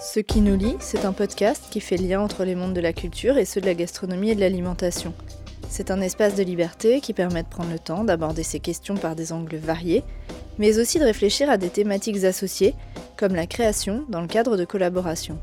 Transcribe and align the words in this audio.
Ce 0.00 0.20
qui 0.20 0.42
nous 0.42 0.56
lie, 0.56 0.76
c'est 0.78 1.04
un 1.04 1.12
podcast 1.12 1.64
qui 1.72 1.80
fait 1.80 1.96
lien 1.96 2.20
entre 2.20 2.44
les 2.44 2.54
mondes 2.54 2.72
de 2.72 2.80
la 2.80 2.92
culture 2.92 3.36
et 3.36 3.44
ceux 3.44 3.60
de 3.60 3.66
la 3.66 3.74
gastronomie 3.74 4.30
et 4.30 4.36
de 4.36 4.40
l'alimentation. 4.40 5.12
C'est 5.68 5.90
un 5.90 6.00
espace 6.00 6.36
de 6.36 6.44
liberté 6.44 7.00
qui 7.00 7.12
permet 7.12 7.42
de 7.42 7.48
prendre 7.48 7.72
le 7.72 7.80
temps 7.80 8.04
d'aborder 8.04 8.44
ces 8.44 8.60
questions 8.60 8.94
par 8.94 9.16
des 9.16 9.32
angles 9.32 9.56
variés, 9.56 10.04
mais 10.56 10.78
aussi 10.78 11.00
de 11.00 11.04
réfléchir 11.04 11.50
à 11.50 11.56
des 11.56 11.68
thématiques 11.68 12.22
associées, 12.22 12.76
comme 13.16 13.34
la 13.34 13.48
création 13.48 14.04
dans 14.08 14.20
le 14.20 14.28
cadre 14.28 14.56
de 14.56 14.64
collaboration. 14.64 15.36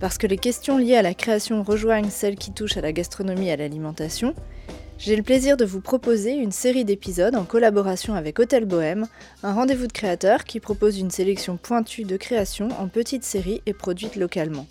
Parce 0.00 0.18
que 0.18 0.26
les 0.26 0.36
questions 0.36 0.76
liées 0.76 0.96
à 0.96 1.02
la 1.02 1.14
création 1.14 1.62
rejoignent 1.62 2.10
celles 2.10 2.36
qui 2.36 2.52
touchent 2.52 2.76
à 2.76 2.82
la 2.82 2.92
gastronomie 2.92 3.48
et 3.48 3.52
à 3.52 3.56
l'alimentation, 3.56 4.34
j'ai 4.98 5.16
le 5.16 5.22
plaisir 5.22 5.56
de 5.56 5.64
vous 5.64 5.80
proposer 5.80 6.32
une 6.32 6.52
série 6.52 6.84
d'épisodes 6.84 7.34
en 7.34 7.44
collaboration 7.44 8.14
avec 8.14 8.38
Hôtel 8.38 8.66
Bohème, 8.66 9.06
un 9.42 9.52
rendez-vous 9.52 9.86
de 9.86 9.92
créateurs 9.92 10.44
qui 10.44 10.60
propose 10.60 10.98
une 10.98 11.10
sélection 11.10 11.56
pointue 11.56 12.04
de 12.04 12.16
créations 12.16 12.68
en 12.78 12.88
petites 12.88 13.24
séries 13.24 13.62
et 13.66 13.72
produites 13.72 14.16
localement. 14.16 14.66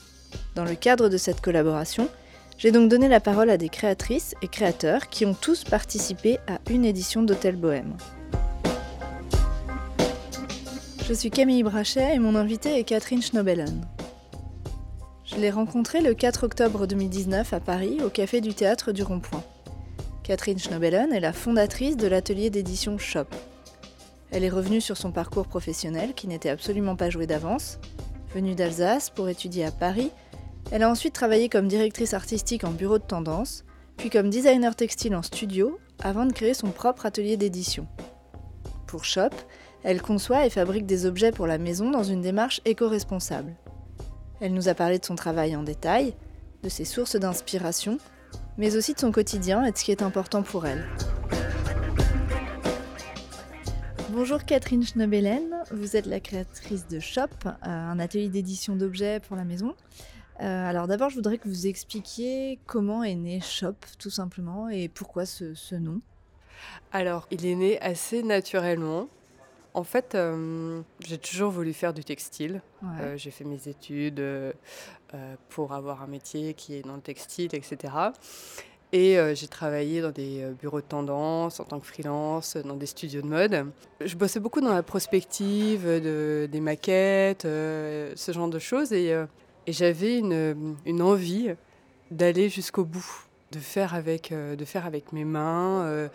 Dans 0.56 0.66
le 0.66 0.76
cadre 0.76 1.10
de 1.10 1.18
cette 1.18 1.42
collaboration, 1.42 2.08
j'ai 2.58 2.72
donc 2.72 2.90
donné 2.90 3.08
la 3.08 3.20
parole 3.20 3.50
à 3.50 3.58
des 3.58 3.70
créatrices 3.70 4.36
et 4.42 4.48
créateurs 4.48 5.10
qui 5.10 5.26
ont 5.26 5.34
tous 5.34 5.64
participé 5.64 6.38
à 6.48 6.60
une 6.70 6.86
édition 6.86 7.24
d'Hôtel 7.24 7.56
Bohème. 7.56 7.98
Je 11.08 11.14
suis 11.14 11.32
Camille 11.32 11.64
Brachet 11.64 12.16
et 12.16 12.20
mon 12.20 12.36
invitée 12.36 12.80
est 12.80 12.84
Catherine 12.84 13.22
Schnobelen. 13.22 13.82
Je 15.26 15.36
l'ai 15.38 15.50
rencontrée 15.50 16.02
le 16.02 16.14
4 16.14 16.46
octobre 16.46 16.88
2019 16.88 17.52
à 17.54 17.60
Paris 17.60 17.98
au 18.06 18.10
Café 18.10 18.42
du 18.42 18.54
Théâtre 18.54 18.92
du 18.92 19.02
Rond-Point. 19.04 19.44
Catherine 20.24 20.60
Schnobelen 20.60 21.12
est 21.12 21.20
la 21.20 21.34
fondatrice 21.34 21.98
de 21.98 22.08
l'atelier 22.08 22.52
d'édition 22.52 23.00
Shop. 23.00 23.26
Elle 24.30 24.44
est 24.44 24.50
revenue 24.50 24.80
sur 24.80 24.96
son 24.96 25.12
parcours 25.12 25.48
professionnel 25.48 26.14
qui 26.14 26.28
n'était 26.28 26.50
absolument 26.50 26.96
pas 26.96 27.10
joué 27.10 27.26
d'avance. 27.26 27.80
Venue 28.34 28.54
d'Alsace 28.54 29.10
pour 29.10 29.30
étudier 29.30 29.66
à 29.66 29.72
Paris, 29.72 30.12
elle 30.72 30.84
a 30.84 30.90
ensuite 30.90 31.14
travaillé 31.14 31.50
comme 31.50 31.68
directrice 31.68 32.14
artistique 32.14 32.64
en 32.64 32.72
bureau 32.72 33.00
de 33.00 33.04
tendance, 33.04 33.66
puis 33.98 34.12
comme 34.12 34.30
designer 34.30 34.76
textile 34.76 35.16
en 35.16 35.24
studio, 35.24 35.80
avant 36.00 36.26
de 36.26 36.34
créer 36.34 36.54
son 36.54 36.70
propre 36.70 37.08
atelier 37.08 37.36
d'édition. 37.36 37.88
Pour 38.86 39.06
Shop, 39.06 39.32
elle 39.84 40.04
conçoit 40.04 40.46
et 40.46 40.52
fabrique 40.52 40.86
des 40.86 41.08
objets 41.08 41.32
pour 41.32 41.48
la 41.48 41.58
maison 41.58 41.90
dans 41.90 42.04
une 42.04 42.22
démarche 42.22 42.62
éco-responsable. 42.66 43.56
Elle 44.40 44.54
nous 44.54 44.70
a 44.70 44.76
parlé 44.76 45.00
de 45.00 45.06
son 45.06 45.16
travail 45.16 45.56
en 45.56 45.64
détail, 45.64 46.14
de 46.62 46.70
ses 46.70 46.86
sources 46.86 47.16
d'inspiration 47.16 47.98
mais 48.62 48.76
aussi 48.76 48.94
de 48.94 49.00
son 49.00 49.12
quotidien 49.12 49.66
et 49.66 49.72
de 49.72 49.78
ce 49.78 49.84
qui 49.84 49.90
est 49.90 50.04
important 50.04 50.44
pour 50.44 50.68
elle. 50.68 50.88
Bonjour 54.12 54.46
Catherine 54.46 54.86
Schnobelen, 54.86 55.64
vous 55.72 55.96
êtes 55.96 56.06
la 56.06 56.20
créatrice 56.20 56.88
de 56.88 57.00
Shop, 57.00 57.26
euh, 57.48 57.50
un 57.66 57.98
atelier 57.98 58.30
d'édition 58.30 58.76
d'objets 58.76 59.20
pour 59.20 59.36
la 59.36 59.46
maison. 59.46 59.74
Euh, 60.42 60.70
alors 60.70 60.86
d'abord, 60.86 61.10
je 61.10 61.16
voudrais 61.16 61.40
que 61.40 61.50
vous 61.50 61.66
expliquiez 61.66 62.60
comment 62.68 63.04
est 63.04 63.16
né 63.16 63.42
Shop, 63.42 63.74
tout 63.98 64.12
simplement, 64.12 64.70
et 64.70 64.90
pourquoi 64.90 65.26
ce, 65.26 65.74
nom. 65.74 66.00
Alors, 66.92 67.28
il 67.32 67.48
est 67.48 67.56
né 67.56 67.82
assez 67.82 68.22
naturellement. 68.22 69.08
En 69.74 69.84
fait, 69.84 70.16
euh, 70.16 70.82
j'ai 71.00 71.18
toujours 71.18 71.52
voulu 71.52 71.74
faire 71.74 71.94
du 71.94 72.04
textile. 72.04 72.62
j'ai 73.16 73.32
fait 73.32 73.46
mes 73.46 73.68
études 73.68 74.22
euh, 75.14 75.36
pour 75.50 75.74
avoir 75.74 76.02
un 76.04 76.08
métier 76.08 76.54
qui 76.54 76.74
est 76.76 76.84
dans 76.84 76.96
le 76.96 77.02
textile, 77.02 77.54
etc. 77.54 77.94
Et 78.94 79.20
euh, 79.20 79.36
j'ai 79.36 79.50
travaillé 79.50 80.00
dans 80.00 80.12
des 80.12 80.42
euh, 80.42 80.54
bureaux 80.54 80.80
de 80.80 80.86
tendance 80.86 81.60
en 81.60 81.66
tant 81.66 81.82
que 81.82 81.86
freelance, 81.86 82.56
dans 82.56 82.78
des 82.78 82.86
studios 82.86 83.22
de 83.22 83.28
mode. 83.28 83.66
Je 84.00 84.16
bossais 84.16 84.40
beaucoup 84.40 84.62
dans 84.62 84.74
la 84.74 84.84
prospective, 84.84 85.86
de, 85.86 86.48
des 86.50 86.62
maquettes, 86.62 87.42
ce 87.42 88.32
genre 88.32 88.48
de 88.48 88.60
choses. 88.60 88.94
Et, 88.94 89.10
et 89.68 89.74
j'avais 89.74 90.18
une, 90.18 90.78
une, 90.86 91.02
envie 91.02 91.56
d'aller 92.10 92.48
jusqu'au 92.48 92.86
bout, 92.86 93.26
de 93.52 93.60
faire 93.60 93.94
avec, 93.94 94.34
de 94.34 94.66
faire 94.66 94.86
avec 94.86 95.14
mes 95.14 95.26
mains, 95.26 96.10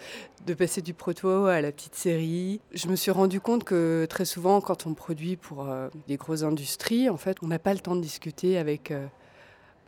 de 0.46 0.54
passer 0.54 0.80
du 0.80 0.94
proto 0.94 1.46
à 1.46 1.60
la 1.60 1.72
petite 1.72 1.94
série. 1.94 2.60
Je 2.72 2.88
me 2.88 2.96
suis 2.96 3.10
rendu 3.10 3.40
compte 3.40 3.64
que 3.64 4.06
très 4.08 4.24
souvent, 4.24 4.60
quand 4.60 4.86
on 4.86 4.94
produit 4.94 5.36
pour 5.36 5.68
euh, 5.68 5.88
des 6.06 6.16
grosses 6.16 6.42
industries, 6.42 7.10
en 7.10 7.16
fait, 7.16 7.36
on 7.42 7.48
n'a 7.48 7.58
pas 7.58 7.74
le 7.74 7.80
temps 7.80 7.96
de 7.96 8.00
discuter 8.00 8.56
avec 8.56 8.90
euh, 8.90 9.06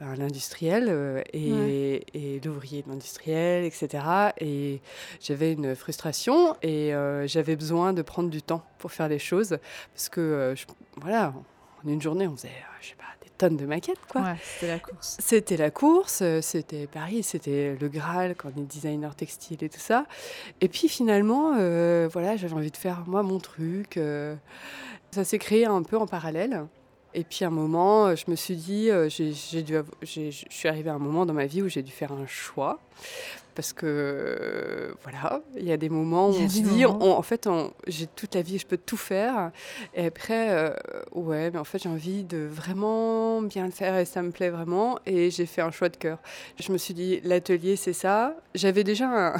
ben, 0.00 0.16
l'industriel 0.16 0.86
euh, 0.88 1.22
et, 1.32 2.04
et 2.14 2.40
l'ouvrier 2.40 2.82
de 2.82 2.88
l'industriel, 2.88 3.64
etc. 3.64 4.04
Et 4.40 4.80
j'avais 5.20 5.52
une 5.52 5.74
frustration 5.76 6.56
et 6.62 6.92
j'avais 7.26 7.56
besoin 7.56 7.92
de 7.92 8.02
prendre 8.02 8.30
du 8.30 8.42
temps 8.42 8.64
pour 8.78 8.92
faire 8.92 9.08
les 9.08 9.18
choses 9.18 9.58
parce 9.94 10.08
que, 10.08 10.54
voilà, 10.96 11.32
en 11.84 11.88
une 11.88 12.02
journée, 12.02 12.26
on 12.26 12.36
faisait, 12.36 12.50
je 12.80 12.88
sais 12.88 12.94
pas, 12.96 13.04
tonnes 13.38 13.56
de 13.56 13.66
maquettes, 13.66 14.00
quoi. 14.10 14.34
c'était 14.42 14.66
la 14.68 14.78
course. 14.78 15.16
C'était 15.20 15.56
la 15.56 15.70
course, 15.70 16.20
euh, 16.22 16.40
c'était 16.42 16.86
Paris, 16.86 17.22
c'était 17.22 17.76
le 17.80 17.88
Graal 17.88 18.34
quand 18.34 18.50
on 18.56 18.60
est 18.60 18.64
designer 18.64 19.14
textile 19.14 19.62
et 19.62 19.68
tout 19.68 19.80
ça. 19.80 20.06
Et 20.60 20.68
puis 20.68 20.88
finalement, 20.88 21.54
euh, 21.56 22.08
voilà, 22.12 22.36
j'avais 22.36 22.54
envie 22.54 22.70
de 22.70 22.76
faire 22.76 23.04
moi 23.06 23.22
mon 23.22 23.38
truc. 23.38 23.96
Euh. 23.96 24.34
ça 25.12 25.24
s'est 25.24 25.38
créé 25.38 25.64
un 25.64 25.82
peu 25.82 25.96
en 25.96 26.06
parallèle. 26.06 26.66
Et 27.14 27.24
puis 27.24 27.44
à 27.44 27.48
un 27.48 27.52
moment, 27.52 28.14
je 28.14 28.24
me 28.28 28.36
suis 28.36 28.56
dit, 28.56 28.90
j'ai 29.08 29.62
dû, 29.62 29.78
je 30.02 30.30
suis 30.30 30.68
arrivée 30.68 30.90
à 30.90 30.94
un 30.94 30.98
moment 30.98 31.24
dans 31.24 31.32
ma 31.32 31.46
vie 31.46 31.62
où 31.62 31.68
j'ai 31.68 31.82
dû 31.82 31.90
faire 31.90 32.12
un 32.12 32.26
choix 32.26 32.78
parce 33.58 33.72
que 33.72 34.94
voilà, 35.02 35.42
il 35.56 35.64
y 35.64 35.72
a 35.72 35.76
des 35.76 35.88
moments 35.88 36.28
où 36.28 36.34
on 36.34 36.48
se 36.48 36.60
dit, 36.60 36.84
en 36.84 37.22
fait, 37.22 37.48
j'ai 37.88 38.06
toute 38.06 38.36
la 38.36 38.42
vie, 38.42 38.56
je 38.56 38.66
peux 38.66 38.76
tout 38.76 38.96
faire. 38.96 39.50
Et 39.96 40.06
après, 40.06 40.50
euh, 40.50 40.70
ouais, 41.10 41.50
mais 41.50 41.58
en 41.58 41.64
fait, 41.64 41.82
j'ai 41.82 41.88
envie 41.88 42.22
de 42.22 42.38
vraiment 42.38 43.42
bien 43.42 43.64
le 43.64 43.72
faire 43.72 43.96
et 43.98 44.04
ça 44.04 44.22
me 44.22 44.30
plaît 44.30 44.50
vraiment. 44.50 45.00
Et 45.06 45.32
j'ai 45.32 45.44
fait 45.44 45.60
un 45.60 45.72
choix 45.72 45.88
de 45.88 45.96
cœur. 45.96 46.18
Je 46.60 46.70
me 46.70 46.78
suis 46.78 46.94
dit, 46.94 47.20
l'atelier, 47.24 47.74
c'est 47.74 47.92
ça. 47.92 48.36
J'avais 48.54 48.84
déjà 48.84 49.34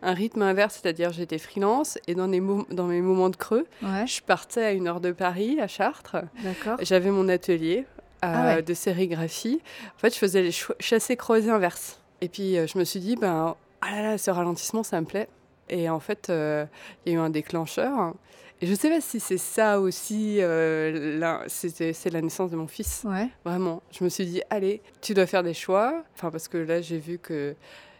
un, 0.00 0.12
rythme 0.14 0.42
inverse, 0.42 0.78
c'est-à-dire 0.80 1.10
j'étais 1.10 1.38
freelance 1.38 1.98
et 2.06 2.14
dans, 2.14 2.28
dans 2.28 2.86
mes 2.86 3.00
moments 3.00 3.30
de 3.30 3.36
creux, 3.36 3.66
je 3.82 4.20
partais 4.20 4.64
à 4.64 4.70
une 4.70 4.86
heure 4.86 5.00
de 5.00 5.10
Paris, 5.10 5.58
à 5.60 5.66
Chartres. 5.66 6.18
J'avais 6.82 7.10
mon 7.10 7.28
atelier. 7.28 7.84
Euh, 8.24 8.56
ah 8.58 8.62
de 8.62 8.74
sérigraphie. 8.74 9.60
En 9.96 9.98
fait, 9.98 10.14
je 10.14 10.18
faisais 10.18 10.42
les 10.42 10.52
chassés-croisés 10.80 11.50
inverses. 11.50 12.00
Et 12.20 12.28
puis 12.28 12.56
euh, 12.56 12.66
je 12.66 12.78
me 12.78 12.84
suis 12.84 13.00
dit, 13.00 13.16
ben, 13.16 13.56
ah 13.80 13.90
là 13.90 14.02
là, 14.02 14.18
ce 14.18 14.30
ralentissement, 14.30 14.82
ça 14.82 15.00
me 15.00 15.06
plaît. 15.06 15.28
Et 15.68 15.90
en 15.90 16.00
fait, 16.00 16.30
euh, 16.30 16.64
il 17.04 17.12
y 17.12 17.16
a 17.16 17.18
eu 17.18 17.20
un 17.20 17.30
déclencheur. 17.30 18.14
Et 18.60 18.66
je 18.66 18.70
ne 18.70 18.76
sais 18.76 18.88
pas 18.88 19.00
si 19.00 19.20
c'est 19.20 19.38
ça 19.38 19.80
aussi, 19.80 20.38
euh, 20.40 21.44
c'est 21.48 22.10
la 22.10 22.22
naissance 22.22 22.50
de 22.50 22.56
mon 22.56 22.66
fils. 22.66 23.04
Ouais. 23.04 23.28
Vraiment. 23.44 23.82
Je 23.90 24.02
me 24.02 24.08
suis 24.08 24.24
dit, 24.24 24.40
allez, 24.48 24.80
tu 25.02 25.12
dois 25.12 25.26
faire 25.26 25.42
des 25.42 25.52
choix. 25.52 26.04
Enfin, 26.14 26.30
parce 26.30 26.48
que 26.48 26.56
là, 26.56 26.80
j'ai 26.80 26.98
vu 26.98 27.18
que 27.18 27.54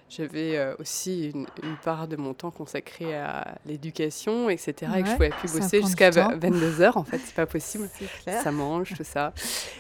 j'avais 0.09 0.75
aussi 0.79 1.33
une, 1.35 1.77
part 1.85 2.09
de 2.09 2.17
mon 2.17 2.33
temps 2.33 2.53
consacré 2.53 3.15
à 3.17 3.59
l'éducation, 3.67 4.49
etc. 4.49 4.73
et 4.97 5.03
que 5.03 5.07
je 5.07 5.11
ne 5.11 5.17
pouvais 5.17 5.31
plus 5.31 5.53
bosser 5.53 5.83
jusqu'à 5.83 6.11
22 6.11 6.81
heures. 6.81 6.97
En 6.97 7.05
fait, 7.05 7.19
c'est 7.19 7.35
pas 7.35 7.47
possible. 7.47 7.91
Ça 8.25 8.51
mange, 8.51 8.95
tout 8.97 9.05
ça. 9.05 9.35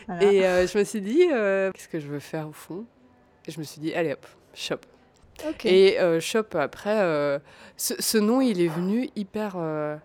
Et 0.20 0.42
je 0.42 0.76
me 0.76 0.84
suis 0.84 1.00
dit, 1.00 1.20
qu'est-ce 1.72 1.88
que 1.88 2.00
je 2.00 2.08
veux 2.08 2.20
faire 2.20 2.48
au 2.48 2.52
fond? 2.52 2.84
Et 3.46 3.50
je 3.50 3.58
me 3.58 3.64
suis 3.64 3.80
dit, 3.80 3.94
allez 3.94 4.12
hop, 4.12 4.26
Shop. 4.54 4.80
Et 5.64 6.00
euh, 6.00 6.20
Shop, 6.20 6.46
après, 6.54 6.98
euh, 7.00 7.38
ce, 7.76 8.18
nom, 8.18 8.40
il 8.40 8.60
est 8.60 8.68
venu 8.68 9.08
hyper... 9.16 9.54
Euh, 9.56 9.96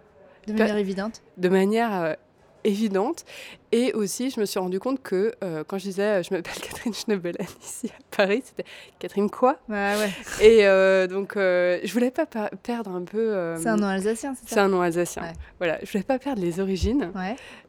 de 0.48 0.54
manière 0.54 0.78
évidente 0.78 1.22
De 1.38 1.50
manière 1.50 2.18
évidente. 2.64 3.26
Et 3.72 3.94
aussi, 3.94 4.30
je 4.30 4.40
me 4.40 4.46
suis 4.46 4.60
rendu 4.60 4.80
compte 4.80 5.02
que 5.02 5.34
quand 5.68 5.78
je 5.78 5.84
disais 5.84 6.24
je 6.24 6.34
m'appelle 6.34 6.54
Catherine 6.62 6.94
Schnebelen 6.94 7.48
ici 7.62 7.88
à 7.88 8.16
Paris, 8.16 8.44
c'était 8.46 8.68
Catherine 9.00 9.30
quoi? 9.30 9.60
Ouais, 9.70 9.96
ouais. 9.96 10.46
Et 10.46 11.08
donc, 11.08 11.34
je 11.36 11.94
voulais 11.94 12.12
pas 12.12 12.26
perdre 12.26 12.92
un 12.92 13.04
peu. 13.04 13.56
c'est 13.58 13.70
un 13.70 13.78
nom 13.78 13.88
alsacien, 13.88 14.34
c'est 14.34 14.50
ça? 14.50 14.56
C'est 14.56 14.60
un 14.60 14.68
nom 14.68 14.82
alsacien. 14.82 15.24
Voilà, 15.60 15.80
je 15.84 15.92
voulais 15.92 16.04
pas 16.04 16.20
perdre 16.20 16.42
les 16.42 16.60
origines, 16.60 17.12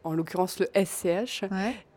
en 0.02 0.14
l'occurrence 0.14 0.58
le 0.58 0.68
SCH 0.74 1.44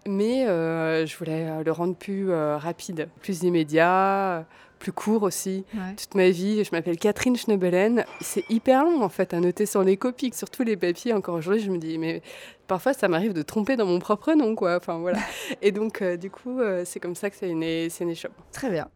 mais 0.07 0.47
euh, 0.47 1.05
je 1.05 1.17
voulais 1.17 1.47
euh, 1.47 1.63
le 1.63 1.71
rendre 1.71 1.95
plus 1.95 2.31
euh, 2.31 2.57
rapide, 2.57 3.09
plus 3.21 3.43
immédiat, 3.43 4.45
plus 4.79 4.91
court 4.91 5.23
aussi. 5.23 5.65
Toute 5.97 6.15
ma 6.15 6.29
vie, 6.29 6.63
je 6.63 6.69
m'appelle 6.71 6.97
Catherine 6.97 7.35
Schnebelen. 7.35 8.05
C'est 8.21 8.43
hyper 8.49 8.83
long 8.83 9.01
en 9.01 9.09
fait 9.09 9.33
à 9.33 9.39
noter 9.39 9.65
sur 9.65 9.83
les 9.83 9.97
copies, 9.97 10.31
sur 10.33 10.49
tous 10.49 10.63
les 10.63 10.77
papiers. 10.77 11.13
Encore 11.13 11.35
aujourd'hui, 11.35 11.61
je 11.61 11.71
me 11.71 11.77
dis, 11.77 11.97
mais 11.97 12.21
parfois 12.67 12.93
ça 12.93 13.07
m'arrive 13.07 13.33
de 13.33 13.41
tromper 13.41 13.75
dans 13.75 13.85
mon 13.85 13.99
propre 13.99 14.33
nom, 14.33 14.55
quoi. 14.55 14.77
Enfin 14.77 14.99
voilà. 14.99 15.19
Et 15.61 15.71
donc, 15.71 16.03
du 16.03 16.29
coup, 16.29 16.59
c'est 16.83 16.99
comme 16.99 17.15
ça 17.15 17.29
que 17.29 17.35
c'est 17.35 17.53
né, 17.53 17.87
né 18.01 18.15
Shop. 18.15 18.29
Très 18.51 18.69
bien. 18.69 18.87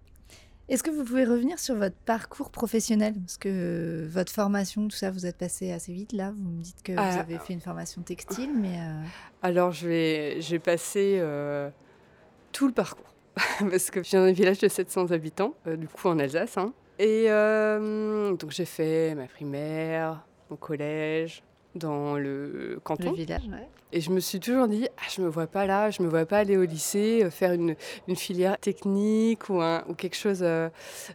Est-ce 0.69 0.83
que 0.83 0.91
vous 0.91 1.03
pouvez 1.03 1.25
revenir 1.25 1.57
sur 1.57 1.73
votre 1.73 1.95
parcours 2.05 2.51
professionnel? 2.51 3.15
Parce 3.25 3.39
que 3.39 4.07
votre 4.07 4.31
formation, 4.31 4.87
tout 4.87 4.95
ça, 4.95 5.09
vous 5.09 5.25
êtes 5.25 5.37
passé 5.37 5.71
assez 5.71 5.91
vite 5.91 6.13
là. 6.13 6.31
Vous 6.31 6.47
me 6.47 6.61
dites 6.61 6.83
que 6.83 6.91
vous 6.91 6.99
ah, 6.99 7.21
avez 7.21 7.39
fait 7.39 7.53
une 7.53 7.59
formation 7.59 8.03
textile, 8.03 8.51
mais... 8.55 8.77
Euh, 8.79 9.03
Alors, 9.41 9.71
j'ai 9.71 10.61
passé 10.63 11.17
euh, 11.19 11.71
tout 12.51 12.67
le 12.67 12.73
parcours. 12.73 13.15
Parce 13.59 13.89
que 13.89 14.03
je 14.03 14.11
viens 14.11 14.25
d'un 14.25 14.31
village 14.31 14.59
de 14.59 14.67
700 14.67 15.11
habitants, 15.11 15.55
euh, 15.65 15.75
du 15.75 15.87
coup 15.87 16.07
en 16.07 16.19
Alsace. 16.19 16.57
Hein. 16.57 16.71
Et 16.99 17.29
donc, 18.37 18.51
j'ai 18.51 18.65
fait 18.65 19.15
ma 19.15 19.25
primaire, 19.25 20.23
mon 20.51 20.57
collège, 20.57 21.41
dans 21.73 22.15
le 22.15 22.79
canton. 22.83 23.09
Le 23.09 23.17
village, 23.17 23.47
ouais. 23.47 23.67
Et 23.91 24.01
je 24.01 24.11
me 24.11 24.19
suis 24.19 24.39
toujours 24.39 24.67
dit, 24.67 24.87
ah, 24.97 25.01
je 25.15 25.21
me 25.21 25.27
vois 25.27 25.47
pas 25.47 25.65
là, 25.65 25.89
je 25.89 26.03
me 26.03 26.07
vois 26.09 26.25
pas 26.25 26.37
aller 26.39 26.57
au 26.57 26.63
lycée, 26.63 27.21
euh, 27.23 27.31
faire 27.31 27.53
une, 27.53 27.75
une 28.07 28.15
filière 28.15 28.57
technique 28.59 29.49
ou, 29.49 29.61
un, 29.61 29.83
ou 29.89 29.93
quelque 29.95 30.15
chose, 30.15 30.39
euh, 30.43 30.69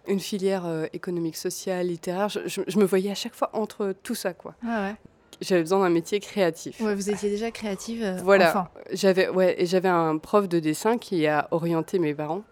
une 0.09 0.19
filière 0.21 0.67
euh, 0.67 0.87
économique, 0.93 1.37
sociale, 1.37 1.87
littéraire. 1.87 2.29
Je, 2.29 2.41
je- 2.47 2.62
je 2.67 2.79
me 2.79 2.85
voyais 2.85 3.11
à 3.12 3.15
chaque 3.15 3.35
fois 3.35 3.50
entre 3.53 3.94
tout 4.03 4.15
ça, 4.17 4.32
quoi. 4.35 4.55
Ouais. 4.65 4.94
J'avais 5.41 5.61
besoin 5.62 5.81
d'un 5.81 5.91
métier 5.91 6.19
créatif. 6.21 6.81
Ouais, 6.81 6.94
vous 6.94 7.11
étiez 7.11 7.29
déjà 7.31 7.50
créative 7.50 8.21
Voilà. 8.23 8.71
J'avais 8.93 9.29
ouais, 9.29 9.55
et 9.61 9.67
j'avais 9.67 9.88
un 9.88 10.17
prof 10.19 10.49
de 10.49 10.59
dessin 10.59 10.97
qui 10.99 11.27
a 11.27 11.49
orienté 11.50 11.99
mes 11.99 12.15
parents, 12.15 12.43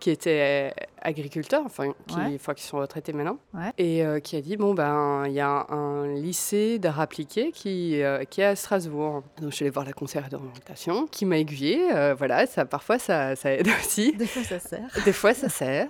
qui 0.00 0.10
était 0.10 0.72
agriculteur, 1.02 1.62
enfin 1.64 1.92
qui, 2.06 2.16
Ouais. 2.16 2.32
enfin, 2.34 2.54
qui 2.54 2.62
sont 2.64 2.78
retraités 2.78 3.12
maintenant, 3.12 3.38
Ouais. 3.54 3.72
et 3.78 4.04
euh, 4.04 4.18
qui 4.20 4.36
a 4.36 4.40
dit 4.40 4.56
bon 4.56 4.74
ben 4.74 5.24
il 5.26 5.32
y 5.32 5.40
a 5.40 5.48
un, 5.48 5.66
un 5.70 6.14
lycée 6.14 6.78
d'art 6.78 6.98
appliqué 7.00 7.52
qui 7.52 8.02
euh, 8.02 8.24
qui 8.24 8.40
est 8.40 8.44
à 8.44 8.56
Strasbourg. 8.56 9.22
Donc 9.40 9.50
je 9.50 9.56
suis 9.56 9.64
allée 9.64 9.70
voir 9.70 9.84
la 9.86 9.92
conseillère 9.92 10.28
d'orientation, 10.28 11.06
qui 11.06 11.24
m'a 11.26 11.38
aiguillée. 11.38 11.94
euh, 11.94 12.14
voilà, 12.14 12.46
ça 12.46 12.64
parfois 12.64 12.98
ça, 12.98 13.36
ça 13.36 13.52
aide 13.52 13.68
aussi. 13.80 14.12
Des 14.16 14.26
fois, 14.26 14.42
ça 14.42 14.58
sert. 14.58 14.88
Des 15.04 15.12
fois 15.12 15.34
ça 15.34 15.48
sert. 15.48 15.88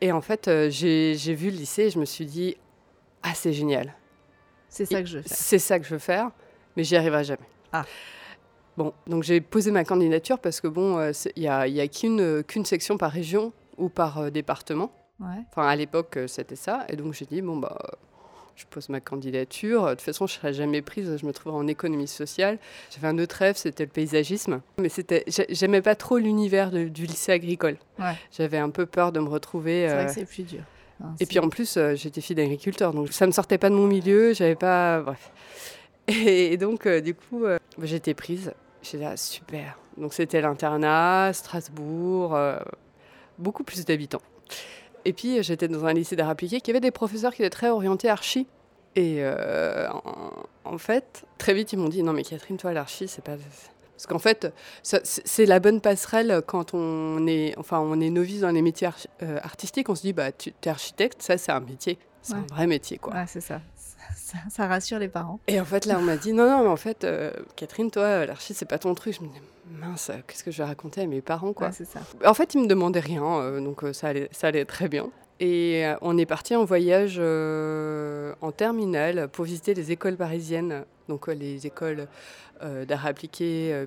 Et 0.00 0.12
en 0.12 0.20
fait 0.20 0.48
euh, 0.48 0.70
j'ai 0.70 1.34
vu 1.34 1.50
le 1.50 1.56
lycée 1.56 1.82
et 1.84 1.90
je 1.90 1.98
me 1.98 2.04
suis 2.04 2.26
dit 2.26 2.56
ah 3.22 3.32
c'est 3.34 3.52
génial. 3.52 3.92
C'est 4.68 4.84
ça 4.84 5.00
que 5.00 5.08
je 5.08 5.18
fais. 5.20 5.28
C'est 5.34 5.58
ça 5.58 5.78
que 5.78 5.84
je 5.86 5.90
veux 5.90 5.98
faire, 5.98 6.30
mais 6.76 6.84
j'y 6.84 6.96
arriverai 6.96 7.24
jamais. 7.24 7.48
Ah. 7.72 7.84
Bon, 8.76 8.92
donc 9.06 9.22
j'ai 9.22 9.40
posé 9.40 9.70
ma 9.70 9.84
candidature 9.84 10.38
parce 10.38 10.60
que 10.60 10.68
bon, 10.68 10.98
euh, 10.98 11.12
il 11.34 11.42
n'y 11.42 11.48
a, 11.48 11.66
y 11.66 11.80
a 11.80 11.88
qu'une 11.88 12.42
qu'une 12.44 12.64
section 12.64 12.98
par 12.98 13.10
région 13.10 13.52
ou 13.78 13.88
par 13.88 14.18
euh, 14.18 14.30
département. 14.30 14.90
Ouais. 15.20 15.26
Enfin, 15.50 15.66
à 15.66 15.74
l'époque, 15.76 16.16
euh, 16.18 16.26
c'était 16.26 16.56
ça. 16.56 16.84
Et 16.90 16.96
donc 16.96 17.14
j'ai 17.14 17.24
dit, 17.24 17.40
bon, 17.40 17.56
bah, 17.56 17.78
euh, 17.82 17.96
je 18.54 18.64
pose 18.68 18.88
ma 18.90 19.00
candidature. 19.00 19.84
De 19.86 19.90
toute 19.90 20.02
façon, 20.02 20.26
je 20.26 20.34
ne 20.34 20.38
serai 20.40 20.52
jamais 20.52 20.82
prise. 20.82 21.16
Je 21.16 21.24
me 21.26 21.32
trouverai 21.32 21.56
en 21.58 21.66
économie 21.66 22.06
sociale. 22.06 22.58
J'avais 22.94 23.08
un 23.08 23.18
autre 23.18 23.36
rêve, 23.36 23.56
c'était 23.56 23.84
le 23.84 23.90
paysagisme. 23.90 24.60
Mais 24.78 24.90
c'était, 24.90 25.24
j'ai- 25.26 25.46
j'aimais 25.48 25.80
pas 25.82 25.94
trop 25.94 26.18
l'univers 26.18 26.70
du 26.70 27.06
lycée 27.06 27.32
agricole. 27.32 27.76
Ouais. 27.98 28.14
J'avais 28.30 28.58
un 28.58 28.70
peu 28.70 28.84
peur 28.84 29.10
de 29.12 29.20
me 29.20 29.28
retrouver. 29.28 29.86
C'est 29.88 29.94
vrai 29.94 30.04
euh, 30.04 30.06
que 30.08 30.12
c'est 30.12 30.24
plus 30.26 30.42
dur. 30.42 30.60
Hein, 31.02 31.14
et 31.20 31.24
puis 31.26 31.38
en 31.38 31.48
plus, 31.48 31.76
euh, 31.76 31.94
j'étais 31.94 32.20
fille 32.22 32.36
d'agriculteur, 32.36 32.92
donc 32.94 33.12
ça 33.12 33.26
me 33.26 33.32
sortait 33.32 33.58
pas 33.58 33.68
de 33.68 33.74
mon 33.74 33.86
milieu, 33.86 34.32
j'avais 34.32 34.54
pas. 34.54 35.00
Bref. 35.00 35.30
Et, 36.08 36.56
donc, 36.56 36.86
euh, 36.86 37.00
du 37.00 37.14
coup, 37.14 37.44
euh, 37.44 37.58
j'étais 37.82 38.14
prise. 38.14 38.52
J'étais 38.90 39.04
là, 39.04 39.16
super. 39.16 39.78
Donc 39.96 40.14
c'était 40.14 40.40
l'internat, 40.40 41.32
Strasbourg, 41.32 42.34
euh, 42.34 42.58
beaucoup 43.38 43.64
plus 43.64 43.84
d'habitants. 43.84 44.22
Et 45.04 45.12
puis 45.12 45.42
j'étais 45.42 45.68
dans 45.68 45.84
un 45.84 45.92
lycée 45.92 46.16
d'art 46.16 46.28
appliqué 46.28 46.60
qui 46.60 46.70
avait 46.70 46.80
des 46.80 46.90
professeurs 46.90 47.34
qui 47.34 47.42
étaient 47.42 47.50
très 47.50 47.68
orientés 47.70 48.08
archi. 48.08 48.46
Et 48.94 49.18
euh, 49.20 49.88
en, 49.90 50.32
en 50.64 50.78
fait, 50.78 51.24
très 51.38 51.54
vite, 51.54 51.72
ils 51.72 51.78
m'ont 51.78 51.88
dit 51.88 52.02
Non, 52.02 52.12
mais 52.12 52.22
Catherine, 52.22 52.56
toi, 52.56 52.72
l'archi, 52.72 53.08
c'est 53.08 53.22
pas. 53.22 53.36
Parce 53.96 54.06
qu'en 54.06 54.18
fait, 54.18 54.52
c'est 54.82 55.46
la 55.46 55.58
bonne 55.58 55.80
passerelle 55.80 56.42
quand 56.46 56.74
on 56.74 57.26
est, 57.26 57.54
enfin, 57.58 57.80
on 57.80 57.98
est 58.00 58.10
novice 58.10 58.40
dans 58.40 58.50
les 58.50 58.60
métiers 58.60 58.88
euh, 59.22 59.38
artistiques. 59.42 59.88
On 59.88 59.94
se 59.94 60.02
dit, 60.02 60.12
bah, 60.12 60.32
tu 60.32 60.50
es 60.50 60.68
architecte, 60.68 61.22
ça, 61.22 61.38
c'est 61.38 61.50
un 61.50 61.60
métier. 61.60 61.98
C'est 62.20 62.34
un 62.34 62.44
vrai 62.50 62.66
métier, 62.66 62.98
quoi. 62.98 63.14
Ouais, 63.14 63.24
c'est 63.26 63.40
ça. 63.40 63.62
Ça. 64.26 64.38
ça 64.50 64.66
rassure 64.66 64.98
les 64.98 65.08
parents. 65.08 65.40
Et 65.46 65.60
en 65.60 65.64
fait, 65.64 65.86
là, 65.86 65.98
on 65.98 66.02
m'a 66.02 66.16
dit, 66.16 66.32
non, 66.32 66.48
non, 66.48 66.62
mais 66.62 66.68
en 66.68 66.76
fait, 66.76 67.04
euh, 67.04 67.32
Catherine, 67.54 67.90
toi, 67.90 68.26
l'archi, 68.26 68.54
c'est 68.54 68.64
pas 68.66 68.78
ton 68.78 68.94
truc. 68.94 69.14
Je 69.14 69.22
me 69.22 69.28
dis, 69.28 69.40
mince, 69.70 70.10
qu'est-ce 70.26 70.42
que 70.42 70.50
je 70.50 70.58
vais 70.58 70.64
raconter 70.64 71.02
à 71.02 71.06
mes 71.06 71.20
parents, 71.20 71.52
quoi? 71.52 71.68
Ouais, 71.68 71.72
c'est 71.72 71.84
ça. 71.84 72.00
En 72.24 72.34
fait, 72.34 72.54
ils 72.54 72.60
me 72.60 72.66
demandaient 72.66 73.00
rien, 73.00 73.24
euh, 73.24 73.60
donc 73.60 73.84
euh, 73.84 73.92
ça, 73.92 74.08
allait, 74.08 74.28
ça 74.32 74.48
allait 74.48 74.64
très 74.64 74.88
bien. 74.88 75.10
Et 75.38 75.86
euh, 75.86 75.96
on 76.00 76.16
est 76.16 76.26
parti 76.26 76.56
en 76.56 76.64
voyage 76.64 77.16
euh, 77.18 78.34
en 78.40 78.52
terminale 78.52 79.28
pour 79.28 79.44
visiter 79.44 79.74
les 79.74 79.92
écoles 79.92 80.16
parisiennes, 80.16 80.84
donc 81.08 81.28
euh, 81.28 81.34
les 81.34 81.66
écoles 81.66 82.08
euh, 82.62 82.86
d'art 82.86 83.06
appliqué 83.06 83.70
euh, 83.72 83.86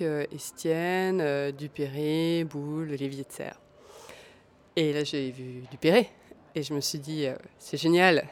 euh, 0.00 0.24
Estienne, 0.34 1.20
euh, 1.20 1.52
Dupéré, 1.52 2.44
Boulle, 2.44 2.88
Lévier 2.88 3.24
de 3.24 3.32
Serre. 3.32 3.60
Et 4.76 4.92
là, 4.92 5.04
j'ai 5.04 5.30
vu 5.30 5.62
Dupéré, 5.70 6.08
et 6.54 6.62
je 6.62 6.72
me 6.72 6.80
suis 6.80 6.98
dit, 6.98 7.26
euh, 7.26 7.34
c'est 7.58 7.76
génial, 7.76 8.24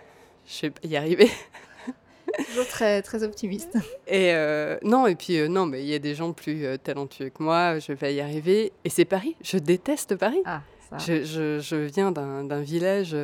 je 0.46 0.66
vais 0.66 0.72
y 0.84 0.96
arriver. 0.96 1.30
Toujours 2.48 2.66
très, 2.66 3.02
très 3.02 3.22
optimiste. 3.22 3.76
Et 4.06 4.32
euh, 4.34 4.76
non, 4.82 5.06
et 5.06 5.14
puis 5.14 5.38
euh, 5.38 5.48
non, 5.48 5.64
mais 5.66 5.82
il 5.82 5.88
y 5.88 5.94
a 5.94 5.98
des 5.98 6.14
gens 6.14 6.32
plus 6.32 6.64
euh, 6.66 6.76
talentueux 6.76 7.30
que 7.30 7.42
moi, 7.42 7.78
je 7.78 7.92
vais 7.92 8.14
y 8.14 8.20
arriver. 8.20 8.72
Et 8.84 8.90
c'est 8.90 9.04
Paris, 9.04 9.36
je 9.42 9.58
déteste 9.58 10.16
Paris. 10.16 10.42
Ah, 10.44 10.62
ça. 10.90 10.98
Je, 10.98 11.24
je- 11.24 11.60
je 11.60 11.76
viens 11.76 12.12
d'un 12.12 12.60
village, 12.60 13.14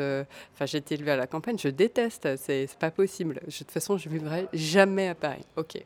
enfin 0.54 0.66
j'ai 0.66 0.78
été 0.78 0.94
élevée 0.94 1.12
à 1.12 1.16
la 1.16 1.26
campagne, 1.26 1.58
je 1.58 1.69
déteste, 1.69 2.28
c'est 2.36 2.69
pas 2.78 2.90
possible. 2.90 3.40
Je- 3.46 3.52
de 3.52 3.58
toute 3.58 3.70
façon, 3.70 3.98
je 3.98 4.08
vivrai 4.08 4.46
jamais 4.52 5.08
à 5.08 5.14
Paris. 5.14 5.44
Ok. 5.56 5.76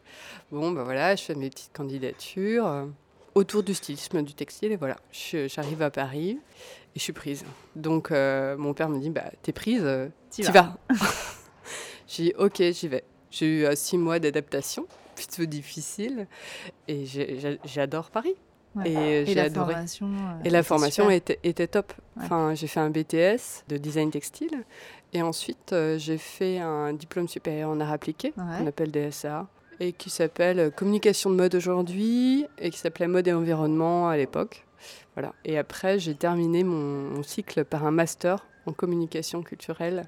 Bon, 0.52 0.70
ben 0.70 0.84
voilà, 0.84 1.16
je 1.16 1.22
fais 1.24 1.34
mes 1.34 1.50
petites 1.50 1.72
candidatures 1.74 2.86
autour 3.36 3.62
du 3.62 3.74
stylisme, 3.74 4.22
du 4.22 4.34
textile, 4.34 4.72
et 4.72 4.76
voilà. 4.76 4.96
J'arrive 5.12 5.82
à 5.82 5.90
Paris 5.90 6.38
et 6.94 6.98
je 6.98 7.00
suis 7.00 7.12
prise. 7.12 7.44
Donc 7.76 8.10
euh, 8.10 8.56
mon 8.56 8.72
père 8.74 8.88
me 8.88 8.98
dit, 8.98 9.10
bah 9.10 9.30
t'es 9.42 9.52
prise, 9.52 9.82
euh, 9.84 10.08
T'y 10.30 10.42
vas. 10.42 10.52
vas. 10.52 10.76
J'ai 12.08 12.22
dit, 12.24 12.32
ok, 12.38 12.62
j'y 12.72 12.88
vais. 12.88 13.04
J'ai 13.30 13.46
eu 13.46 13.64
euh, 13.66 13.74
six 13.74 13.98
mois 13.98 14.18
d'adaptation, 14.18 14.86
plutôt 15.16 15.44
difficile, 15.44 16.26
et 16.88 17.04
j'adore 17.64 18.10
Paris. 18.10 18.34
Ouais. 18.74 18.90
Et, 18.90 18.96
euh, 18.96 19.22
Et 19.22 19.26
j'ai 19.26 19.34
la 19.34 19.42
adoré. 19.44 19.72
formation. 19.74 20.10
Et 20.44 20.50
la 20.50 20.58
était 20.60 20.68
formation 20.68 21.10
était, 21.10 21.38
était 21.42 21.66
top. 21.66 21.92
Ouais. 22.16 22.24
Enfin, 22.24 22.54
j'ai 22.54 22.66
fait 22.66 22.80
un 22.80 22.90
BTS 22.90 23.64
de 23.68 23.76
design 23.78 24.10
textile. 24.10 24.64
Et 25.12 25.22
ensuite, 25.22 25.74
j'ai 25.96 26.18
fait 26.18 26.58
un 26.58 26.92
diplôme 26.92 27.26
supérieur 27.28 27.70
en 27.70 27.80
art 27.80 27.92
appliqué, 27.92 28.32
Ouais. 28.36 28.58
qu'on 28.58 28.66
appelle 28.66 28.90
DSA, 28.90 29.46
et 29.80 29.92
qui 29.92 30.10
s'appelle 30.10 30.58
euh, 30.58 30.70
Communication 30.70 31.30
de 31.30 31.36
mode 31.36 31.54
aujourd'hui, 31.54 32.46
et 32.58 32.70
qui 32.70 32.78
s'appelait 32.78 33.08
Mode 33.08 33.28
et 33.28 33.32
environnement 33.32 34.08
à 34.08 34.16
l'époque. 34.16 34.64
Voilà. 35.14 35.32
Et 35.44 35.58
après, 35.58 35.98
j'ai 35.98 36.14
terminé 36.14 36.64
mon, 36.64 37.10
mon 37.10 37.22
cycle 37.22 37.64
par 37.64 37.86
un 37.86 37.90
master 37.90 38.46
en 38.66 38.72
communication 38.72 39.42
culturelle 39.42 40.04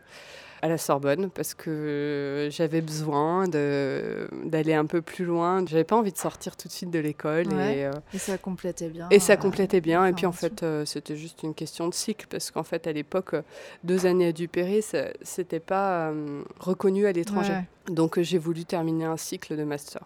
à 0.63 0.69
la 0.69 0.79
Sorbonne 0.79 1.31
parce 1.31 1.55
que 1.55 2.49
j'avais 2.51 2.81
besoin 2.81 3.47
d'aller 3.49 4.75
un 4.75 4.87
peu 4.87 5.03
plus 5.03 5.25
loin. 5.25 5.65
J'avais 5.67 5.85
pas 5.85 5.97
envie 5.97 6.13
de 6.13 6.19
sortir 6.19 6.57
tout 6.57 6.69
de 6.69 6.73
suite 6.73 6.91
de 6.91 6.99
l'école 6.99 7.49
Ouais. 7.49 7.79
et 7.79 7.85
euh, 7.87 7.93
Et 8.15 8.19
ça 8.19 8.39
complétait 8.39 8.89
bien. 8.89 9.07
et 9.11 9.19
ça 9.19 9.35
euh, 9.35 9.37
complétait 9.37 9.81
bien. 9.81 10.05
Et 10.07 10.13
puis 10.13 10.27
en 10.27 10.33
fait, 10.33 10.63
euh, 10.63 10.85
c'était 10.85 11.17
juste 11.17 11.43
une 11.43 11.55
question 11.55 11.89
de 11.89 11.95
cycle 11.95 12.27
parce 12.29 12.51
qu'en 12.51 12.65
fait, 12.65 12.87
à 12.87 12.93
l'époque, 12.93 13.35
deux 13.85 14.07
années 14.07 14.29
à 14.29 14.33
Dupéré, 14.33 14.81
ça- 14.83 15.09
c'était 15.23 15.61
pas 15.61 16.13
reconnu 16.59 17.07
à 17.07 17.13
l'étranger. 17.13 17.53
Ouais. 17.53 17.95
Donc 17.95 18.21
j'ai 18.21 18.39
voulu 18.39 18.65
terminer 18.65 19.05
un 19.05 19.17
cycle 19.17 19.57
de 19.57 19.65
master. 19.65 20.03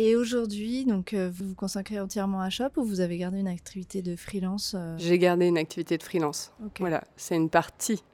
Et 0.00 0.14
aujourd'hui, 0.14 0.84
donc, 0.84 1.12
vous 1.12 1.48
vous 1.48 1.54
consacrez 1.56 1.98
entièrement 1.98 2.40
à 2.40 2.50
Shop 2.50 2.68
ou 2.76 2.84
vous 2.84 3.00
avez 3.00 3.18
gardé 3.18 3.40
une 3.40 3.48
activité 3.48 4.00
de 4.00 4.14
freelance 4.14 4.76
euh, 4.78 4.94
J'ai 4.96 5.18
gardé 5.18 5.46
une 5.46 5.58
activité 5.58 5.98
de 5.98 6.02
freelance. 6.04 6.52
Voilà, 6.78 7.02
c'est 7.16 7.34
une 7.34 7.50
partie. 7.50 8.04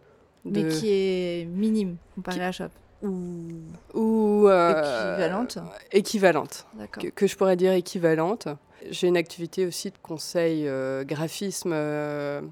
De... 0.44 0.62
Mais 0.62 0.68
qui 0.68 0.88
est 0.90 1.46
minime 1.46 1.96
comparée 2.14 2.44
à 2.44 2.52
Shop 2.52 2.68
Ou 3.02 3.62
Ou 3.94 4.48
euh, 4.48 5.16
équivalente 5.16 5.58
équivalente. 5.90 6.66
Que, 6.92 7.08
que 7.08 7.26
je 7.26 7.36
pourrais 7.36 7.56
dire 7.56 7.72
équivalente. 7.72 8.48
J'ai 8.90 9.06
une 9.08 9.16
activité 9.16 9.64
aussi 9.66 9.90
de 9.90 9.96
conseil 10.02 10.68
euh, 10.68 11.04
graphisme. 11.04 11.70
euh, 11.72 12.42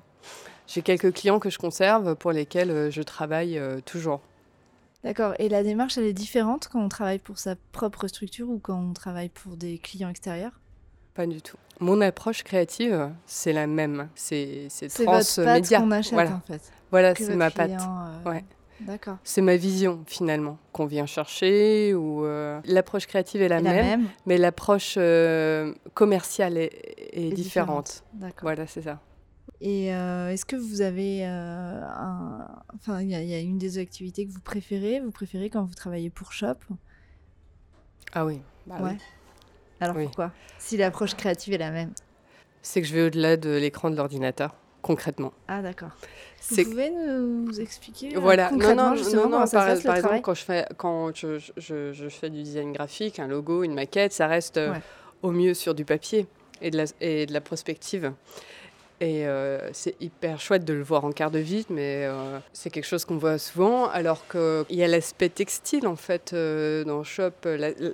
J'ai 0.67 0.81
quelques 0.81 1.13
clients 1.13 1.39
que 1.39 1.51
je 1.51 1.59
conserve 1.59 2.15
pour 2.17 2.33
lesquels 2.33 2.91
je 2.91 3.03
travaille 3.03 3.61
toujours. 3.85 4.21
D'accord. 5.05 5.35
Et 5.39 5.49
la 5.49 5.63
démarche, 5.63 5.99
elle 5.99 6.05
est 6.05 6.13
différente 6.13 6.69
quand 6.73 6.81
on 6.81 6.89
travaille 6.89 7.19
pour 7.19 7.39
sa 7.39 7.57
propre 7.73 8.07
structure 8.07 8.49
ou 8.49 8.59
quand 8.59 8.81
on 8.81 8.93
travaille 8.95 9.29
pour 9.29 9.57
des 9.57 9.79
clients 9.79 10.09
extérieurs? 10.09 10.61
Pas 11.15 11.27
du 11.27 11.43
tout. 11.43 11.57
Mon 11.81 12.01
approche 12.01 12.43
créative, 12.43 13.11
c'est 13.27 13.53
la 13.53 13.67
même. 13.67 14.09
C'est 14.15 14.67
c'est 14.71 14.89
C'est 14.89 15.05
transmédia. 15.05 15.81
qu'on 15.81 15.91
achète 15.91 16.13
Voilà, 16.15 16.37
en 16.37 16.41
fait. 16.41 16.73
voilà 16.91 17.15
c'est 17.15 17.37
ma 17.37 17.51
patte. 17.51 17.71
euh, 17.73 18.31
Ouais. 18.31 18.45
D'accord. 18.81 19.19
C'est 19.23 19.43
ma 19.43 19.57
vision 19.57 20.03
finalement 20.07 20.59
qu'on 20.73 20.87
vient 20.87 21.07
chercher. 21.07 21.95
Ou 21.95 22.25
euh, 22.25 22.61
l'approche 22.65 23.07
créative 23.07 23.43
est 23.43 23.49
la, 23.49 23.61
même, 23.61 24.09
mais 24.27 24.39
l'approche 24.39 24.95
euh, 24.97 25.73
commerciale 25.95 26.57
est, 26.59 27.33
différente. 27.33 28.05
D'accord. 28.15 28.41
Voilà, 28.43 28.67
c'est 28.67 28.83
ça. 28.83 29.01
Et 29.61 29.95
euh, 29.95 30.31
est-ce 30.31 30.45
que 30.45 30.57
vous 30.57 30.81
avez 30.81 31.25
euh, 31.25 31.81
un... 31.85 32.49
Enfin, 32.75 33.01
il 33.03 33.11
y, 33.11 33.15
a- 33.15 33.23
il 33.23 33.29
y 33.29 33.35
a 33.35 33.39
une 33.39 33.59
des 33.59 33.79
activités 33.79 34.27
que 34.27 34.33
vous 34.33 34.41
préférez? 34.41 34.99
Vous 35.01 35.13
préférez 35.13 35.51
quand 35.51 35.63
vous 35.65 35.75
travaillez 35.75 36.11
pour 36.11 36.33
Shop? 36.33 36.55
Ah 38.13 38.25
oui. 38.27 38.41
bah 38.67 38.77
oui. 38.83 38.91
Alors 39.83 39.97
Oui. 39.97 40.05
pourquoi? 40.05 40.31
Si 40.59 40.77
l'approche 40.77 41.15
créative 41.17 41.55
est 41.55 41.59
la 41.59 41.71
même. 41.73 41.91
C'est 42.63 42.81
que 42.81 42.87
je 42.87 42.95
vais 42.95 43.03
au-delà 43.03 43.37
de 43.37 43.51
l'écran 43.51 43.91
de 43.91 43.97
l'ordinateur, 43.97 44.55
concrètement. 44.81 45.33
Ah 45.49 45.61
d'accord. 45.61 45.91
Vous 46.51 46.63
pouvez 46.65 46.91
nous 46.91 47.61
expliquer 47.61 48.17
euh, 48.17 48.21
Voilà, 48.21 48.45
non, 48.45 48.59
concrètement 48.59 48.91
non, 48.91 48.97
justement 48.97 49.23
non, 49.29 49.41
non, 49.41 49.47
ça 49.47 49.59
par, 49.59 49.77
se 49.77 49.83
passe, 49.83 49.83
par 49.83 49.93
le 49.95 49.99
exemple, 49.99 49.99
travail 50.01 50.23
quand, 50.23 50.35
je 50.35 50.45
fais, 50.45 50.67
quand 50.77 51.17
je, 51.17 51.39
je- 51.57 51.93
je 51.93 52.09
fais 52.09 52.31
du 52.31 52.43
design 52.45 52.73
graphique, 52.73 53.19
un 53.19 53.27
logo, 53.27 53.65
une 53.65 53.75
maquette, 53.75 54.13
ça 54.13 54.29
reste 54.29 54.57
euh, 54.59 54.71
Ouais. 54.73 54.81
au 55.23 55.33
mieux 55.33 55.55
sur 55.55 55.75
du 55.75 55.85
papier 55.85 56.27
et 56.61 56.71
de 56.71 56.77
la, 56.77 56.85
et 57.01 57.27
de 57.27 57.33
la 57.33 57.41
prospective. 57.41 58.13
Et 59.01 59.27
euh, 59.27 59.73
c'est 59.73 60.01
hyper 60.01 60.39
chouette 60.39 60.65
de 60.65 60.73
le 60.75 60.83
voir 60.85 61.05
en 61.05 61.11
quart 61.11 61.33
de 61.33 61.41
vide, 61.41 61.67
mais 61.71 62.05
euh, 62.07 62.39
c'est 62.53 62.71
quelque 62.71 62.85
chose 62.87 63.05
qu'on 63.05 63.17
voit 63.17 63.37
souvent. 63.39 63.89
Alors 63.89 64.29
qu'il 64.29 64.65
y 64.77 64.85
a 64.85 64.87
l'aspect 64.87 65.29
textile, 65.29 65.89
en 65.89 65.97
fait, 65.97 66.33
euh, 66.33 66.85
dans 66.85 67.03
Shop, 67.03 67.33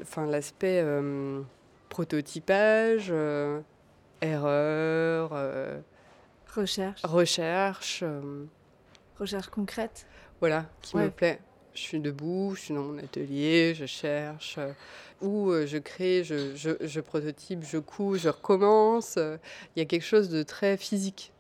enfin, 0.02 0.26
l'aspect 0.26 0.82
prototypage, 1.88 3.12
erreur, 4.20 5.30
recherche. 6.54 7.02
Recherche. 7.04 8.04
recherche 9.18 9.48
concrète. 9.48 10.06
Voilà, 10.40 10.66
qui 10.82 10.96
me 10.96 11.10
plaît. 11.10 11.40
Je 11.74 11.80
suis 11.80 12.00
debout, 12.00 12.54
je 12.56 12.60
suis 12.60 12.74
dans 12.74 12.82
mon 12.82 12.98
atelier, 12.98 13.74
je 13.74 13.86
cherche, 13.86 14.58
ou 15.20 15.52
je 15.52 15.78
crée, 15.78 16.24
je, 16.24 16.56
je, 16.56 16.70
je, 16.80 17.00
prototype, 17.00 17.62
je 17.62 17.78
couds, 17.78 18.16
je 18.16 18.28
recommence. 18.28 19.16
Il 19.16 19.78
y 19.78 19.80
a 19.80 19.84
quelque 19.84 20.04
chose 20.04 20.28
de 20.28 20.42
très 20.42 20.76
physique 20.76 21.32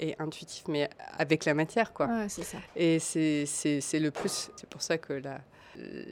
et 0.00 0.16
intuitif, 0.18 0.64
mais 0.66 0.90
avec 1.16 1.44
la 1.44 1.54
matière, 1.54 1.92
quoi. 1.92 2.06
Ouais, 2.06 2.28
c'est 2.28 2.42
ça. 2.42 2.58
Et 2.74 2.98
c'est 2.98 4.00
le 4.00 4.10
plus. 4.10 4.50
C'est 4.56 4.68
pour 4.68 4.82
ça 4.82 4.98
que 4.98 5.20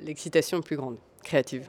l'excitation 0.04 0.58
est 0.58 0.62
plus 0.62 0.76
grande, 0.76 0.98
créative. 1.24 1.68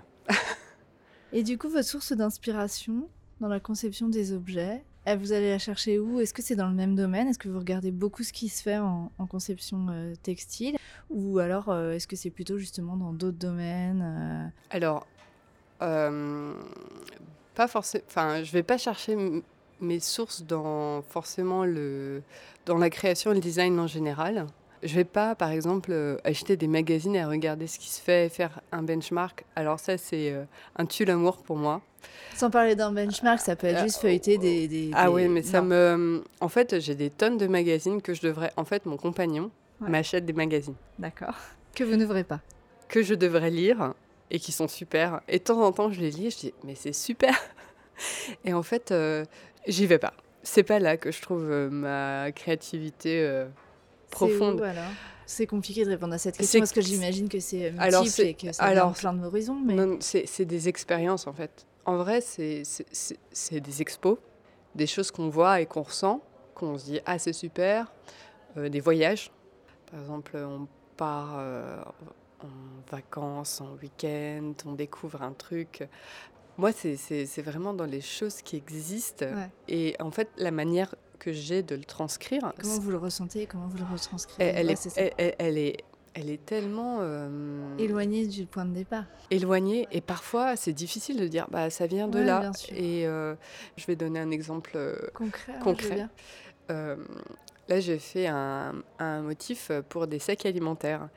Et 1.34 1.44
du 1.44 1.58
coup, 1.58 1.70
votre 1.70 1.88
source 1.88 2.13
d'inspiration 2.13 3.10
dans 3.41 3.48
la 3.48 3.60
conception 3.60 4.08
des 4.10 4.32
objets, 4.34 4.84
vous 5.13 5.34
allez 5.34 5.51
la 5.51 5.60
chercher 5.60 6.00
où? 6.00 6.20
Est-ce 6.20 6.34
que 6.34 6.41
c'est 6.41 6.55
dans 6.55 6.67
le 6.67 6.74
même 6.74 6.96
domaine? 6.96 7.27
Est-ce 7.27 7.38
que 7.38 7.48
vous 7.48 7.60
regardez 7.60 7.91
beaucoup 7.91 8.24
ce 8.24 8.34
qui 8.34 8.50
se 8.50 8.63
fait 8.63 8.77
en, 8.77 9.12
conception 9.29 9.88
euh, 9.89 10.15
textile? 10.24 10.77
Ou 11.12 11.38
alors 11.38 11.70
euh, 11.70 11.91
est-ce 11.91 12.08
que 12.08 12.15
c'est 12.15 12.32
plutôt 12.32 12.58
justement 12.58 12.98
dans 12.98 13.13
d'autres 13.13 13.38
domaines 13.38 14.01
euh? 14.01 14.48
Alors, 14.72 15.05
pas 15.79 17.67
forcément. 17.67 18.03
Enfin, 18.08 18.44
je 18.44 18.51
vais 18.51 18.63
pas 18.63 18.79
chercher 18.79 19.15
mes 19.79 20.00
sources 20.00 20.41
dans 20.41 21.03
forcément 21.03 21.65
le 21.65 22.24
dans 22.65 22.77
la 22.77 22.89
création 22.89 23.32
et 23.32 23.36
le 23.36 23.41
design 23.41 23.79
en 23.79 23.88
général. 23.88 24.48
Je 24.86 24.94
vais 24.94 25.04
pas, 25.04 25.34
par 25.34 25.50
exemple, 25.50 25.89
euh, 25.92 26.18
acheter 26.24 26.58
des 26.58 26.68
magazines 26.68 27.15
et 27.15 27.25
regarder 27.25 27.65
ce 27.65 27.80
qui 27.80 27.89
se 27.89 28.00
fait, 28.00 28.30
faire 28.30 28.62
un 28.72 28.84
benchmark. 28.84 29.44
Alors 29.56 29.80
ça, 29.80 29.98
c'est 29.98 30.32
euh, 30.32 30.44
un 30.75 30.86
tue 30.86 31.06
l'amour 31.06 31.38
pour 31.38 31.58
moi. 31.58 31.82
Sans 32.36 32.51
parler 32.51 32.75
d'un 32.75 32.92
benchmark, 32.92 33.39
ça 33.39 33.56
peut 33.56 33.65
être 33.65 33.82
juste 33.82 34.00
feuilleter 34.00 34.38
des, 34.38 34.92
Ah 34.94 35.10
oui, 35.10 35.27
mais 35.27 35.42
ça 35.42 35.63
me... 35.63 36.24
En 36.39 36.50
fait, 36.50 36.80
j'ai 36.80 36.94
des 36.94 37.10
tonnes 37.10 37.39
de 37.39 37.48
magazines 37.48 38.00
que 38.00 38.13
je 38.13 38.22
devrais... 38.22 38.51
En 38.58 38.63
fait, 38.63 38.86
mon 38.86 38.96
compagnon 38.96 39.50
m'achète 39.80 40.24
des 40.24 40.34
magazines. 40.34 40.75
D'accord. 41.00 41.36
Que 41.74 41.84
vous 41.84 41.96
n'ouvrez 41.96 42.24
pas. 42.24 42.42
Que 42.88 43.01
je 43.01 43.15
devrais 43.15 43.50
lire 43.50 43.96
et 44.30 44.38
qui 44.38 44.51
sont 44.51 44.68
super. 44.68 45.22
Et 45.27 45.39
de 45.39 45.44
temps 45.44 45.62
en 45.62 45.72
temps, 45.72 45.92
je 45.92 46.00
les 46.00 46.12
lis 46.12 46.27
et 46.27 46.30
je 46.30 46.38
dis, 46.38 46.54
mais 46.63 46.75
c'est 46.75 46.94
super 46.94 47.34
Et 48.46 48.54
en 48.54 48.62
fait, 48.62 48.92
euh, 48.92 49.25
j'y 49.68 49.88
vais 49.88 49.98
pas. 49.98 50.13
C'est 50.44 50.63
pas 50.63 50.77
là 50.77 50.96
que 50.96 51.12
je 51.12 51.24
trouve 51.24 51.50
ma 51.72 52.32
créativité 52.34 53.46
profonde. 54.09 54.63
C'est 55.27 55.47
compliqué 55.47 55.83
de 55.85 55.89
répondre 55.89 56.13
à 56.13 56.17
cette 56.19 56.38
question 56.38 56.59
parce 56.59 56.71
que 56.71 56.81
j'imagine 56.81 57.29
que 57.29 57.39
c'est 57.39 57.71
multiple 57.71 58.21
et 58.21 58.33
que 58.35 58.51
ça 58.51 58.63
alors, 58.63 58.93
plein 58.93 59.13
de 59.13 59.25
horizons. 59.25 59.59
Mais... 59.59 59.75
c'est 60.00 60.45
des 60.45 60.69
expériences 60.69 61.27
en 61.27 61.33
fait. 61.33 61.65
En 61.85 61.97
vrai, 61.97 62.21
c'est 62.21 62.63
des 63.51 63.81
expos, 63.81 64.17
des 64.75 64.88
choses 64.88 65.12
qu'on 65.12 65.29
voit 65.29 65.62
et 65.62 65.65
qu'on 65.65 65.83
ressent, 65.83 66.21
qu'on 66.53 66.77
se 66.77 66.85
dit 66.85 67.00
ah 67.05 67.17
c'est 67.19 67.33
super, 67.33 67.91
euh, 68.57 68.69
des 68.69 68.79
voyages. 68.79 69.31
Par 69.91 70.00
exemple, 70.00 70.38
on 70.38 70.67
part 70.97 71.35
euh, 71.38 71.77
en 72.41 72.91
vacances, 72.91 73.62
en 73.62 73.75
week-end, 73.81 74.53
on 74.65 74.74
découvre 74.74 75.21
un 75.21 75.33
truc. 75.33 75.88
Moi, 76.57 76.71
c'est 76.71 77.41
vraiment 77.41 77.74
dans 77.74 77.85
les 77.85 78.01
choses 78.01 78.41
qui 78.41 78.55
existent. 78.55 79.25
Et 79.67 79.95
en 80.00 80.12
fait, 80.12 80.29
la 80.38 80.51
manière 80.51 80.95
que 81.19 81.31
j'ai 81.31 81.63
de 81.63 81.75
le 81.75 81.84
transcrire. 81.84 82.53
Comment 82.62 82.79
vous 82.79 82.91
le 82.91 82.98
ressentez 82.98 83.45
Comment 83.45 83.67
vous 83.67 83.77
le 83.77 83.86
retranscrivez 83.91 84.43
elle, 84.43 84.69
est, 84.69 85.36
elle, 85.39 85.57
est, 85.57 85.84
elle 86.13 86.29
est 86.29 86.43
tellement 86.45 87.00
euh, 87.01 87.77
éloignée 87.77 88.25
du 88.27 88.45
point 88.45 88.65
de 88.65 88.74
départ. 88.74 89.05
Éloignée 89.31 89.88
et 89.91 90.01
parfois 90.01 90.55
c'est 90.55 90.74
difficile 90.74 91.19
de 91.19 91.27
dire 91.27 91.48
bah 91.51 91.69
ça 91.69 91.88
vient 91.88 92.07
de 92.07 92.19
là. 92.19 92.51
Et 92.72 93.05
euh, 93.05 93.36
je 93.77 93.86
vais 93.86 93.95
donner 93.95 94.19
un 94.19 94.31
exemple 94.31 94.72
euh, 94.75 94.95
concret. 95.13 95.53
concret. 95.62 96.07
là 96.69 97.79
j'ai 97.79 98.00
fait 98.00 98.27
un, 98.27 98.75
un, 99.00 99.22
motif 99.22 99.72
pour 99.89 100.07
des 100.07 100.19
sacs 100.19 100.45
alimentaires. 100.45 101.10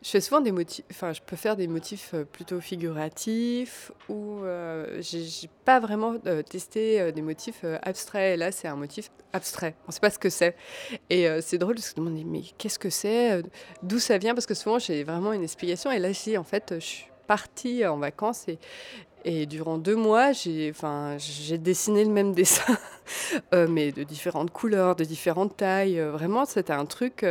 Je 0.00 0.10
fais 0.10 0.20
souvent 0.20 0.40
des 0.40 0.52
motifs, 0.52 0.84
enfin, 0.92 1.12
je 1.12 1.20
peux 1.20 1.34
faire 1.34 1.56
des 1.56 1.66
motifs 1.66 2.12
euh, 2.14 2.24
plutôt 2.24 2.60
figuratifs 2.60 3.90
ou 4.08 4.44
euh, 4.44 5.00
j'ai 5.00 5.50
pas 5.64 5.80
vraiment 5.80 6.14
euh, 6.26 6.42
testé 6.42 7.10
des 7.10 7.22
motifs 7.22 7.64
abstraits. 7.82 8.38
là, 8.38 8.52
c'est 8.52 8.68
un 8.68 8.76
motif 8.76 9.10
abstrait. 9.32 9.74
On 9.88 9.90
sait 9.90 9.98
pas 9.98 10.10
ce 10.10 10.20
que 10.20 10.30
c'est. 10.30 10.54
Et 11.10 11.26
c'est 11.42 11.58
drôle 11.58 11.74
parce 11.74 11.90
que 11.90 11.96
je 11.96 12.00
me 12.00 12.10
demande, 12.10 12.24
mais 12.26 12.42
qu'est-ce 12.58 12.78
que 12.78 12.90
c'est 12.90 13.42
D'où 13.82 13.98
ça 13.98 14.18
vient? 14.18 14.34
Parce 14.34 14.46
que 14.46 14.54
souvent, 14.54 14.78
j'ai 14.78 15.02
vraiment 15.02 15.32
une 15.32 15.42
explication. 15.42 15.90
Et 15.90 15.98
là, 15.98 16.14
si, 16.14 16.38
en 16.38 16.44
fait, 16.44 16.74
je 16.74 16.84
suis 16.84 17.06
partie 17.26 17.84
en 17.84 17.98
vacances 17.98 18.48
et, 18.48 18.58
et 19.24 19.44
durant 19.44 19.76
deux 19.76 19.96
mois, 19.96 20.32
j'ai 20.32 20.70
enfin, 20.70 21.16
dessiné 21.58 22.04
le 22.04 22.10
même 22.10 22.32
dessin, 22.34 22.78
mais 23.52 23.92
de 23.92 24.04
différentes 24.04 24.50
couleurs, 24.50 24.96
de 24.96 25.04
différentes 25.04 25.56
tailles. 25.56 26.00
vraiment, 26.00 26.44
c'était 26.46 26.72
un 26.72 26.86
truc 26.86 27.26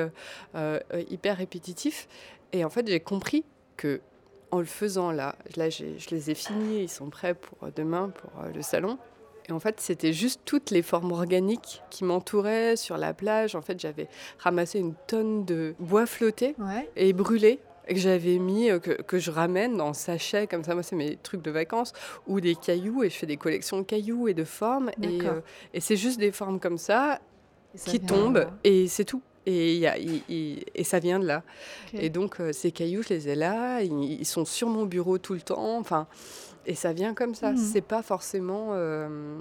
hyper 1.10 1.38
répétitif. 1.38 2.08
Et 2.54 2.64
en 2.64 2.70
fait, 2.70 2.88
j'ai 2.88 3.00
compris 3.00 3.46
que 3.76 4.02
en 4.52 4.60
le 4.60 4.66
faisant 4.66 5.12
là, 5.12 5.36
là 5.58 5.70
je 5.70 6.10
les 6.10 6.32
ai 6.32 6.34
finis, 6.34 6.84
ils 6.84 6.90
sont 6.90 7.10
prêts 7.10 7.34
pour 7.34 7.70
demain, 7.76 8.10
pour 8.10 8.32
euh, 8.42 8.52
le 8.54 8.62
salon. 8.62 8.98
Et 9.50 9.52
en 9.52 9.60
fait, 9.60 9.80
c'était 9.80 10.14
juste 10.14 10.42
toutes 10.46 10.72
les 10.72 10.82
formes 10.82 11.12
organiques 11.12 11.82
qui 11.90 12.04
m'entouraient 12.04 12.76
sur 12.76 12.98
la 12.98 13.14
plage. 13.14 13.56
En 13.56 13.62
fait, 13.62 13.80
j'avais 13.80 14.10
ramassé 14.40 14.80
une 14.80 14.94
tonne 15.08 15.46
de 15.46 15.74
bois 15.80 16.06
flotté 16.06 16.56
et 16.98 17.14
brûlé 17.14 17.60
que 17.88 18.00
j'avais 18.00 18.38
mis, 18.38 18.70
euh, 18.70 18.80
que, 18.80 19.02
que, 19.02 19.18
je 19.18 19.32
ramène 19.32 19.78
dans 19.78 19.94
sachet, 19.94 20.48
comme 20.48 20.64
ça, 20.64 20.74
moi 20.74 20.84
c'est 20.84 20.96
mes 20.96 21.16
trucs 21.18 21.42
de 21.42 21.52
vacances, 21.52 21.94
ou 22.28 22.42
des 22.42 22.56
cailloux, 22.56 23.04
et 23.04 23.10
je 23.10 23.16
fais 23.16 23.26
des 23.26 23.38
collections 23.38 23.78
de 23.78 23.84
cailloux 23.84 24.28
et 24.28 24.34
de 24.34 24.44
formes, 24.44 24.92
et, 25.02 25.22
euh, 25.22 25.42
et 25.74 25.80
c'est 25.80 25.96
juste 25.96 26.20
des 26.20 26.32
formes 26.32 26.60
comme 26.60 26.78
ça, 26.78 27.20
qui 27.86 28.00
tombent, 28.00 28.48
et 28.64 28.88
c'est 28.88 29.06
tout. 29.06 29.22
Et, 29.48 29.78
y 29.78 29.88
a, 29.88 29.98
et, 29.98 30.84
ça 30.84 31.00
vient 31.00 31.20
de 31.20 31.26
là. 31.26 31.42
Et 31.94 32.10
donc, 32.10 32.42
euh, 32.42 32.52
ces 32.52 32.72
cailloux, 32.72 33.02
je 33.02 33.14
les 33.14 33.30
ai 33.30 33.36
là. 33.36 33.82
Ils, 33.82 34.26
sont 34.26 34.44
sur 34.44 34.68
mon 34.68 34.86
bureau 34.86 35.18
tout 35.18 35.34
le 35.34 35.42
temps. 35.42 35.78
Enfin, 35.78 36.08
et 36.66 36.76
ça 36.76 36.92
vient 36.92 37.14
comme 37.14 37.34
ça. 37.34 37.54
Hmm. 37.54 37.58
C'est 37.58 37.82
pas 37.82 38.02
forcément. 38.02 38.70
Euh... 38.72 39.40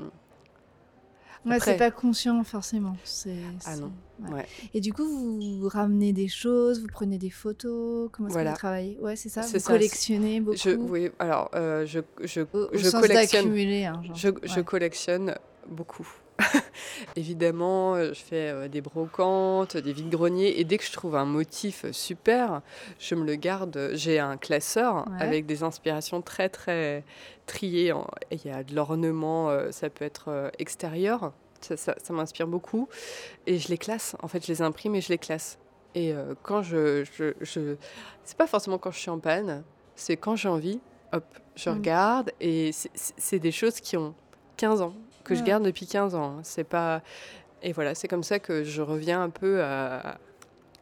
Ouais, 1.45 1.59
c'est 1.61 1.77
pas 1.77 1.91
conscient 1.91 2.43
forcément. 2.45 2.97
Ah 3.65 3.77
non. 3.77 3.93
Ouais. 4.33 4.47
Et 4.75 4.81
du 4.81 4.93
coup, 4.93 5.05
vous 5.05 5.69
ramenez 5.69 6.13
des 6.13 6.29
choses, 6.29 6.81
vous 6.81 6.89
prenez 6.89 7.19
des 7.19 7.31
photos. 7.31 8.09
Comment 8.13 8.29
est-ce 8.29 8.39
que 8.39 8.49
vous 8.49 8.55
travaillez? 8.55 8.99
Ouais, 9.01 9.17
c'est 9.17 9.29
ça. 9.29 9.41
Vous 9.41 9.61
collectionnez 9.61 10.41
beaucoup? 10.41 10.57
Je, 10.57 10.71
oui, 10.71 11.11
alors 11.19 11.51
euh, 11.55 11.85
je, 11.85 12.01
je, 12.21 12.43
je 12.73 12.91
collectionne. 12.91 13.57
Hein, 13.57 14.03
je, 14.15 14.29
je 14.45 14.61
collectionne 14.61 15.35
beaucoup. 15.69 16.09
Évidemment, 17.17 17.95
euh, 17.95 18.13
je 18.13 18.21
fais 18.21 18.51
euh, 18.51 18.69
des 18.69 18.83
brocantes, 18.83 19.79
des 19.79 19.95
vides-greniers, 19.95 20.61
et 20.61 20.65
dès 20.65 20.77
que 20.77 20.85
je 20.85 20.93
trouve 20.93 21.17
un 21.17 21.25
motif 21.25 21.91
super, 21.91 22.61
je 22.99 23.15
me 23.15 23.25
le 23.25 23.37
garde. 23.37 23.91
J'ai 23.95 24.19
un 24.19 24.37
classeur 24.37 25.07
avec 25.19 25.47
des 25.47 25.63
inspirations 25.63 26.21
très 26.21 26.51
très 26.51 27.05
triées. 27.47 27.95
Il 28.31 28.45
y 28.45 28.51
a 28.51 28.63
de 28.63 28.75
l'ornement, 28.75 29.49
euh, 29.49 29.71
ça 29.71 29.89
peut 29.89 30.05
être 30.05 30.51
extérieur, 30.59 31.33
ça, 31.63 31.77
ça, 31.77 32.13
m'inspire 32.13 32.47
beaucoup, 32.47 32.87
et 33.47 33.59
je 33.59 33.69
les 33.69 33.79
classe. 33.79 34.15
En 34.23 34.29
fait, 34.29 34.45
je 34.45 34.53
les 34.53 34.61
imprime 34.61 34.95
et 34.95 35.01
je 35.01 35.09
les 35.09 35.19
classe. 35.19 35.59
Et 35.95 36.15
quand 36.43 36.63
je, 36.63 37.05
je, 37.17 37.33
je... 37.41 37.77
c'est 38.25 38.37
pas 38.37 38.47
forcément 38.47 38.77
quand 38.77 38.91
je 38.91 38.99
suis 38.99 39.09
en 39.09 39.19
panne, 39.19 39.65
c'est 39.95 40.19
quand 40.19 40.37
j'ai 40.37 40.51
envie. 40.51 40.79
Hop, 41.13 41.25
je 41.55 41.71
mm. 41.71 41.73
regarde 41.73 42.33
et 42.41 42.73
c'est 42.73 43.39
des 43.39 43.53
choses 43.53 43.81
qui 43.81 43.97
ont 43.97 44.15
15 44.59 44.83
ans, 44.83 44.93
que 45.27 45.35
je 45.35 45.43
garde 45.43 45.65
depuis 45.65 45.87
15 45.87 46.15
ans. 46.15 46.39
C'est 46.43 46.65
pas... 46.65 47.03
Et 47.63 47.73
voilà, 47.73 47.95
c'est 47.95 48.09
comme 48.09 48.23
ça 48.23 48.39
que 48.39 48.65
je 48.65 48.83
reviens 48.83 49.23
un 49.23 49.31
peu 49.31 49.63
à, 49.63 50.19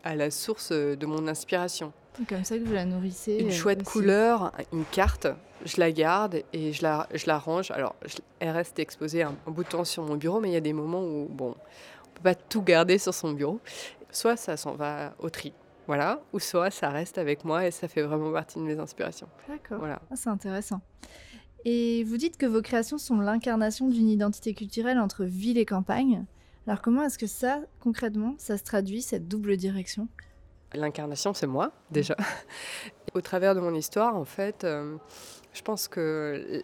à 0.03 0.15
la 0.15 0.31
source 0.31 0.73
de 0.73 1.07
mon 1.07 1.27
inspiration. 1.27 1.93
C'est 2.17 2.29
comme 2.29 2.45
ça 2.45 2.57
que 2.57 2.63
vous 2.63 2.73
la 2.73 2.85
nourrissez 2.85 3.39
Une 3.39 3.51
chouette 3.51 3.83
couleur, 3.83 4.53
une 4.73 4.85
carte, 4.85 5.27
je 5.65 5.81
la 5.81 5.91
garde 5.91 6.43
et 6.53 6.73
je 6.73 6.83
la, 6.83 7.09
je 7.13 7.27
la 7.27 7.39
range. 7.39 7.71
Alors, 7.73 7.97
elle 8.39 8.51
reste 8.51 8.79
exposée 8.79 9.23
un, 9.23 9.35
bout 9.47 9.65
de 9.65 9.69
temps 9.69 9.85
sur 9.85 10.05
mon 10.05 10.17
bureau, 10.17 10.41
mais 10.41 10.51
il 10.51 10.55
y 10.55 10.57
a 10.57 10.61
des 10.61 10.73
moments 10.73 11.03
où, 11.03 11.27
bon, 11.29 11.51
on 11.51 12.15
peut 12.15 12.23
pas 12.23 12.35
tout 12.35 12.63
garder 12.63 12.99
sur 12.99 13.13
son 13.13 13.33
bureau. 13.33 13.61
Soit 14.11 14.37
ça 14.37 14.57
s'en 14.57 14.75
va 14.75 15.15
au 15.19 15.29
tri, 15.29 15.53
voilà, 15.89 16.21
ou 16.33 16.39
soit 16.39 16.71
ça 16.71 16.91
reste 16.91 17.19
avec 17.19 17.45
moi 17.45 17.67
et 17.67 17.73
ça 17.73 17.89
fait 17.89 18.03
vraiment 18.03 18.31
partie 18.33 18.61
de 18.61 18.65
mes 18.65 18.79
inspirations. 18.79 19.29
D'accord, 19.49 19.79
voilà. 19.79 20.01
Ah, 20.11 20.15
c'est 20.15 20.31
intéressant. 20.31 20.81
Et 21.65 22.05
vous 22.05 22.17
dites 22.17 22.37
que 22.37 22.47
vos 22.47 22.61
créations 22.61 22.99
sont 22.99 23.19
l'incarnation 23.21 23.89
d'une 23.89 24.09
identité 24.09 24.53
culturelle 24.55 24.99
entre 24.99 25.25
ville 25.25 25.57
et 25.57 25.65
campagne. 25.65 26.25
Alors 26.67 26.83
comment 26.83 27.03
est-ce 27.03 27.19
que 27.19 27.27
ça, 27.27 27.61
concrètement, 27.81 28.35
ça 28.39 28.59
se 28.59 28.65
traduit, 28.65 29.03
cette 29.03 29.29
double 29.29 29.57
direction? 29.57 30.09
L'incarnation, 30.75 31.35
c'est 31.35 31.47
moi, 31.47 31.73
déjà. 31.91 32.17
Au 33.15 33.21
travers 33.21 33.55
de 33.55 33.61
mon 33.61 33.75
histoire, 33.75 34.17
en 34.17 34.25
fait, 34.25 34.65
euh, 34.65 34.97
je 35.53 35.63
pense 35.63 35.89
que 35.89 36.63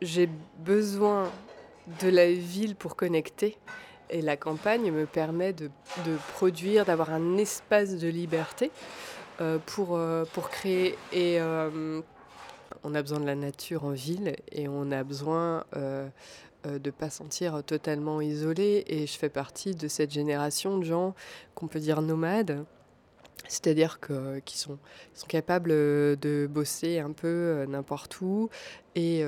j'ai 0.00 0.28
besoin 0.58 1.30
de 2.00 2.08
la 2.08 2.30
ville 2.32 2.76
pour 2.76 2.94
connecter 2.94 3.56
et 4.10 4.20
la 4.20 4.36
campagne 4.36 4.92
me 4.92 5.06
permet 5.06 5.52
de, 5.52 5.70
produire, 6.34 6.84
d'avoir 6.84 7.10
un 7.10 7.38
espace 7.38 7.96
de 7.96 8.08
liberté 8.08 8.70
euh, 9.40 9.58
pour, 9.64 9.96
euh, 9.96 10.24
pour 10.34 10.50
créer. 10.50 10.96
Et 11.12 11.38
on 12.82 12.94
a 12.94 13.02
besoin 13.02 13.20
de 13.20 13.26
la 13.26 13.34
nature 13.34 13.84
en 13.84 13.90
ville 13.90 14.36
et 14.50 14.68
on 14.68 14.90
a 14.90 15.04
besoin 15.04 15.64
de 15.74 16.10
ne 16.64 16.90
pas 16.90 17.10
sentir 17.10 17.62
totalement 17.64 18.20
isolé. 18.20 18.84
Et 18.86 19.06
je 19.06 19.18
fais 19.18 19.28
partie 19.28 19.74
de 19.74 19.88
cette 19.88 20.10
génération 20.10 20.78
de 20.78 20.84
gens 20.84 21.14
qu'on 21.54 21.66
peut 21.66 21.80
dire 21.80 22.02
nomades. 22.02 22.64
C'est-à-dire 23.48 23.98
qui 24.44 24.56
sont, 24.56 24.78
capables 25.28 25.70
de 25.70 26.48
bosser 26.48 27.00
un 27.00 27.12
peu 27.12 27.64
n'importe 27.68 28.20
où 28.20 28.48
et, 28.94 29.24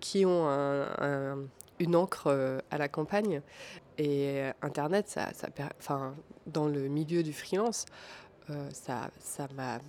qui 0.00 0.24
ont 0.24 0.48
un, 0.48 1.38
une 1.80 1.96
encre 1.96 2.60
à 2.70 2.78
la 2.78 2.88
campagne. 2.88 3.42
Et 3.98 4.42
Internet, 4.62 5.08
ça, 5.08 5.30
enfin, 5.80 6.14
dans 6.46 6.68
le 6.68 6.88
milieu 6.88 7.22
du 7.22 7.32
freelance, 7.32 7.84
euh, 8.50 8.68
ça 8.72 9.48
m'a 9.54 9.80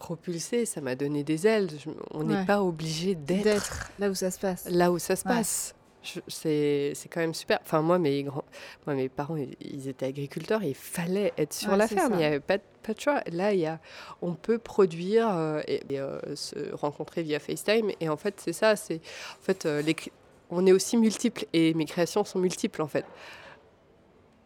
propulsé, 0.00 0.66
ça 0.66 0.80
m'a 0.80 0.96
donné 0.96 1.22
des 1.22 1.46
ailes. 1.46 1.68
on 2.10 2.24
n'est 2.24 2.44
pas 2.44 2.62
obligé 2.62 3.14
d'être 3.14 3.90
là 4.00 4.10
où 4.10 4.14
ça 4.14 4.32
se 4.32 4.40
passe. 4.40 4.68
Là 4.68 4.90
où 4.90 4.98
ça 4.98 5.14
se 5.14 5.22
passe. 5.22 5.76
C'est 6.26 6.94
quand 7.10 7.20
même 7.20 7.34
super. 7.34 7.58
Enfin, 7.62 7.82
moi, 7.82 7.98
mes, 7.98 8.22
grands, 8.22 8.44
moi, 8.86 8.96
mes 8.96 9.10
parents, 9.10 9.36
ils 9.36 9.88
étaient 9.88 10.06
agriculteurs 10.06 10.64
il 10.64 10.74
fallait 10.74 11.32
être 11.36 11.52
sur 11.52 11.76
la 11.76 11.86
ferme. 11.86 12.14
Il 12.14 12.18
n'y 12.18 12.24
avait 12.24 12.40
pas 12.40 12.56
de, 12.56 12.62
pas 12.82 12.94
de, 12.94 13.00
choix. 13.00 13.22
Là, 13.30 13.52
il 13.52 13.60
y 13.60 13.66
a, 13.66 13.78
on 14.22 14.32
peut 14.32 14.58
produire 14.58 15.28
euh, 15.30 15.60
et, 15.68 15.82
euh, 15.92 16.18
se 16.34 16.74
rencontrer 16.74 17.22
via 17.22 17.38
FaceTime. 17.38 17.90
Et 18.00 18.08
en 18.08 18.16
fait, 18.16 18.40
c'est 18.42 18.54
ça. 18.54 18.72
En 18.72 19.42
fait, 19.42 19.66
les, 19.66 19.94
on 20.50 20.66
est 20.66 20.72
aussi 20.72 20.96
multiples 20.96 21.44
et 21.52 21.74
mes 21.74 21.84
créations 21.84 22.24
sont 22.24 22.38
multiples 22.38 22.82
en 22.82 22.88
fait 22.88 23.04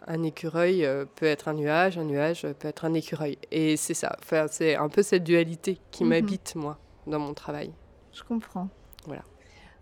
un 0.06 0.23
écureuil 0.23 0.84
euh, 0.84 1.04
peut 1.04 1.26
être 1.26 1.49
un 1.49 1.54
nuage, 1.54 1.99
un 1.99 2.04
nuage 2.04 2.46
peut 2.58 2.68
être 2.68 2.84
un 2.84 2.94
écureuil. 2.94 3.38
Et 3.50 3.76
c'est 3.76 3.94
ça, 3.94 4.16
enfin, 4.23 4.46
c'est 4.49 4.76
un 4.76 4.88
peu 4.88 5.02
cette 5.02 5.25
dualité 5.25 5.80
qui 5.90 6.04
mhm. 6.04 6.11
m'habite, 6.11 6.54
moi, 6.56 6.78
dans 7.06 7.18
mon 7.18 7.34
travail. 7.34 7.73
Je 8.12 8.23
comprends. 8.23 8.68
Voilà. 9.06 9.23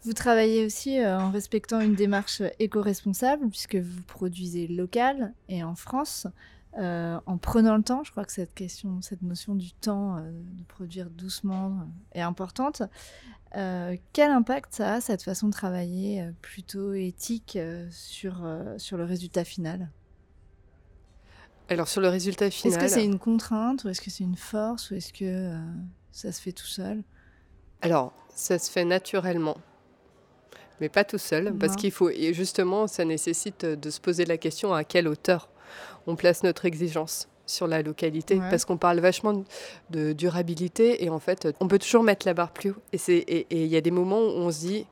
Vous 0.05 0.13
travaillez 0.13 0.65
aussi 0.65 0.99
euh, 0.99 1.19
en 1.19 1.31
respectant 1.31 1.81
une 1.81 1.95
démarche 1.95 2.43
éco-responsable, 2.59 3.49
puisque 3.49 3.77
vous 3.77 4.03
produisez 4.03 4.67
local 4.67 5.33
et 5.49 5.63
en 5.63 5.77
France, 5.77 6.27
euh, 6.79 7.21
en 7.27 7.39
prenant 7.39 7.77
le 7.77 7.83
temps. 7.83 8.03
Je 8.03 8.11
crois 8.11 8.25
que 8.25 8.33
cette 8.33 8.55
question, 8.55 9.01
cette 9.01 9.23
notion 9.23 9.55
du 9.55 9.73
temps, 9.73 10.17
de 10.17 10.65
produire 10.65 11.09
doucement, 11.11 11.87
est 12.13 12.21
importante. 12.21 12.83
quel 13.53 14.31
impact 14.31 14.75
ça 14.75 14.95
a, 14.95 15.01
cette 15.01 15.23
façon 15.23 15.49
de 15.49 15.53
travailler 15.53 16.27
plutôt 16.41 16.95
éthique 16.95 17.59
sur, 17.91 18.43
sur 18.79 18.97
le 18.97 19.05
résultat 19.05 19.45
final? 19.45 19.91
Alors 21.73 21.89
sur 21.89 22.01
le 22.01 22.09
résultat 22.09 22.51
final. 22.51 22.79
Est-ce 22.79 22.85
que 22.85 23.01
c'est 23.01 23.05
une 23.05 23.19
contrainte 23.19 23.85
ou 23.85 23.89
est-ce 23.89 24.01
que 24.01 24.11
c'est 24.11 24.25
une 24.25 24.37
force 24.37 24.91
ou 24.91 24.95
est-ce 24.95 25.13
que 25.13 25.25
euh, 25.25 25.59
ça 26.11 26.31
se 26.33 26.41
fait 26.41 26.53
tout 26.53 26.67
seul? 26.67 27.03
Alors 27.81 28.13
ça 28.35 28.59
se 28.59 28.71
fait 28.71 28.85
naturellement, 28.85 29.57
mais 30.81 30.89
pas 30.89 31.05
tout 31.05 31.19
seul, 31.19 31.53
parce 31.59 31.77
qu'il 31.77 31.91
faut 31.91 32.11
et 32.11 32.33
justement 32.33 32.87
ça 32.87 33.05
nécessite 33.05 33.65
de 33.65 33.91
se 33.91 34.01
poser 34.01 34.25
la 34.25 34.39
question 34.39 34.73
à 34.73 34.85
quelle 34.85 35.09
hauteur 35.09 35.49
on 36.07 36.17
place 36.17 36.43
notre 36.43 36.65
exigence 36.65 37.29
sur 37.45 37.67
la 37.67 37.83
localité, 37.83 38.39
parce 38.51 38.65
qu'on 38.65 38.77
parle 38.77 39.01
vachement 39.01 39.45
de 39.91 40.13
durabilité 40.13 41.05
et 41.05 41.11
en 41.11 41.19
fait 41.19 41.49
on 41.61 41.69
peut 41.69 41.79
toujours 41.79 42.05
mettre 42.05 42.27
la 42.27 42.35
barre 42.35 42.53
plus 42.53 42.71
haut. 42.71 42.83
Et 42.93 43.47
il 43.51 43.67
y 43.67 43.77
a 43.77 43.81
des 43.81 43.91
moments 43.91 44.21
où 44.21 44.39
on 44.39 44.51
se 44.51 44.61
dit 44.61 44.87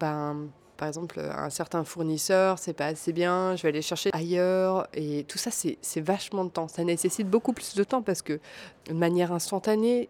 ben 0.00 0.48
par 0.78 0.86
exemple, 0.86 1.20
un 1.20 1.50
certain 1.50 1.84
fournisseur, 1.84 2.58
c'est 2.58 2.72
pas 2.72 2.86
assez 2.86 3.12
bien, 3.12 3.56
je 3.56 3.62
vais 3.62 3.68
aller 3.68 3.82
chercher 3.82 4.10
ailleurs. 4.12 4.86
Et 4.94 5.24
tout 5.24 5.36
ça, 5.36 5.50
c'est 5.50 6.00
vachement 6.00 6.44
de 6.44 6.50
temps. 6.50 6.68
Ça 6.68 6.84
nécessite 6.84 7.28
beaucoup 7.28 7.52
plus 7.52 7.74
de 7.74 7.82
temps 7.82 8.00
parce 8.00 8.22
que 8.22 8.38
de 8.86 8.94
manière 8.94 9.32
instantanée, 9.32 10.08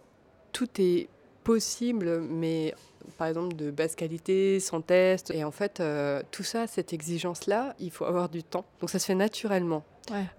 tout 0.53 0.69
est 0.79 1.09
possible, 1.43 2.21
mais 2.21 2.75
par 3.17 3.29
exemple 3.29 3.57
de 3.57 3.71
basse 3.71 3.95
qualité, 3.95 4.61
sans 4.61 4.83
test. 4.83 5.31
Et 5.31 5.43
en 5.43 5.51
fait, 5.51 5.81
euh, 5.81 6.23
tout 6.31 6.43
ça, 6.43 6.67
cette 6.67 6.93
exigence-là, 6.93 7.75
il 7.81 7.91
faut 7.91 8.05
avoir 8.05 8.29
du 8.29 8.43
temps. 8.43 8.67
Donc 8.81 8.91
ça 8.91 8.99
se 8.99 9.07
fait 9.07 9.15
naturellement. 9.15 9.85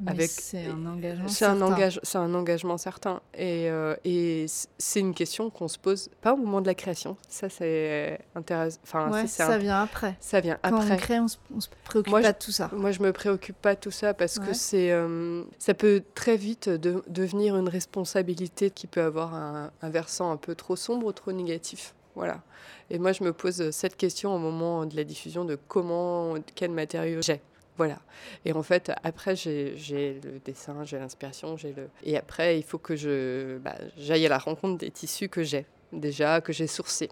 Avec 0.06 0.30
c'est 0.30 0.66
un 0.66 0.86
engagement 0.86 1.28
c'est 1.28 1.46
un, 1.46 1.62
engage, 1.62 2.00
c'est 2.04 2.18
un 2.18 2.34
engagement 2.34 2.78
certain. 2.78 3.22
Et, 3.34 3.70
euh, 3.70 3.96
et 4.06 4.46
c'est 4.78 5.00
une 5.00 5.14
question 5.14 5.50
qu'on 5.50 5.68
se 5.68 5.78
pose 5.78 6.10
pas 6.22 6.34
au 6.34 6.38
moment 6.38 6.62
de 6.62 6.68
la 6.68 6.76
création. 6.76 7.18
Ça 7.28 7.50
c'est 7.50 8.20
intéressant 8.36 8.80
enfin 8.84 9.28
ça 9.28 9.58
vient 9.58 9.84
après. 9.84 10.16
Ça 10.20 10.40
vient 10.40 10.58
Quand 10.64 10.78
après. 10.78 10.94
on 10.94 10.98
crée 10.98 11.20
on 11.20 11.28
se, 11.28 11.38
se 11.60 11.68
préoccupe 11.84 12.12
pas 12.12 12.34
de 12.34 12.38
tout 12.38 12.52
ça. 12.52 12.70
moi 12.74 12.92
je 12.92 13.02
me 13.02 13.12
préoccupe 13.12 13.58
pas 13.58 13.76
de 13.76 13.80
tout 13.80 13.92
ça 13.92 14.14
parce 14.14 14.40
que 14.40 14.54
c'est 14.54 14.92
euh, 14.92 15.44
ça 15.58 15.74
peut 15.74 16.04
très 16.16 16.38
vite 16.38 16.70
de, 16.70 17.04
devenir 17.08 17.56
une 17.58 17.70
responsabilité 17.70 18.72
qui 18.72 18.88
peut 18.88 19.02
avoir 19.02 19.34
un, 19.34 19.72
un 19.82 19.90
versant 19.90 20.32
un 20.32 20.38
peu 20.38 20.56
trop 20.56 20.76
sombre 20.76 21.08
ou 21.08 21.12
trop 21.12 21.32
négatif. 21.32 21.94
Voilà. 22.16 22.42
Et 22.90 23.00
moi, 23.00 23.12
je 23.12 23.24
me 23.24 23.32
pose 23.34 23.70
cette 23.72 23.96
question 23.96 24.36
au 24.36 24.40
moment 24.40 24.86
de 24.86 24.96
la 24.96 25.04
diffusion 25.04 25.46
de 25.46 25.58
comment, 25.68 26.36
quel 26.56 26.72
matériau 26.72 27.22
j'ai. 27.22 27.42
Voilà. 27.80 28.00
Et 28.44 28.52
en 28.52 28.62
fait, 28.62 28.92
après, 29.04 29.38
j'ai 29.38 29.74
le 30.22 30.40
dessin, 30.44 30.84
j'ai 30.84 31.00
l'inspiration, 31.00 31.56
j'ai 31.56 31.72
le. 31.72 31.88
Et 32.04 32.18
après, 32.18 32.60
il 32.60 32.64
faut 32.64 32.78
que 32.78 32.98
je 32.98 33.58
bah, 33.60 33.78
j'aille 33.98 34.26
à 34.26 34.30
la 34.30 34.38
rencontre 34.38 34.80
des 34.80 34.92
tissus 34.92 35.30
que 35.30 35.44
j'ai 35.44 35.66
déjà, 35.94 36.42
que 36.42 36.52
j'ai 36.52 36.68
sourcés. 36.68 37.10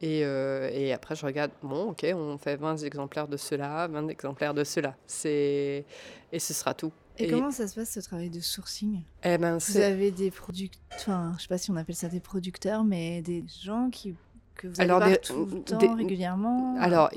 Et, 0.00 0.24
euh, 0.24 0.70
et, 0.72 0.92
après, 0.92 1.16
je 1.16 1.26
regarde, 1.26 1.50
bon, 1.64 1.90
ok, 1.90 2.06
on 2.14 2.38
fait 2.38 2.54
20 2.54 2.76
exemplaires 2.84 3.26
de 3.26 3.36
cela, 3.36 3.88
20 3.88 4.06
exemplaires 4.06 4.54
de 4.54 4.62
cela. 4.62 4.94
Et 5.24 5.84
ce 6.32 6.54
sera 6.54 6.74
tout. 6.74 6.92
Et, 7.18 7.28
comment 7.28 7.50
ça 7.50 7.66
se 7.66 7.74
passe 7.74 7.90
ce 7.90 7.98
travail 7.98 8.30
de 8.30 8.38
sourcing? 8.38 9.02
Eh 9.24 9.36
ben, 9.36 9.58
Vous 9.58 9.76
avez 9.78 10.12
des 10.12 10.30
producteurs, 10.30 10.80
enfin, 10.94 11.34
je 11.36 11.42
sais 11.42 11.48
pas 11.48 11.58
si 11.58 11.72
on 11.72 11.76
appelle 11.76 11.96
ça 11.96 12.06
des 12.06 12.20
producteurs, 12.20 12.84
mais 12.84 13.20
des 13.22 13.44
gens 13.64 13.90
qui 13.90 14.14
que 14.58 14.66
vous 14.66 14.74
allez 14.78 14.90
alors, 14.90 14.98
voir 14.98 15.20
tout 15.20 15.46
le 15.46 15.62
temps, 15.62 15.94
régulièrement 15.94 16.76
Alors, 16.78 17.10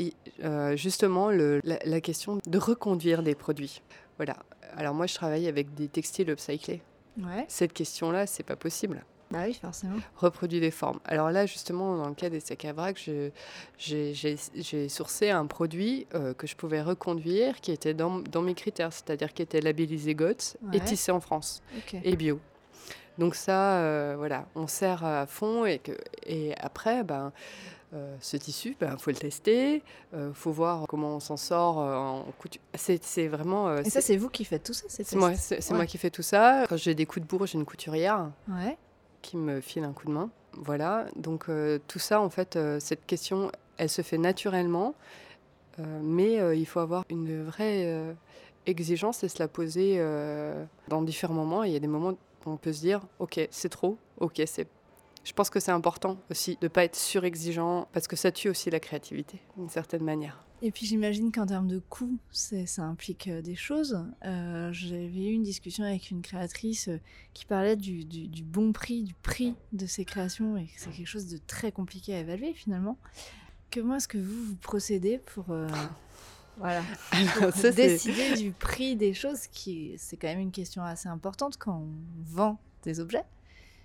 euh, 0.43 0.77
justement, 0.77 1.29
le, 1.29 1.59
la, 1.63 1.99
question 1.99 2.39
de 2.45 2.57
reconduire 2.57 3.23
des 3.23 3.35
produits. 3.35 3.81
Voilà. 4.17 4.37
Alors 4.77 4.93
moi, 4.93 5.07
je 5.07 5.15
travaille 5.15 5.47
avec 5.47 5.73
des 5.73 5.89
textiles 5.89 6.29
upcyclés. 6.29 6.81
Ouais. 7.19 7.45
Cette 7.49 7.73
question-là, 7.73 8.25
c'est 8.25 8.43
pas 8.43 8.55
possible. 8.55 9.03
Bah 9.31 9.43
oui, 9.45 9.53
forcément. 9.53 9.95
Reproduit 10.17 10.59
des 10.59 10.71
formes. 10.71 10.99
Alors 11.05 11.31
là, 11.31 11.45
justement, 11.45 11.97
dans 11.97 12.07
le 12.07 12.13
cas 12.13 12.29
des 12.29 12.41
sacs 12.41 12.65
à 12.65 12.73
vrac, 12.73 13.09
j'ai 13.77 14.89
sourcé 14.89 15.29
un 15.29 15.45
produit 15.45 16.05
euh, 16.13 16.33
que 16.33 16.47
je 16.47 16.55
pouvais 16.55 16.81
reconduire 16.81 17.59
qui 17.61 17.71
était 17.71 17.93
dans, 17.93 18.19
dans 18.19 18.41
mes 18.41 18.53
critères, 18.55 18.91
c'est-à-dire 18.91 19.33
qui 19.33 19.41
était 19.41 19.61
labellisé 19.61 20.15
GOTS 20.15 20.57
et 20.73 20.79
tissé 20.81 21.11
en 21.11 21.21
France 21.21 21.63
et 22.03 22.15
bio. 22.15 22.39
Donc 23.21 23.35
ça, 23.35 23.75
euh, 23.75 24.15
voilà, 24.17 24.47
on 24.55 24.65
sert 24.65 25.05
à 25.05 25.27
fond 25.27 25.63
et, 25.63 25.77
que, 25.77 25.91
et 26.25 26.55
après, 26.57 27.03
ben, 27.03 27.31
euh, 27.93 28.15
ce 28.19 28.35
tissu, 28.35 28.69
il 28.69 28.77
ben, 28.79 28.97
faut 28.97 29.11
le 29.11 29.15
tester, 29.15 29.75
il 29.75 30.17
euh, 30.17 30.33
faut 30.33 30.49
voir 30.49 30.87
comment 30.87 31.17
on 31.17 31.19
s'en 31.19 31.37
sort 31.37 31.77
en 31.77 32.25
couture. 32.39 32.59
C'est 32.73 33.27
vraiment... 33.27 33.77
et 33.77 33.91
ça, 33.91 34.01
c'est 34.01 34.17
vous 34.17 34.29
qui 34.29 34.43
faites 34.43 34.63
tout 34.63 34.73
ça 34.73 34.85
C'est 34.89 35.13
moi, 35.13 35.33
moi 35.69 35.85
qui 35.85 35.99
fais 35.99 36.09
tout 36.09 36.23
ça. 36.23 36.65
Quand 36.67 36.77
j'ai 36.77 36.95
des 36.95 37.05
coups 37.05 37.23
de 37.23 37.29
bourre, 37.29 37.45
j'ai 37.45 37.59
une 37.59 37.65
couturière 37.65 38.31
qui 39.21 39.37
me 39.37 39.61
file 39.61 39.83
un 39.83 39.93
coup 39.93 40.07
de 40.07 40.13
main. 40.13 40.31
Voilà, 40.53 41.05
donc 41.15 41.45
tout 41.87 41.99
ça, 41.99 42.21
en 42.21 42.31
fait, 42.31 42.57
cette 42.79 43.05
question, 43.05 43.51
elle 43.77 43.89
se 43.89 44.01
fait 44.01 44.17
naturellement, 44.17 44.95
mais 45.77 46.57
il 46.57 46.65
faut 46.65 46.79
avoir 46.79 47.05
une 47.09 47.43
vraie 47.43 48.15
exigence 48.65 49.23
et 49.23 49.29
se 49.29 49.37
la 49.37 49.47
poser 49.47 50.03
dans 50.87 51.03
différents 51.03 51.35
moments. 51.35 51.61
Il 51.63 51.71
y 51.71 51.75
a 51.75 51.79
des 51.79 51.85
moments 51.85 52.17
on 52.45 52.57
peut 52.57 52.73
se 52.73 52.81
dire, 52.81 53.01
ok, 53.19 53.47
c'est 53.51 53.69
trop, 53.69 53.97
ok, 54.17 54.41
c'est. 54.45 54.67
Je 55.23 55.33
pense 55.33 55.51
que 55.51 55.59
c'est 55.59 55.71
important 55.71 56.17
aussi 56.31 56.57
de 56.61 56.65
ne 56.65 56.67
pas 56.67 56.83
être 56.83 56.95
surexigeant 56.95 57.87
parce 57.93 58.07
que 58.07 58.15
ça 58.15 58.31
tue 58.31 58.49
aussi 58.49 58.71
la 58.71 58.79
créativité 58.79 59.39
d'une 59.55 59.69
certaine 59.69 60.03
manière. 60.03 60.43
Et 60.63 60.71
puis 60.71 60.85
j'imagine 60.85 61.31
qu'en 61.31 61.47
termes 61.47 61.67
de 61.67 61.79
coût, 61.79 62.17
ça 62.31 62.83
implique 62.83 63.27
euh, 63.27 63.41
des 63.41 63.55
choses. 63.55 64.03
Euh, 64.25 64.71
j'avais 64.71 65.05
eu 65.05 65.33
une 65.33 65.41
discussion 65.41 65.83
avec 65.83 66.11
une 66.11 66.21
créatrice 66.21 66.87
euh, 66.87 66.99
qui 67.33 67.45
parlait 67.45 67.75
du, 67.75 68.05
bon 68.43 68.71
prix, 68.71 69.03
du 69.03 69.15
prix 69.15 69.55
de 69.73 69.87
ses 69.87 70.05
créations, 70.05 70.57
et 70.57 70.65
que 70.65 70.71
c'est 70.77 70.91
quelque 70.91 71.07
chose 71.07 71.27
de 71.27 71.39
très 71.47 71.71
compliqué 71.71 72.13
à 72.13 72.19
évaluer 72.19 72.53
finalement. 72.53 72.97
Comment 73.73 73.95
est-ce 73.95 74.07
que 74.07 74.19
vous, 74.19 74.43
vous 74.43 74.55
procédez 74.55 75.17
pour, 75.17 75.45
voilà. 76.61 76.81
décider 77.75 78.35
du 78.35 78.51
prix 78.51 78.95
des 78.95 79.13
choses, 79.13 79.47
qui 79.47 79.95
c'est 79.97 80.17
quand 80.17 80.27
même 80.27 80.39
une 80.39 80.51
question 80.51 80.83
assez 80.83 81.09
importante 81.09 81.57
quand 81.57 81.73
on 81.73 81.89
vend 82.23 82.59
des 82.83 82.99
objets. 82.99 83.23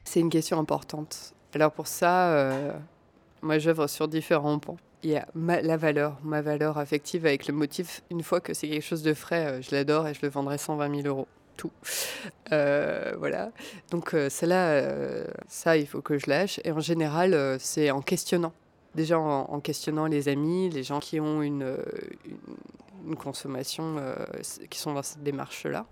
C'est 0.05 0.21
une 0.21 0.31
question 0.31 0.59
importante. 0.59 1.35
Alors 1.55 1.73
pour 1.73 1.87
ça, 1.87 2.33
euh, 2.33 2.73
moi 3.43 3.59
j'œuvre 3.59 3.87
sur 3.87 4.09
différents 4.09 4.59
points. 4.59 4.77
Il 5.03 5.11
y 5.11 5.17
a 5.17 5.27
la 5.35 5.77
valeur, 5.77 6.19
ma 6.23 6.43
valeur 6.43 6.79
affective 6.79 7.27
avec 7.27 7.47
le 7.47 7.55
motif. 7.55 8.03
Une 8.11 8.23
fois 8.23 8.41
que 8.41 8.55
c'est 8.55 8.69
quelque 8.69 8.85
chose 8.85 9.03
de 9.03 9.15
frais, 9.15 9.47
euh, 9.47 9.63
je 9.63 9.75
l'adore 9.75 10.07
et 10.09 10.15
je 10.15 10.21
le 10.23 10.29
vendrai 10.29 10.59
120 10.59 11.03
000 11.03 11.09
euros. 11.09 11.29
Tout. 11.57 11.73
Euh, 12.53 13.15
voilà. 13.19 13.51
Donc 13.91 14.15
celle-là, 14.29 15.25
ça, 15.49 15.79
il 15.79 15.87
faut 15.87 16.03
que 16.03 16.19
je 16.19 16.29
lâche. 16.29 16.61
Et 16.65 16.71
en 16.71 16.81
général, 16.81 17.57
c'est 17.59 17.91
en 17.91 18.03
questionnant 18.03 18.53
déjà 18.97 19.19
en, 19.19 19.61
questionnant 19.61 20.07
les 20.07 20.29
amis, 20.29 20.69
les 20.71 20.83
gens 20.83 20.99
qui 20.99 21.21
ont 21.21 21.43
une, 21.43 21.77
une 23.07 23.17
consommation 23.17 23.97
qui 24.69 24.79
sont 24.79 24.95
dans 24.95 25.03
cette 25.03 25.23
démarche-là. 25.23 25.87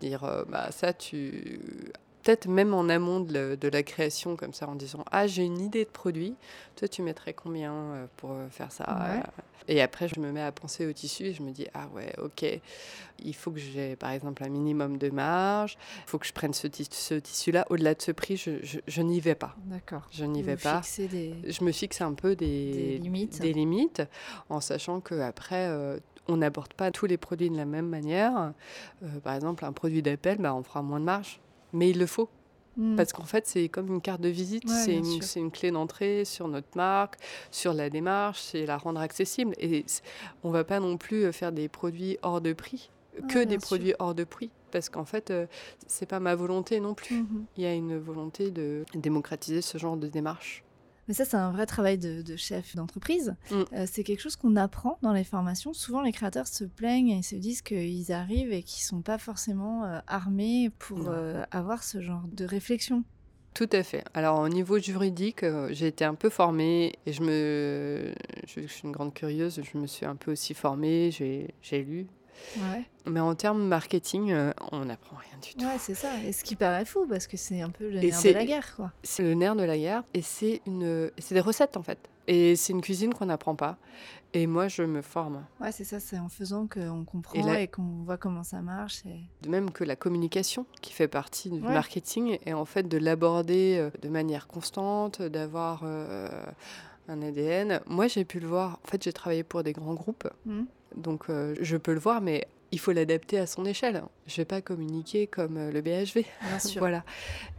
Dire, 0.00 0.44
bah, 0.48 0.70
ça, 0.70 0.92
tu 0.94 1.92
peut-être 2.26 2.48
même 2.48 2.74
en 2.74 2.88
amont 2.88 3.20
de, 3.20 3.68
la 3.68 3.82
création, 3.84 4.36
comme 4.36 4.52
ça, 4.52 4.68
en 4.68 4.74
disant 4.74 5.04
Ah, 5.12 5.26
j'ai 5.28 5.44
une 5.44 5.60
idée 5.60 5.84
de 5.84 5.90
produit, 5.90 6.34
toi, 6.74 6.88
tu 6.88 7.02
mettrais 7.02 7.32
combien 7.32 7.72
euh, 7.72 8.06
pour 8.16 8.32
euh, 8.32 8.48
faire 8.48 8.72
ça 8.72 8.84
euh, 8.88 9.20
Et 9.68 9.80
après, 9.80 10.08
je 10.08 10.18
me 10.18 10.32
mets 10.32 10.42
à 10.42 10.50
penser 10.50 10.86
au 10.86 10.92
tissu 10.92 11.26
et 11.26 11.32
je 11.32 11.42
me 11.42 11.52
dis 11.52 11.68
Ah, 11.72 11.86
ouais, 11.94 12.12
ok, 12.18 12.44
il 13.20 13.34
faut 13.34 13.52
que 13.52 13.60
j'ai, 13.60 13.94
par 13.94 14.10
exemple, 14.10 14.42
un 14.42 14.48
minimum 14.48 14.98
de 14.98 15.08
marge, 15.10 15.78
il 16.04 16.10
faut 16.10 16.18
que 16.18 16.26
je 16.26 16.32
prenne 16.32 16.52
ce, 16.52 16.66
tissu-là. 16.66 17.64
Au-delà 17.70 17.94
de 17.94 18.02
ce 18.02 18.10
prix, 18.10 18.36
je, 18.36 19.02
n'y 19.02 19.20
vais 19.20 19.36
pas. 19.36 19.54
D'accord. 19.64 20.08
Je 20.10 20.24
n'y 20.24 20.42
vais 20.42 20.56
pas. 20.56 20.82
Je 20.82 21.64
me 21.64 21.70
fixe 21.70 22.00
un 22.00 22.14
peu 22.14 22.34
des, 22.34 22.98
limites. 22.98 23.40
des 23.40 23.52
limites, 23.52 24.02
en 24.48 24.60
sachant 24.60 25.00
qu'après, 25.00 25.70
on 26.26 26.38
n'aborde 26.38 26.74
pas 26.74 26.90
tous 26.90 27.06
les 27.06 27.18
produits 27.18 27.50
de 27.50 27.56
la 27.56 27.66
même 27.66 27.88
manière. 27.88 28.52
par 29.22 29.34
exemple, 29.34 29.64
un 29.64 29.72
produit 29.72 30.02
d'appel, 30.02 30.38
bah, 30.38 30.52
on 30.56 30.64
fera 30.64 30.82
moins 30.82 30.98
de 30.98 31.04
marge 31.04 31.40
mais 31.76 31.90
il 31.90 31.98
le 31.98 32.06
faut. 32.06 32.28
Hmm. 32.76 32.96
Parce 32.96 33.12
qu'en 33.12 33.24
fait, 33.24 33.46
c'est 33.46 33.68
comme 33.68 33.88
une 33.88 34.00
carte 34.00 34.20
de 34.20 34.28
visite, 34.28 34.68
c'est 34.68 34.96
une, 35.38 35.50
clé 35.50 35.70
d'entrée 35.70 36.24
sur 36.24 36.46
notre 36.46 36.68
marque, 36.76 37.16
sur 37.50 37.72
la 37.72 37.88
démarche, 37.88 38.40
c'est 38.40 38.66
la 38.66 38.76
rendre 38.76 39.00
accessible. 39.00 39.54
Et 39.58 39.86
on 40.44 40.50
va 40.50 40.64
pas 40.64 40.78
non 40.78 40.98
plus 40.98 41.24
euh, 41.24 41.32
faire 41.32 41.52
des 41.52 41.68
produits 41.68 42.18
hors 42.22 42.42
de 42.42 42.52
prix, 42.52 42.90
que 43.28 43.44
des 43.44 43.56
produits 43.56 43.94
hors 43.98 44.14
de 44.14 44.24
prix, 44.24 44.50
parce 44.72 44.90
qu'en 44.90 45.06
fait, 45.06 45.30
euh, 45.30 45.46
c'est 45.86 46.04
pas 46.04 46.20
ma 46.20 46.34
volonté 46.34 46.80
non 46.80 46.92
plus. 46.92 47.22
Mhm. 47.22 47.46
Il 47.56 47.62
y 47.62 47.66
a 47.66 47.72
une 47.72 47.96
volonté 47.98 48.50
de 48.50 48.84
démocratiser 48.94 49.62
ce 49.62 49.78
genre 49.78 49.96
de 49.96 50.08
démarche. 50.08 50.62
Mais 51.08 51.14
ça, 51.14 51.24
c'est 51.24 51.36
un 51.36 51.52
vrai 51.52 51.66
travail 51.66 51.98
de, 51.98 52.36
chef 52.36 52.74
d'entreprise. 52.74 53.34
Mm. 53.50 53.54
Euh, 53.72 53.86
c'est 53.90 54.04
quelque 54.04 54.20
chose 54.20 54.36
qu'on 54.36 54.56
apprend 54.56 54.98
dans 55.02 55.12
les 55.12 55.24
formations. 55.24 55.72
Souvent, 55.72 56.02
les 56.02 56.12
créateurs 56.12 56.46
se 56.46 56.64
plaignent 56.64 57.10
et 57.10 57.22
se 57.22 57.36
disent 57.36 57.62
qu'ils 57.62 58.12
arrivent 58.12 58.52
et 58.52 58.62
qu'ils 58.62 58.82
ne 58.82 58.88
sont 58.88 59.02
pas 59.02 59.18
forcément 59.18 59.84
euh, 59.84 59.98
armés 60.06 60.70
pour 60.78 61.08
euh, 61.08 61.44
avoir 61.50 61.82
ce 61.82 62.00
genre 62.00 62.24
de 62.32 62.44
réflexion. 62.44 63.04
Tout 63.54 63.70
à 63.72 63.82
fait. 63.82 64.04
Alors 64.12 64.40
au 64.40 64.50
niveau 64.50 64.78
juridique, 64.78 65.42
j'ai 65.70 65.86
été 65.86 66.04
un 66.04 66.14
peu 66.14 66.28
formée 66.28 66.92
et 67.06 67.12
je 67.14 67.22
me, 67.22 68.12
je, 68.46 68.60
je, 68.60 68.66
suis 68.66 68.82
une 68.84 68.92
grande 68.92 69.14
curieuse, 69.14 69.62
je 69.62 69.78
me 69.78 69.86
suis 69.86 70.04
un 70.04 70.14
peu 70.14 70.32
aussi 70.32 70.52
formée, 70.52 71.10
j'ai 71.10 71.82
lu 71.82 72.06
mais 73.06 73.20
en 73.20 73.34
termes 73.34 73.62
marketing, 73.66 74.32
euh, 74.32 74.52
on 74.72 74.84
n'apprend 74.84 75.16
rien 75.16 75.38
du 75.40 75.54
tout. 75.54 75.64
Ouais, 75.64 75.78
c'est 75.78 75.94
ça. 75.94 76.08
Et 76.24 76.32
ce 76.32 76.44
qui 76.44 76.56
paraît 76.56 76.84
fou, 76.84 77.06
parce 77.08 77.26
que 77.26 77.36
c'est 77.36 77.60
un 77.60 77.70
peu 77.70 77.88
le 77.88 78.00
nerf 78.00 78.22
de 78.22 78.30
la 78.30 78.44
guerre, 78.44 78.76
quoi. 78.76 78.92
C'est 79.02 79.22
le 79.22 79.34
nerf 79.34 79.56
de 79.56 79.62
la 79.62 79.78
guerre, 79.78 80.02
et 80.14 80.22
c'est 80.22 80.62
une, 80.66 81.10
c'est 81.18 81.34
des 81.34 81.40
recettes 81.40 81.76
en 81.76 81.82
fait. 81.82 81.98
Et 82.28 82.56
c'est 82.56 82.72
une 82.72 82.80
cuisine 82.80 83.14
qu'on 83.14 83.26
n'apprend 83.26 83.54
pas. 83.54 83.78
Et 84.34 84.46
moi, 84.46 84.68
je 84.68 84.82
me 84.82 85.00
forme. 85.00 85.44
Ouais, 85.60 85.72
c'est 85.72 85.84
ça. 85.84 86.00
C'est 86.00 86.18
en 86.18 86.28
faisant 86.28 86.66
qu'on 86.66 87.04
comprend 87.04 87.54
et, 87.54 87.68
qu'on 87.68 88.02
voit 88.04 88.18
comment 88.18 88.42
ça 88.42 88.60
marche. 88.60 89.02
De 89.42 89.48
même 89.48 89.70
que 89.70 89.84
la 89.84 89.96
communication, 89.96 90.66
qui 90.82 90.92
fait 90.92 91.08
partie 91.08 91.50
du 91.50 91.60
marketing, 91.60 92.38
et 92.44 92.52
en 92.52 92.64
fait 92.64 92.88
de 92.88 92.98
l'aborder 92.98 93.76
euh, 93.78 93.90
de 94.02 94.08
manière 94.08 94.46
constante, 94.46 95.22
d'avoir 95.22 95.82
euh, 95.84 96.28
un 97.08 97.22
ADN. 97.22 97.80
Moi, 97.86 98.08
j'ai 98.08 98.24
pu 98.24 98.40
le 98.40 98.48
voir. 98.48 98.78
En 98.84 98.88
fait, 98.88 99.02
j'ai 99.02 99.12
travaillé 99.12 99.42
pour 99.42 99.62
des 99.62 99.72
grands 99.72 99.94
groupes. 99.94 100.28
Mmh. 100.44 100.64
Donc 100.94 101.28
euh, 101.28 101.54
je 101.60 101.76
peux 101.76 101.92
le 101.92 102.00
voir, 102.00 102.20
mais 102.20 102.46
il 102.72 102.78
faut 102.78 102.92
l'adapter 102.92 103.38
à 103.38 103.46
son 103.46 103.64
échelle. 103.64 104.02
Je 104.26 104.32
ne 104.32 104.36
vais 104.38 104.44
pas 104.44 104.60
communiquer 104.60 105.26
comme 105.26 105.56
euh, 105.56 105.70
le 105.70 105.80
BHV. 105.80 106.24
Bien 106.48 106.58
sûr. 106.64 106.80
voilà. 106.80 107.04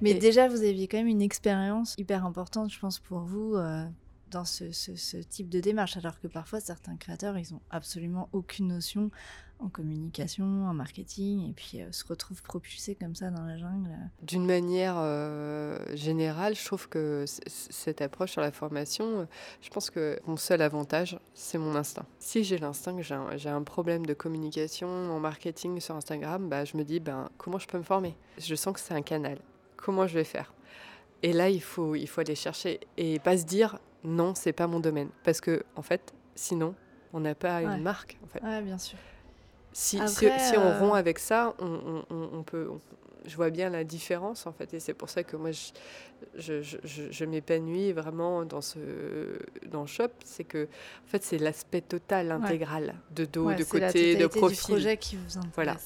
Mais 0.02 0.14
déjà, 0.14 0.48
vous 0.48 0.64
aviez 0.64 0.88
quand 0.88 0.98
même 0.98 1.08
une 1.08 1.22
expérience 1.22 1.96
hyper 1.98 2.26
importante, 2.26 2.72
je 2.72 2.80
pense, 2.80 3.00
pour 3.00 3.20
vous. 3.20 3.56
Euh, 3.56 3.84
dans 4.32 4.46
ce, 4.46 4.72
ce, 4.72 5.18
type 5.18 5.50
de 5.50 5.60
démarche, 5.60 5.98
alors 5.98 6.20
que 6.20 6.28
parfois 6.28 6.60
certains 6.60 6.98
créateurs, 6.98 7.38
ils 7.38 7.54
n'ont 7.54 7.62
absolument 7.70 8.30
aucune 8.34 8.68
notion 8.68 9.12
en 9.60 9.70
communication, 9.70 10.68
en 10.68 10.74
marketing, 10.74 11.50
et 11.50 11.54
puis 11.54 11.82
euh, 11.82 11.92
se 11.92 12.06
retrouvent 12.06 12.44
propulsés 12.44 12.96
comme 12.96 13.16
ça 13.16 13.32
dans 13.32 13.44
la 13.44 13.58
jungle. 13.58 13.90
D'une 14.22 14.46
manière 14.46 14.96
euh, 14.98 15.80
générale, 15.96 16.56
je 16.56 16.64
trouve 16.64 16.88
que 16.90 17.26
cette 17.48 18.02
approche 18.02 18.32
sur 18.32 18.42
la 18.42 18.52
formation, 18.52 19.22
euh, 19.22 19.26
je 19.62 19.70
pense 19.70 19.90
que 19.90 20.20
mon 20.28 20.38
seul 20.38 20.62
avantage, 20.62 21.20
c'est 21.34 21.58
mon 21.58 21.76
instinct. 21.76 22.06
Si 22.20 22.44
j'ai 22.44 22.58
l'instinct 22.58 22.96
que 22.96 23.02
j'ai 23.02 23.50
un, 23.50 23.64
problème 23.64 24.06
de 24.06 24.14
communication 24.14 24.88
en 24.88 25.20
marketing 25.20 25.80
sur 25.82 25.96
Instagram, 25.96 26.48
bah, 26.48 26.64
je 26.64 26.78
me 26.78 26.84
dis, 26.84 27.00
ben, 27.00 27.30
comment 27.38 27.58
je 27.58 27.68
peux 27.68 27.78
me 27.78 27.84
former? 27.84 28.16
Je 28.38 28.56
sens 28.56 28.74
que 28.74 28.80
c'est 28.80 28.94
un 28.94 29.02
canal. 29.02 29.40
Comment 29.76 30.06
je 30.08 30.14
vais 30.14 30.24
faire? 30.24 30.54
Et 31.24 31.34
là, 31.34 31.50
il 31.50 31.62
faut, 31.62 31.96
il 31.96 32.08
faut 32.08 32.22
aller 32.22 32.36
chercher 32.36 32.80
et 32.98 33.20
pas 33.20 33.38
se 33.38 33.46
dire 33.46 33.80
non, 34.08 34.34
c'est 34.36 34.54
pas 34.54 34.68
mon 34.68 34.80
domaine. 34.80 35.10
Parce 35.24 35.42
que, 35.42 35.64
en 35.76 35.82
fait, 35.82 36.14
sinon, 36.34 36.74
on 37.14 37.20
n'a 37.20 37.36
pas 37.36 37.62
une 37.62 37.82
marque. 37.82 38.18
En 38.24 38.28
fait. 38.28 38.42
Ouais, 38.42 38.62
bien 38.62 38.78
sûr. 38.78 38.98
Si, 39.74 40.00
si, 40.08 40.26
on 40.58 40.62
euh, 40.62 40.80
rompt 40.80 40.96
avec 40.96 41.20
ça, 41.20 41.54
on, 41.60 42.04
on, 42.10 42.42
peut. 42.42 42.68
je 43.26 43.36
vois 43.36 43.52
bien 43.52 43.70
la 43.70 43.84
différence 43.84 44.48
en 44.48 44.52
fait, 44.52 44.74
et 44.74 44.80
c'est 44.80 44.96
pour 44.96 45.08
ça 45.08 45.24
que 45.24 45.38
moi 45.38 45.52
je, 45.52 46.64
je, 46.64 46.78
je, 47.12 47.26
m'épanouis 47.26 47.92
vraiment 47.92 48.44
dans 48.44 48.62
ce 48.62 48.80
dans 49.70 49.82
le 49.82 49.88
shop, 49.88 50.10
c'est 50.26 50.46
que 50.46 50.64
en 50.64 51.08
fait 51.08 51.22
c'est 51.22 51.38
l'aspect 51.38 51.82
total, 51.82 52.32
intégral, 52.32 52.96
de 53.12 53.26
dos, 53.26 53.54
de 53.54 53.64
côté, 53.66 54.16
de 54.16 54.26
profil. 54.26 54.58
Projet 54.58 54.98
qui 54.98 55.16
vous 55.16 55.38
intéresse. 55.38 55.52
Voilà. 55.54 55.78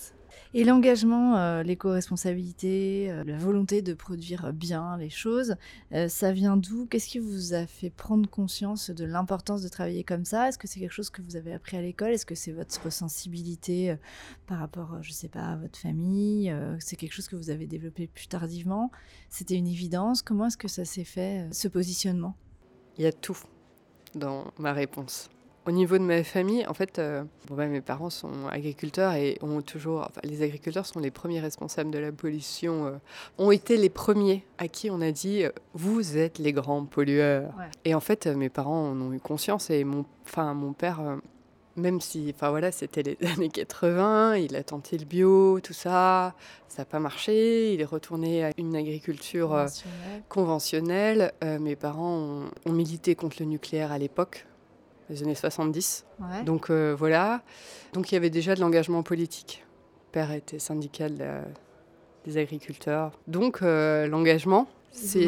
Et 0.53 0.65
l'engagement, 0.65 1.37
euh, 1.37 1.63
l'éco-responsabilité, 1.63 3.09
euh, 3.09 3.23
la 3.23 3.37
volonté 3.37 3.81
de 3.81 3.93
produire 3.93 4.51
bien 4.51 4.97
les 4.97 5.09
choses, 5.09 5.55
euh, 5.93 6.09
ça 6.09 6.33
vient 6.33 6.57
d'où? 6.57 6.87
Qu'est-ce 6.87 7.07
qui 7.07 7.19
vous 7.19 7.53
a 7.53 7.65
fait 7.65 7.89
prendre 7.89 8.29
conscience 8.29 8.89
de 8.89 9.05
l'importance 9.05 9.61
de 9.61 9.69
travailler 9.69 10.03
comme 10.03 10.25
ça? 10.25 10.49
Est-ce 10.49 10.57
que 10.57 10.67
c'est 10.67 10.81
quelque 10.81 10.91
chose 10.91 11.09
que 11.09 11.21
vous 11.21 11.37
avez 11.37 11.53
appris 11.53 11.77
à 11.77 11.81
l'école? 11.81 12.11
Est-ce 12.11 12.25
que 12.25 12.35
c'est 12.35 12.51
votre 12.51 12.91
sensibilité 12.91 13.95
par 14.45 14.59
rapport, 14.59 15.01
je 15.01 15.11
ne 15.11 15.13
sais 15.13 15.29
pas, 15.29 15.53
à 15.53 15.55
votre 15.55 15.79
famille 15.79 16.53
C'est 16.79 16.97
quelque 16.97 17.13
chose 17.13 17.29
que 17.29 17.37
vous 17.37 17.49
avez 17.49 17.65
développé 17.65 18.07
plus 18.07 18.27
tardivement? 18.27 18.91
C'était 19.29 19.55
une 19.55 19.67
évidence. 19.67 20.21
Comment 20.21 20.47
est-ce 20.47 20.57
que 20.57 20.67
ça 20.67 20.83
s'est 20.83 21.05
fait, 21.05 21.47
ce 21.53 21.69
positionnement? 21.69 22.35
Il 22.97 23.05
y 23.05 23.07
a 23.07 23.13
tout 23.13 23.37
dans 24.15 24.51
ma 24.59 24.73
réponse. 24.73 25.29
Au 25.67 25.71
niveau 25.71 25.99
de 25.99 26.03
ma 26.03 26.23
famille, 26.23 26.65
en 26.65 26.73
fait, 26.73 26.97
euh, 26.97 27.23
bon, 27.47 27.53
bah, 27.53 27.67
mes 27.67 27.81
parents 27.81 28.09
sont 28.09 28.47
agriculteurs 28.49 29.13
et 29.13 29.37
ont 29.43 29.61
toujours. 29.61 29.99
Enfin, 30.01 30.21
les 30.23 30.41
agriculteurs 30.41 30.87
sont 30.87 30.99
les 30.99 31.11
premiers 31.11 31.39
responsables 31.39 31.91
de 31.91 31.99
la 31.99 32.11
pollution, 32.11 32.87
euh, 32.87 32.91
ont 33.37 33.51
été 33.51 33.77
les 33.77 33.89
premiers 33.89 34.43
à 34.57 34.67
qui 34.67 34.89
on 34.89 35.01
a 35.01 35.11
dit 35.11 35.43
euh, 35.43 35.51
Vous 35.75 36.17
êtes 36.17 36.39
les 36.39 36.51
grands 36.51 36.85
pollueurs. 36.85 37.53
Et 37.85 37.93
en 37.93 37.99
fait, 37.99 38.25
mes 38.25 38.49
parents 38.49 38.89
en 38.89 38.99
ont 39.01 39.13
eu 39.13 39.19
conscience 39.19 39.69
et 39.69 39.83
mon, 39.83 40.03
enfin, 40.25 40.55
mon 40.55 40.73
père. 40.73 40.99
même 41.75 42.01
si, 42.01 42.33
enfin 42.35 42.49
voilà, 42.49 42.71
c'était 42.71 43.03
les 43.03 43.17
années 43.35 43.49
80, 43.49 44.37
il 44.37 44.55
a 44.55 44.63
tenté 44.63 44.97
le 44.97 45.05
bio, 45.05 45.59
tout 45.59 45.73
ça, 45.73 46.33
ça 46.69 46.81
n'a 46.81 46.85
pas 46.85 46.99
marché. 46.99 47.75
Il 47.75 47.81
est 47.81 47.85
retourné 47.85 48.45
à 48.45 48.51
une 48.57 48.75
agriculture 48.75 49.67
conventionnelle. 50.27 51.33
mes 51.59 51.75
parents 51.75 52.17
ont, 52.17 52.51
ont 52.65 52.73
milité 52.73 53.13
contre 53.13 53.35
le 53.41 53.45
nucléaire 53.45 53.91
à 53.91 53.99
l'époque, 53.99 54.47
les 55.09 55.23
années 55.23 55.35
70. 55.35 56.05
Donc 56.45 56.69
euh, 56.69 56.95
voilà. 56.97 57.41
Donc 57.93 58.11
il 58.11 58.15
y 58.15 58.17
avait 58.17 58.29
déjà 58.29 58.55
de 58.55 58.61
l'engagement 58.61 59.03
politique. 59.03 59.63
Père 60.11 60.31
était 60.31 60.59
syndical 60.59 61.45
des 62.25 62.37
agriculteurs. 62.37 63.17
Donc 63.27 63.61
euh, 63.61 64.07
l'engagement, 64.07 64.67
c'est 64.91 65.25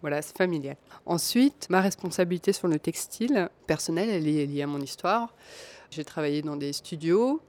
voilà, 0.00 0.20
c'est 0.20 0.36
familial. 0.36 0.76
Ensuite, 1.06 1.68
ma 1.70 1.80
responsabilité 1.80 2.52
sur 2.52 2.68
le 2.68 2.78
textile 2.78 3.48
personnel, 3.66 4.10
elle 4.10 4.28
est 4.28 4.44
liée 4.44 4.62
à 4.62 4.66
mon 4.66 4.80
histoire. 4.80 5.34
J'ai 5.90 6.04
travaillé 6.04 6.42
dans 6.42 6.56
des 6.56 6.74
studios 6.74 7.40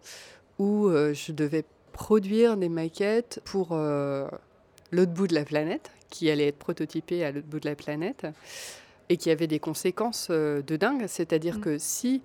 où 0.58 0.88
euh, 0.88 1.14
je 1.14 1.34
devais 1.34 1.66
produire 1.92 2.56
des 2.56 2.70
maquettes 2.70 3.42
pour 3.44 3.76
l'autre 3.76 5.12
bout 5.12 5.28
de 5.28 5.36
la 5.36 5.44
planète, 5.44 5.92
qui 6.10 6.30
allait 6.30 6.48
être 6.48 6.58
prototypée 6.58 7.26
à 7.26 7.32
l'autre 7.32 7.48
bout 7.48 7.60
de 7.60 7.68
la 7.68 7.76
planète 7.76 8.26
et 9.10 9.18
qui 9.18 9.30
avait 9.30 9.48
des 9.48 9.60
conséquences 9.60 10.28
euh, 10.32 10.62
de 10.62 10.76
dingue. 10.76 11.06
C'est-à-dire 11.08 11.58
mm. 11.58 11.62
que 11.62 11.78
si, 11.78 12.22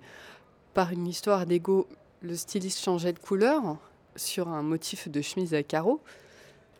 par 0.73 0.91
une 0.91 1.07
histoire 1.07 1.45
d'ego, 1.45 1.87
le 2.21 2.35
styliste 2.35 2.79
changeait 2.79 3.13
de 3.13 3.19
couleur 3.19 3.77
sur 4.15 4.49
un 4.49 4.61
motif 4.61 5.09
de 5.09 5.21
chemise 5.21 5.53
à 5.53 5.63
carreaux, 5.63 6.01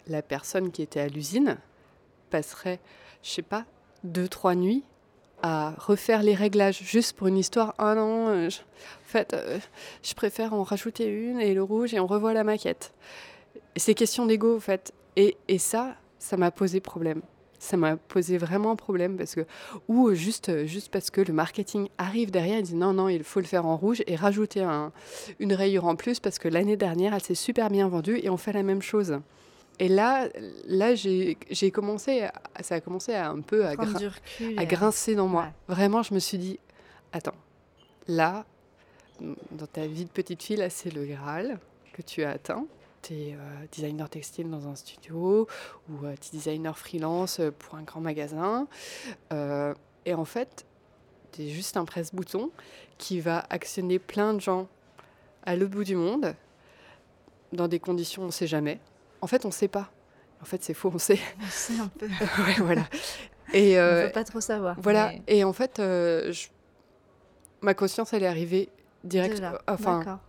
la 0.07 0.21
personne 0.21 0.71
qui 0.71 0.81
était 0.81 0.99
à 0.99 1.07
l'usine 1.07 1.57
passerait, 2.29 2.79
je 3.23 3.29
sais 3.29 3.41
pas, 3.41 3.65
deux, 4.03 4.27
trois 4.27 4.55
nuits 4.55 4.83
à 5.43 5.73
refaire 5.77 6.21
les 6.21 6.35
réglages 6.35 6.83
juste 6.83 7.13
pour 7.13 7.27
une 7.27 7.37
histoire. 7.37 7.73
Ah 7.77 7.95
non, 7.95 8.27
euh, 8.27 8.47
en 8.47 9.07
fait, 9.07 9.33
euh, 9.33 9.59
je 10.03 10.13
préfère 10.13 10.53
en 10.53 10.63
rajouter 10.63 11.07
une 11.07 11.39
et 11.39 11.53
le 11.53 11.63
rouge 11.63 11.93
et 11.93 11.99
on 11.99 12.07
revoit 12.07 12.33
la 12.33 12.43
maquette. 12.43 12.93
C'est 13.75 13.95
question 13.95 14.25
d'ego, 14.25 14.55
en 14.55 14.59
fait. 14.59 14.93
Et, 15.15 15.37
et 15.47 15.57
ça, 15.57 15.95
ça 16.19 16.37
m'a 16.37 16.51
posé 16.51 16.79
problème 16.79 17.21
ça 17.61 17.77
m'a 17.77 17.95
posé 17.95 18.39
vraiment 18.39 18.71
un 18.71 18.75
problème 18.75 19.17
parce 19.17 19.35
que 19.35 19.45
ou 19.87 20.13
juste 20.15 20.65
juste 20.65 20.89
parce 20.91 21.11
que 21.11 21.21
le 21.21 21.31
marketing 21.31 21.89
arrive 21.99 22.31
derrière 22.31 22.57
et 22.57 22.63
dit 22.63 22.73
non 22.75 22.91
non 22.91 23.07
il 23.07 23.23
faut 23.23 23.39
le 23.39 23.45
faire 23.45 23.67
en 23.67 23.77
rouge 23.77 24.01
et 24.07 24.15
rajouter 24.15 24.61
un, 24.61 24.91
une 25.39 25.53
rayure 25.53 25.85
en 25.85 25.95
plus 25.95 26.19
parce 26.19 26.39
que 26.39 26.47
l'année 26.47 26.75
dernière 26.75 27.13
elle 27.13 27.21
s'est 27.21 27.35
super 27.35 27.69
bien 27.69 27.87
vendue 27.87 28.19
et 28.23 28.29
on 28.31 28.37
fait 28.37 28.51
la 28.51 28.63
même 28.63 28.81
chose. 28.81 29.19
Et 29.79 29.87
là, 29.87 30.27
là 30.65 30.95
j'ai 30.95 31.37
commencé, 31.71 32.27
ça 32.61 32.75
a 32.75 32.81
commencé 32.81 33.13
à 33.13 33.29
un 33.29 33.41
peu 33.41 33.65
à, 33.65 33.71
à 34.57 34.65
grincer 34.65 35.15
dans 35.15 35.27
moi. 35.27 35.47
Vraiment, 35.67 36.03
je 36.03 36.13
me 36.13 36.19
suis 36.19 36.37
dit, 36.37 36.59
attends, 37.13 37.37
là, 38.07 38.45
dans 39.51 39.65
ta 39.65 39.87
vie 39.87 40.05
de 40.05 40.09
petite 40.09 40.43
fille, 40.43 40.57
là, 40.57 40.69
c'est 40.69 40.93
le 40.93 41.05
Graal 41.05 41.59
que 41.93 42.01
tu 42.01 42.23
as 42.23 42.31
atteint. 42.31 42.65
Tu 43.01 43.13
es 43.13 43.37
designer 43.71 44.09
textile 44.09 44.49
dans 44.49 44.67
un 44.67 44.75
studio 44.75 45.47
ou 45.89 45.99
tu 46.01 46.07
es 46.07 46.31
designer 46.31 46.77
freelance 46.77 47.41
pour 47.59 47.75
un 47.75 47.83
grand 47.83 48.01
magasin. 48.01 48.67
et 49.31 50.13
en 50.13 50.25
fait, 50.25 50.65
tu 51.31 51.43
es 51.43 51.49
juste 51.49 51.77
un 51.77 51.85
presse-bouton 51.85 52.51
qui 52.97 53.19
va 53.19 53.45
actionner 53.49 53.99
plein 53.99 54.33
de 54.33 54.39
gens 54.39 54.67
à 55.43 55.55
l'autre 55.55 55.71
bout 55.71 55.83
du 55.83 55.95
monde 55.95 56.35
dans 57.51 57.67
des 57.67 57.79
conditions 57.79 58.23
on 58.23 58.27
ne 58.27 58.31
sait 58.31 58.47
jamais. 58.47 58.79
En 59.21 59.27
fait, 59.27 59.45
on 59.45 59.49
ne 59.49 59.53
sait 59.53 59.67
pas. 59.67 59.89
En 60.41 60.45
fait, 60.45 60.63
c'est 60.63 60.73
faux, 60.73 60.91
on 60.93 60.97
sait. 60.97 61.19
On 61.41 61.49
sait 61.49 61.79
un 61.79 61.87
peu. 61.87 62.05
ouais, 62.43 62.55
voilà. 62.59 62.83
Et 63.53 63.79
on 63.79 63.83
ne 63.83 64.05
peut 64.07 64.11
pas 64.11 64.23
trop 64.23 64.41
savoir. 64.41 64.75
Voilà. 64.79 65.11
Et 65.27 65.43
en 65.43 65.53
fait, 65.53 65.73
je 65.77 66.47
ma 67.61 67.73
conscience, 67.73 68.13
elle 68.13 68.23
est 68.23 68.27
arrivée 68.27 68.69
direct. 69.03 69.41
Enfin, 69.67 70.19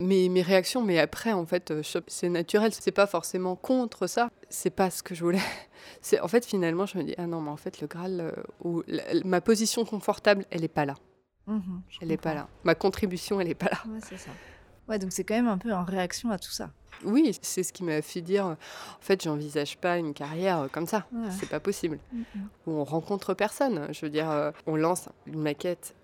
mes, 0.00 0.28
mes 0.28 0.42
réactions, 0.42 0.82
mais 0.82 0.98
après, 0.98 1.32
en 1.32 1.46
fait, 1.46 1.70
euh, 1.70 1.82
c'est 2.06 2.28
naturel. 2.28 2.72
C'est 2.72 2.92
pas 2.92 3.06
forcément 3.06 3.56
contre 3.56 4.06
ça. 4.06 4.30
C'est 4.48 4.70
pas 4.70 4.90
ce 4.90 5.02
que 5.02 5.14
je 5.14 5.24
voulais. 5.24 5.40
C'est 6.02 6.20
en 6.20 6.28
fait, 6.28 6.44
finalement, 6.44 6.86
je 6.86 6.98
me 6.98 7.02
dis 7.02 7.14
ah 7.18 7.26
non, 7.26 7.40
mais 7.40 7.50
en 7.50 7.56
fait, 7.56 7.80
le 7.80 7.86
Graal 7.86 8.20
euh, 8.20 8.32
ou 8.62 8.82
ma 9.24 9.40
position 9.40 9.84
confortable, 9.84 10.44
elle 10.50 10.64
est 10.64 10.68
pas 10.68 10.84
là. 10.84 10.94
Mmh 11.46 11.60
elle 12.02 12.12
est 12.12 12.18
pas 12.18 12.34
là. 12.34 12.46
Ma 12.64 12.74
contribution, 12.74 13.40
elle 13.40 13.48
est 13.48 13.54
pas 13.54 13.70
là. 13.70 13.78
Ouais, 13.88 14.00
c'est 14.06 14.18
ça. 14.18 14.30
Ouais, 14.88 14.98
donc 14.98 15.12
c'est 15.12 15.24
quand 15.24 15.34
même 15.34 15.48
un 15.48 15.56
peu 15.56 15.72
en 15.72 15.84
réaction 15.84 16.30
à 16.30 16.38
tout 16.38 16.50
ça. 16.50 16.70
Oui, 17.04 17.36
c'est 17.42 17.62
ce 17.62 17.72
qui 17.72 17.84
m'a 17.84 18.02
fait 18.02 18.20
dire 18.20 18.44
en 18.44 18.56
fait, 19.00 19.22
j'envisage 19.22 19.78
pas 19.78 19.96
une 19.98 20.12
carrière 20.12 20.58
euh, 20.60 20.68
comme 20.68 20.86
ça. 20.86 21.06
C'est 21.38 21.48
pas 21.48 21.60
possible. 21.60 21.98
Mmh 22.12 22.22
Où 22.66 22.72
on 22.72 22.84
rencontre 22.84 23.34
personne. 23.34 23.88
Je 23.92 24.04
veux 24.04 24.10
dire, 24.10 24.52
on 24.66 24.76
lance 24.76 25.08
une 25.26 25.40
maquette 25.40 25.94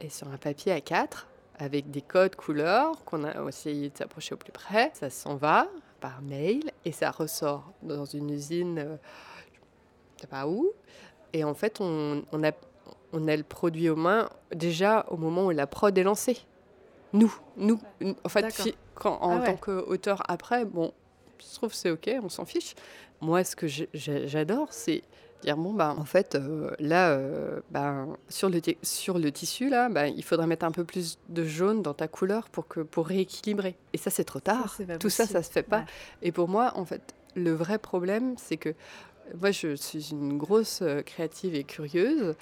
et 0.00 0.08
sur 0.08 0.28
un 0.28 0.38
papier 0.38 0.72
à 0.72 0.80
4 0.80 1.28
avec 1.58 1.90
des 1.90 2.02
codes 2.02 2.36
couleurs 2.36 3.04
qu'on 3.04 3.24
a 3.24 3.48
essayé 3.48 3.90
de 3.90 3.96
s'approcher 3.96 4.34
au 4.34 4.38
plus 4.38 4.52
près. 4.52 4.90
Ça 4.94 5.10
s'en 5.10 5.36
va 5.36 5.68
par 6.00 6.22
mail 6.22 6.70
et 6.84 6.92
ça 6.92 7.10
ressort 7.10 7.72
dans 7.82 8.04
une 8.04 8.30
usine, 8.30 8.78
euh, 8.78 8.96
je 9.52 9.58
ne 10.16 10.20
sais 10.20 10.26
pas 10.26 10.46
où. 10.46 10.72
Et 11.32 11.44
en 11.44 11.54
fait, 11.54 11.80
on, 11.80 12.22
a, 12.44 12.52
on 13.12 13.28
a 13.28 13.36
le 13.36 13.42
produit 13.42 13.88
aux 13.88 13.96
mains 13.96 14.28
déjà 14.54 15.06
au 15.08 15.16
moment 15.16 15.46
où 15.46 15.50
la 15.50 15.66
prod 15.66 15.96
est 15.96 16.02
lancée. 16.02 16.38
Nous, 17.12 17.34
nous, 17.56 17.80
en 18.24 18.28
fait, 18.28 18.74
quand, 18.94 19.18
en 19.22 19.40
ah 19.40 19.46
tant 19.46 19.56
qu'auteur 19.56 20.22
après, 20.28 20.64
bon, 20.64 20.92
je 21.38 21.54
trouve 21.54 21.72
c'est 21.72 21.90
ok, 21.90 22.10
on 22.22 22.28
s'en 22.28 22.44
fiche. 22.44 22.74
Moi, 23.20 23.44
ce 23.44 23.56
que 23.56 23.66
j'adore, 23.94 24.72
c'est 24.72 25.02
dire 25.42 25.56
bon 25.56 25.72
bah 25.72 25.94
en 25.96 26.04
fait 26.04 26.34
euh, 26.34 26.70
là 26.78 27.10
euh, 27.10 27.60
bah, 27.70 28.06
sur 28.28 28.48
le 28.48 28.60
sur 28.82 29.18
le 29.18 29.30
tissu 29.32 29.68
là 29.68 29.88
bah, 29.88 30.08
il 30.08 30.22
faudrait 30.22 30.46
mettre 30.46 30.64
un 30.64 30.70
peu 30.70 30.84
plus 30.84 31.18
de 31.28 31.44
jaune 31.44 31.82
dans 31.82 31.94
ta 31.94 32.08
couleur 32.08 32.48
pour 32.48 32.68
que 32.68 32.80
pour 32.80 33.06
rééquilibrer. 33.06 33.76
Et 33.92 33.98
ça 33.98 34.10
c'est 34.10 34.24
trop 34.24 34.40
tard. 34.40 34.76
tout 35.00 35.10
ça 35.10 35.26
ça 35.26 35.42
se 35.42 35.50
fait 35.50 35.62
pas. 35.62 35.84
Et 36.22 36.32
pour 36.32 36.48
moi 36.48 36.72
en 36.76 36.84
fait 36.84 37.14
le 37.34 37.52
vrai 37.52 37.78
problème 37.78 38.34
c'est 38.38 38.56
que 38.56 38.74
moi 39.40 39.50
je 39.50 39.74
suis 39.74 40.10
une 40.10 40.38
grosse 40.38 40.80
euh, 40.82 41.02
créative 41.02 41.54
et 41.54 41.64
curieuse. 41.64 42.34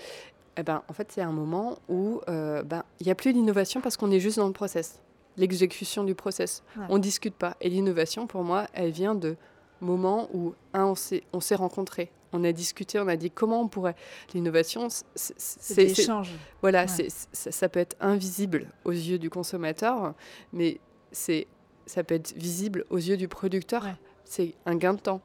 Et 0.56 0.60
eh 0.60 0.62
ben 0.62 0.82
en 0.88 0.92
fait 0.92 1.10
c'est 1.10 1.22
un 1.22 1.32
moment 1.32 1.78
où 1.88 2.20
ben, 2.28 2.84
il 3.00 3.06
n'y 3.06 3.10
a 3.10 3.16
plus 3.16 3.32
d'innovation 3.32 3.80
parce 3.80 3.96
qu'on 3.96 4.12
est 4.12 4.20
juste 4.20 4.36
dans 4.36 4.46
le 4.46 4.52
process. 4.52 5.00
L'exécution 5.36 6.04
du 6.04 6.14
process. 6.14 6.62
On 6.88 6.98
discute 6.98 7.34
pas. 7.34 7.56
Et 7.60 7.68
l'innovation 7.68 8.28
pour 8.28 8.44
moi 8.44 8.68
elle 8.72 8.92
vient 8.92 9.16
de 9.16 9.36
moments 9.80 10.28
où 10.32 10.54
un 10.72 10.84
on 10.84 10.94
s'est 10.94 11.24
on 11.32 11.40
s'est 11.40 11.56
rencontrés 11.56 12.12
on 12.34 12.42
a 12.44 12.52
discuté, 12.52 12.98
on 12.98 13.08
a 13.08 13.16
dit 13.16 13.30
comment 13.30 13.62
on 13.62 13.68
pourrait. 13.68 13.94
L'innovation, 14.34 14.88
c'est 15.14 15.84
l'échange. 15.84 16.30
Voilà, 16.60 16.86
ça 16.88 17.68
peut 17.68 17.80
être 17.80 17.96
invisible 18.00 18.66
aux 18.84 18.90
yeux 18.90 19.18
du 19.18 19.30
consommateur, 19.30 20.14
mais 20.52 20.80
c'est 21.12 21.46
ça 21.86 22.02
peut 22.02 22.14
être 22.14 22.34
visible 22.34 22.84
aux 22.90 22.96
yeux 22.96 23.16
du 23.16 23.28
producteur. 23.28 23.86
C'est 24.24 24.54
un 24.66 24.74
gain 24.74 24.94
de 24.94 25.00
temps, 25.00 25.20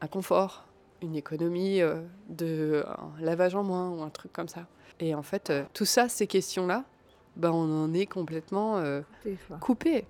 un 0.00 0.06
confort, 0.06 0.64
une 1.02 1.16
économie 1.16 1.82
euh, 1.82 2.00
de 2.28 2.84
un 2.86 3.20
lavage 3.20 3.54
en 3.54 3.64
moins 3.64 3.90
ou 3.90 4.02
un 4.02 4.10
truc 4.10 4.32
comme 4.32 4.48
ça. 4.48 4.66
Et 5.00 5.14
en 5.14 5.22
fait, 5.22 5.50
euh, 5.50 5.64
tout 5.74 5.84
ça, 5.84 6.08
ces 6.08 6.26
questions-là, 6.26 6.84
ben, 7.36 7.50
on 7.50 7.84
en 7.84 7.92
est 7.92 8.06
complètement 8.06 8.78
euh, 8.78 9.00
coupé. 9.60 10.04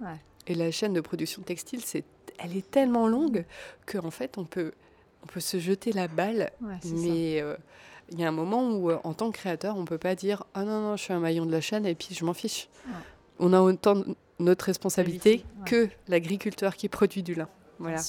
Et 0.47 0.55
la 0.55 0.71
chaîne 0.71 0.93
de 0.93 1.01
production 1.01 1.43
textile, 1.43 1.81
c'est, 1.83 2.05
elle 2.39 2.57
est 2.57 2.71
tellement 2.71 3.09
longue 3.09 3.45
qu'en 3.87 4.11
fait, 4.11 4.39
on 4.39 4.45
peut 4.45 4.73
on 5.23 5.27
peut 5.27 5.41
se 5.41 5.59
jeter 5.59 5.93
la 5.93 6.09
balle, 6.09 6.51
mais 6.61 7.41
euh, 7.41 7.57
il 8.11 8.21
y 8.21 8.25
a 8.25 8.29
un 8.29 8.33
moment 8.33 8.71
où, 8.71 8.91
euh, 8.91 8.99
en 9.05 9.15
tant 9.15 9.31
que 9.31 9.37
créateur, 9.37 9.77
on 9.77 9.83
ne 9.83 9.87
peut 9.87 9.99
pas 9.99 10.15
dire 10.15 10.45
Ah 10.55 10.65
non, 10.65 10.81
non, 10.81 10.97
je 10.97 11.03
suis 11.03 11.13
un 11.13 11.21
maillon 11.21 11.47
de 11.47 11.53
la 11.53 11.61
chaîne 11.61 11.87
et 11.87 11.95
puis 11.95 12.15
je 12.15 12.25
m'en 12.25 12.35
fiche. 12.35 12.69
On 13.39 13.53
a 13.53 13.61
autant 13.61 14.03
notre 14.39 14.67
responsabilité 14.67 15.45
que 15.67 15.89
l'agriculteur 16.09 16.77
qui 16.77 16.89
produit 16.89 17.23
du 17.23 17.35
lin. 17.35 17.49
Voilà. 17.79 18.01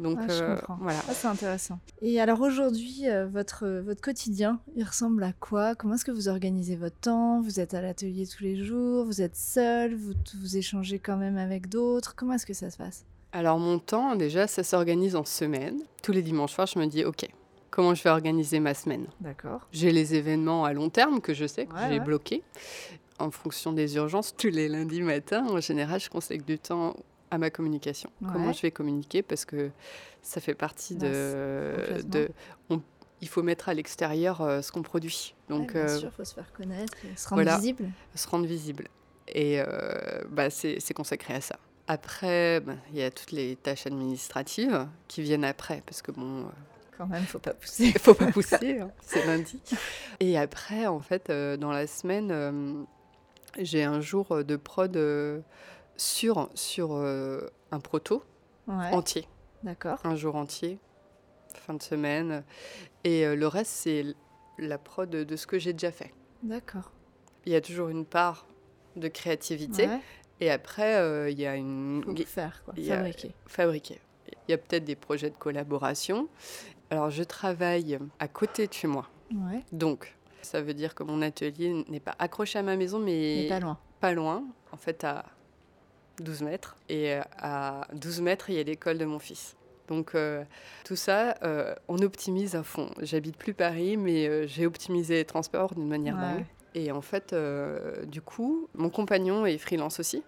Donc 0.00 0.18
euh, 0.28 0.56
voilà. 0.80 0.98
Ah, 1.08 1.14
c'est 1.14 1.28
intéressant. 1.28 1.78
Et 2.02 2.20
alors 2.20 2.40
aujourd'hui, 2.40 3.04
votre, 3.30 3.68
votre 3.80 4.00
quotidien, 4.00 4.60
il 4.74 4.82
ressemble 4.82 5.22
à 5.22 5.32
quoi? 5.32 5.76
Comment 5.76 5.94
est-ce 5.94 6.04
que 6.04 6.10
vous 6.10 6.28
organisez 6.28 6.74
votre 6.74 6.98
temps? 6.98 7.40
Vous 7.40 7.60
êtes 7.60 7.74
à 7.74 7.80
l'atelier 7.80 8.26
tous 8.26 8.42
les 8.42 8.56
jours? 8.56 9.04
Vous 9.04 9.22
êtes 9.22 9.36
seul? 9.36 9.94
Vous, 9.94 10.14
vous 10.40 10.56
échangez 10.56 10.98
quand 10.98 11.16
même 11.16 11.36
avec 11.36 11.68
d'autres? 11.68 12.16
Comment 12.16 12.32
est-ce 12.32 12.46
que 12.46 12.54
ça 12.54 12.70
se 12.70 12.76
passe? 12.76 13.04
Alors 13.34 13.58
mon 13.58 13.80
temps, 13.80 14.14
déjà, 14.14 14.46
ça 14.46 14.62
s'organise 14.62 15.16
en 15.16 15.24
semaine. 15.24 15.82
Tous 16.02 16.12
les 16.12 16.22
dimanches 16.22 16.52
soirs, 16.52 16.68
je 16.68 16.78
me 16.78 16.86
dis, 16.86 17.04
OK, 17.04 17.28
comment 17.70 17.92
je 17.94 18.02
vais 18.02 18.10
organiser 18.10 18.60
ma 18.60 18.74
semaine? 18.74 19.06
D'accord. 19.20 19.66
J'ai 19.72 19.90
les 19.90 20.14
événements 20.14 20.64
à 20.64 20.72
long 20.72 20.88
terme 20.88 21.20
que 21.20 21.34
je 21.34 21.44
sais 21.44 21.66
que 21.66 21.74
j'ai 21.90 21.98
bloqués. 21.98 22.42
En 23.18 23.30
fonction 23.30 23.72
des 23.72 23.96
urgences, 23.96 24.34
tous 24.36 24.48
les 24.48 24.68
lundis 24.68 25.02
matins, 25.02 25.46
en 25.48 25.60
général, 25.60 26.00
je 26.00 26.08
consacre 26.08 26.44
du 26.44 26.58
temps 26.58 26.94
à 27.30 27.38
ma 27.38 27.50
communication. 27.50 28.08
Comment 28.20 28.52
je 28.52 28.62
vais 28.62 28.70
communiquer? 28.70 29.22
Parce 29.22 29.44
que 29.44 29.70
ça 30.22 30.40
fait 30.40 30.54
partie 30.54 30.94
de... 30.94 32.02
de 32.04 32.30
il 33.20 33.28
faut 33.28 33.42
mettre 33.42 33.70
à 33.70 33.74
l'extérieur 33.74 34.42
euh, 34.42 34.60
ce 34.60 34.70
qu'on 34.70 34.82
produit. 34.82 35.34
Donc, 35.48 35.72
bien 35.72 35.82
euh, 35.82 35.98
sûr, 35.98 36.10
il 36.12 36.14
faut 36.14 36.24
se 36.24 36.34
faire 36.34 36.52
connaître, 36.52 36.92
se 37.16 37.28
rendre 37.28 37.56
visible. 37.56 37.90
Se 38.14 38.28
rendre 38.28 38.44
visible. 38.44 38.88
Et 39.28 39.60
euh, 39.60 40.22
bah, 40.28 40.50
c'est 40.50 40.94
consacré 40.94 41.32
à 41.32 41.40
ça. 41.40 41.58
Après, 41.86 42.60
ben, 42.60 42.78
il 42.90 42.98
y 42.98 43.02
a 43.02 43.10
toutes 43.10 43.32
les 43.32 43.56
tâches 43.56 43.86
administratives 43.86 44.88
qui 45.06 45.22
viennent 45.22 45.44
après, 45.44 45.82
parce 45.84 46.00
que 46.00 46.12
bon. 46.12 46.40
Euh, 46.40 46.50
Quand 46.96 47.06
même, 47.06 47.24
faut 47.24 47.38
pas 47.38 47.52
pousser. 47.52 47.92
faut 47.98 48.14
pas 48.14 48.32
pousser, 48.32 48.80
hein, 48.80 48.90
c'est 49.02 49.24
lundi. 49.26 49.60
Et 50.20 50.38
après, 50.38 50.86
en 50.86 51.00
fait, 51.00 51.28
euh, 51.28 51.56
dans 51.56 51.72
la 51.72 51.86
semaine, 51.86 52.30
euh, 52.30 52.82
j'ai 53.58 53.84
un 53.84 54.00
jour 54.00 54.44
de 54.44 54.56
prod 54.56 54.98
sur, 55.96 56.50
sur 56.54 56.96
un 56.96 57.80
proto 57.80 58.24
entier. 58.66 59.28
D'accord. 59.62 59.98
Un 60.04 60.16
jour 60.16 60.36
entier, 60.36 60.78
fin 61.54 61.74
de 61.74 61.82
semaine. 61.82 62.42
Et 63.04 63.24
le 63.36 63.46
reste, 63.46 63.70
c'est 63.70 64.04
la 64.58 64.78
prod 64.78 65.08
de 65.08 65.36
ce 65.36 65.46
que 65.46 65.58
j'ai 65.58 65.72
déjà 65.72 65.92
fait. 65.92 66.12
D'accord. 66.42 66.90
Il 67.46 67.52
y 67.52 67.56
a 67.56 67.60
toujours 67.60 67.90
une 67.90 68.06
part 68.06 68.46
de 68.96 69.08
créativité, 69.08 69.88
et 70.40 70.50
après, 70.50 70.96
euh, 70.96 71.30
il 71.30 71.38
y 71.38 71.46
a 71.46 71.56
une. 71.56 72.02
Faire, 72.26 72.62
quoi. 72.64 72.74
Fabriquer. 72.74 73.34
fabriquer. 73.46 74.00
Il 74.48 74.50
y 74.50 74.54
a 74.54 74.58
peut-être 74.58 74.84
des 74.84 74.96
projets 74.96 75.30
de 75.30 75.36
collaboration. 75.36 76.28
Alors, 76.90 77.10
je 77.10 77.22
travaille 77.22 77.98
à 78.18 78.28
côté 78.28 78.66
de 78.66 78.72
chez 78.72 78.86
moi. 78.86 79.08
Ouais. 79.32 79.62
Donc, 79.72 80.14
ça 80.42 80.60
veut 80.60 80.74
dire 80.74 80.94
que 80.94 81.02
mon 81.02 81.22
atelier 81.22 81.84
n'est 81.88 82.00
pas 82.00 82.14
accroché 82.18 82.58
à 82.58 82.62
ma 82.62 82.76
maison, 82.76 82.98
mais. 82.98 83.42
mais 83.42 83.48
pas 83.48 83.60
loin. 83.60 83.78
Pas 84.00 84.12
loin. 84.12 84.44
En 84.72 84.76
fait, 84.76 85.04
à 85.04 85.24
12 86.18 86.42
mètres. 86.42 86.76
Et 86.88 87.14
euh, 87.14 87.22
à 87.38 87.86
12 87.94 88.20
mètres, 88.20 88.50
il 88.50 88.56
y 88.56 88.60
a 88.60 88.64
l'école 88.64 88.98
de 88.98 89.04
mon 89.04 89.18
fils. 89.18 89.56
Donc 89.86 90.14
euh, 90.14 90.42
tout 90.86 90.96
ça, 90.96 91.34
on 91.88 91.98
optimise 91.98 92.56
à 92.56 92.62
fond. 92.62 92.90
J'habite 93.02 93.36
plus 93.36 93.52
Paris, 93.52 93.98
mais 93.98 94.48
j'ai 94.48 94.66
optimisé 94.66 95.16
les 95.16 95.24
transports 95.26 95.74
d'une 95.74 95.88
manière 95.88 96.16
dingue. 96.16 96.46
Et 96.74 96.90
en 96.90 97.00
fait, 97.00 97.32
euh, 97.32 98.04
du 98.04 98.20
coup, 98.20 98.68
mon 98.74 98.90
compagnon 98.90 99.46
est 99.46 99.58
freelance 99.58 100.00
aussi. 100.00 100.22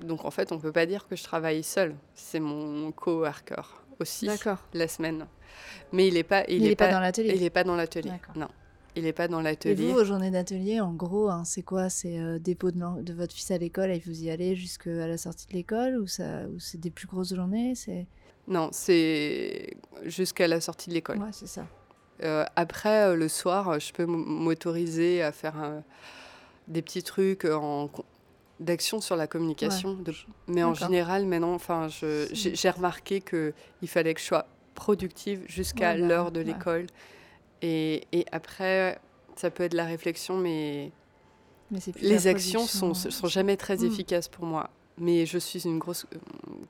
Donc 0.00 0.24
en 0.24 0.30
fait, 0.30 0.52
on 0.52 0.58
peut 0.58 0.72
pas 0.72 0.86
dire 0.86 1.06
que 1.08 1.16
je 1.16 1.24
travaille 1.24 1.62
seule. 1.62 1.94
C'est 2.14 2.40
mon 2.40 2.92
co-worker 2.92 3.82
aussi 3.98 4.28
la 4.74 4.88
semaine. 4.88 5.26
Mais 5.92 6.06
il 6.06 6.14
n'est 6.14 6.22
pas, 6.22 6.44
il, 6.48 6.64
est, 6.66 6.76
pas, 6.76 6.90
dans 6.90 7.00
l'atelier. 7.00 7.32
Il 7.34 7.42
n'est 7.42 7.50
pas 7.50 7.64
dans 7.64 7.74
l'atelier. 7.74 8.12
Non. 8.36 8.48
Il 8.94 9.04
n'est 9.04 9.12
pas 9.12 9.28
dans 9.28 9.40
l'atelier. 9.40 9.82
Et 9.82 9.88
vous, 9.88 9.92
vos 9.92 10.04
journées 10.04 10.30
d'atelier, 10.30 10.80
en 10.80 10.92
gros, 10.92 11.28
hein, 11.28 11.44
c'est 11.44 11.62
quoi? 11.62 11.88
C'est 11.88 12.18
euh, 12.18 12.38
dépôt 12.38 12.70
de, 12.70 13.02
de, 13.02 13.12
votre 13.12 13.34
fils 13.34 13.50
à 13.50 13.58
l'école 13.58 13.90
et 13.90 13.98
vous 13.98 14.24
y 14.24 14.30
allez 14.30 14.56
jusqu'à 14.56 15.06
la 15.06 15.18
sortie 15.18 15.46
de 15.48 15.52
l'école 15.52 15.98
ou, 15.98 16.04
ou 16.04 16.58
c'est 16.58 16.80
des 16.80 16.90
plus 16.90 17.06
grosses 17.06 17.34
journées? 17.34 17.74
Non, 18.46 18.70
c'est 18.72 19.76
jusqu'à 20.04 20.48
la 20.48 20.60
sortie 20.60 20.88
de 20.88 20.94
l'école. 20.94 21.18
Ouais, 21.18 21.32
c'est 21.32 21.46
ça. 21.48 21.66
Euh, 22.22 22.44
après, 22.56 23.08
euh, 23.08 23.14
le 23.14 23.28
soir, 23.28 23.78
je 23.78 23.92
peux 23.92 24.06
m'autoriser 24.06 25.22
à 25.22 25.32
faire 25.32 25.54
des 26.66 26.82
petits 26.82 27.02
trucs 27.02 27.44
en, 27.44 27.90
d'action 28.60 29.00
sur 29.00 29.16
la 29.16 29.26
communication. 29.26 29.98
mais 30.46 30.62
en 30.62 30.74
général, 30.74 31.26
maintenant, 31.26 31.54
enfin, 31.54 31.88
j'ai 31.88 32.70
remarqué 32.70 33.20
qu'il 33.20 33.88
fallait 33.88 34.14
que 34.14 34.20
je 34.20 34.26
sois 34.26 34.46
productive 34.74 35.42
jusqu'à 35.46 35.96
l'heure 35.96 36.30
de 36.32 36.40
l'école. 36.40 36.86
Et, 37.62 38.06
et, 38.12 38.24
après, 38.30 39.00
ça 39.34 39.50
peut 39.50 39.64
être 39.64 39.74
la 39.74 39.84
réflexion, 39.84 40.36
mais 40.36 40.92
les 42.00 42.26
actions 42.28 42.66
sont, 42.66 42.94
sont 42.94 43.26
jamais 43.26 43.56
très 43.56 43.78
Hmm. 43.78 43.86
efficaces 43.86 44.28
pour 44.28 44.44
moi. 44.44 44.70
Mais 45.00 45.26
je 45.26 45.38
suis 45.38 45.64
une 45.64 45.78
grosse 45.78 46.06
euh, 46.14 46.18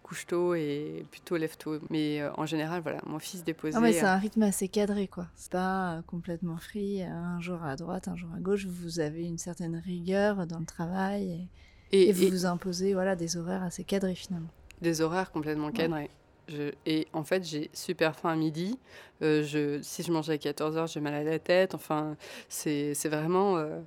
couche-tôt 0.03 0.55
et 0.55 1.05
plutôt 1.11 1.37
lève-tôt. 1.37 1.79
Mais 1.91 2.21
euh, 2.21 2.31
en 2.37 2.47
général, 2.47 2.83
voilà, 2.83 3.01
mon 3.07 3.19
fils 3.19 3.43
déposé. 3.45 3.77
Ah 3.77 3.81
ouais, 3.81 3.93
c'est 3.93 4.05
euh, 4.05 4.09
un 4.09 4.19
rythme 4.19 4.43
assez 4.43 4.69
cadré, 4.69 5.09
quoi. 5.09 5.27
C'est 5.35 5.53
pas 5.53 6.03
complètement 6.07 6.57
free, 6.59 7.03
un 7.03 7.41
jour 7.41 7.63
à 7.63 7.77
droite, 7.77 8.09
un 8.09 8.17
jour 8.17 8.31
à 8.37 8.41
gauche. 8.41 8.67
Vous 8.67 9.01
avez 9.01 9.25
une 9.27 9.39
certaine 9.39 9.77
rigueur 9.77 10.47
dans 10.47 10.59
le 10.59 10.67
travail 10.67 11.49
et, 11.93 11.97
et, 11.99 12.09
et 12.09 12.13
vous 12.13 12.25
et 12.25 12.31
vous 12.31 12.47
imposez 12.47 12.93
voilà, 12.95 13.17
des 13.17 13.37
horaires 13.37 13.63
assez 13.63 13.85
cadrés 13.85 14.15
finalement. 14.15 14.49
des 14.83 15.01
horaires 15.01 15.31
complètement 15.33 15.71
cadrés. 15.73 16.11
Je- 16.49 16.73
et 16.87 17.07
en 17.13 17.25
fait, 17.25 17.45
j'ai 17.45 17.69
super 17.75 18.17
faim 18.17 18.31
à 18.31 18.37
midi. 18.37 18.79
Euh, 19.21 19.43
je, 19.43 19.83
si 19.83 20.03
je 20.03 20.11
mange 20.11 20.31
à 20.31 20.37
14h, 20.37 20.91
j'ai 20.91 21.01
mal 21.01 21.13
à 21.13 21.23
la 21.23 21.39
tête. 21.39 21.75
Enfin, 21.75 22.17
c'est 22.49 22.95
c'est 22.95 23.11
vraiment. 23.11 23.59
euh, 23.59 23.81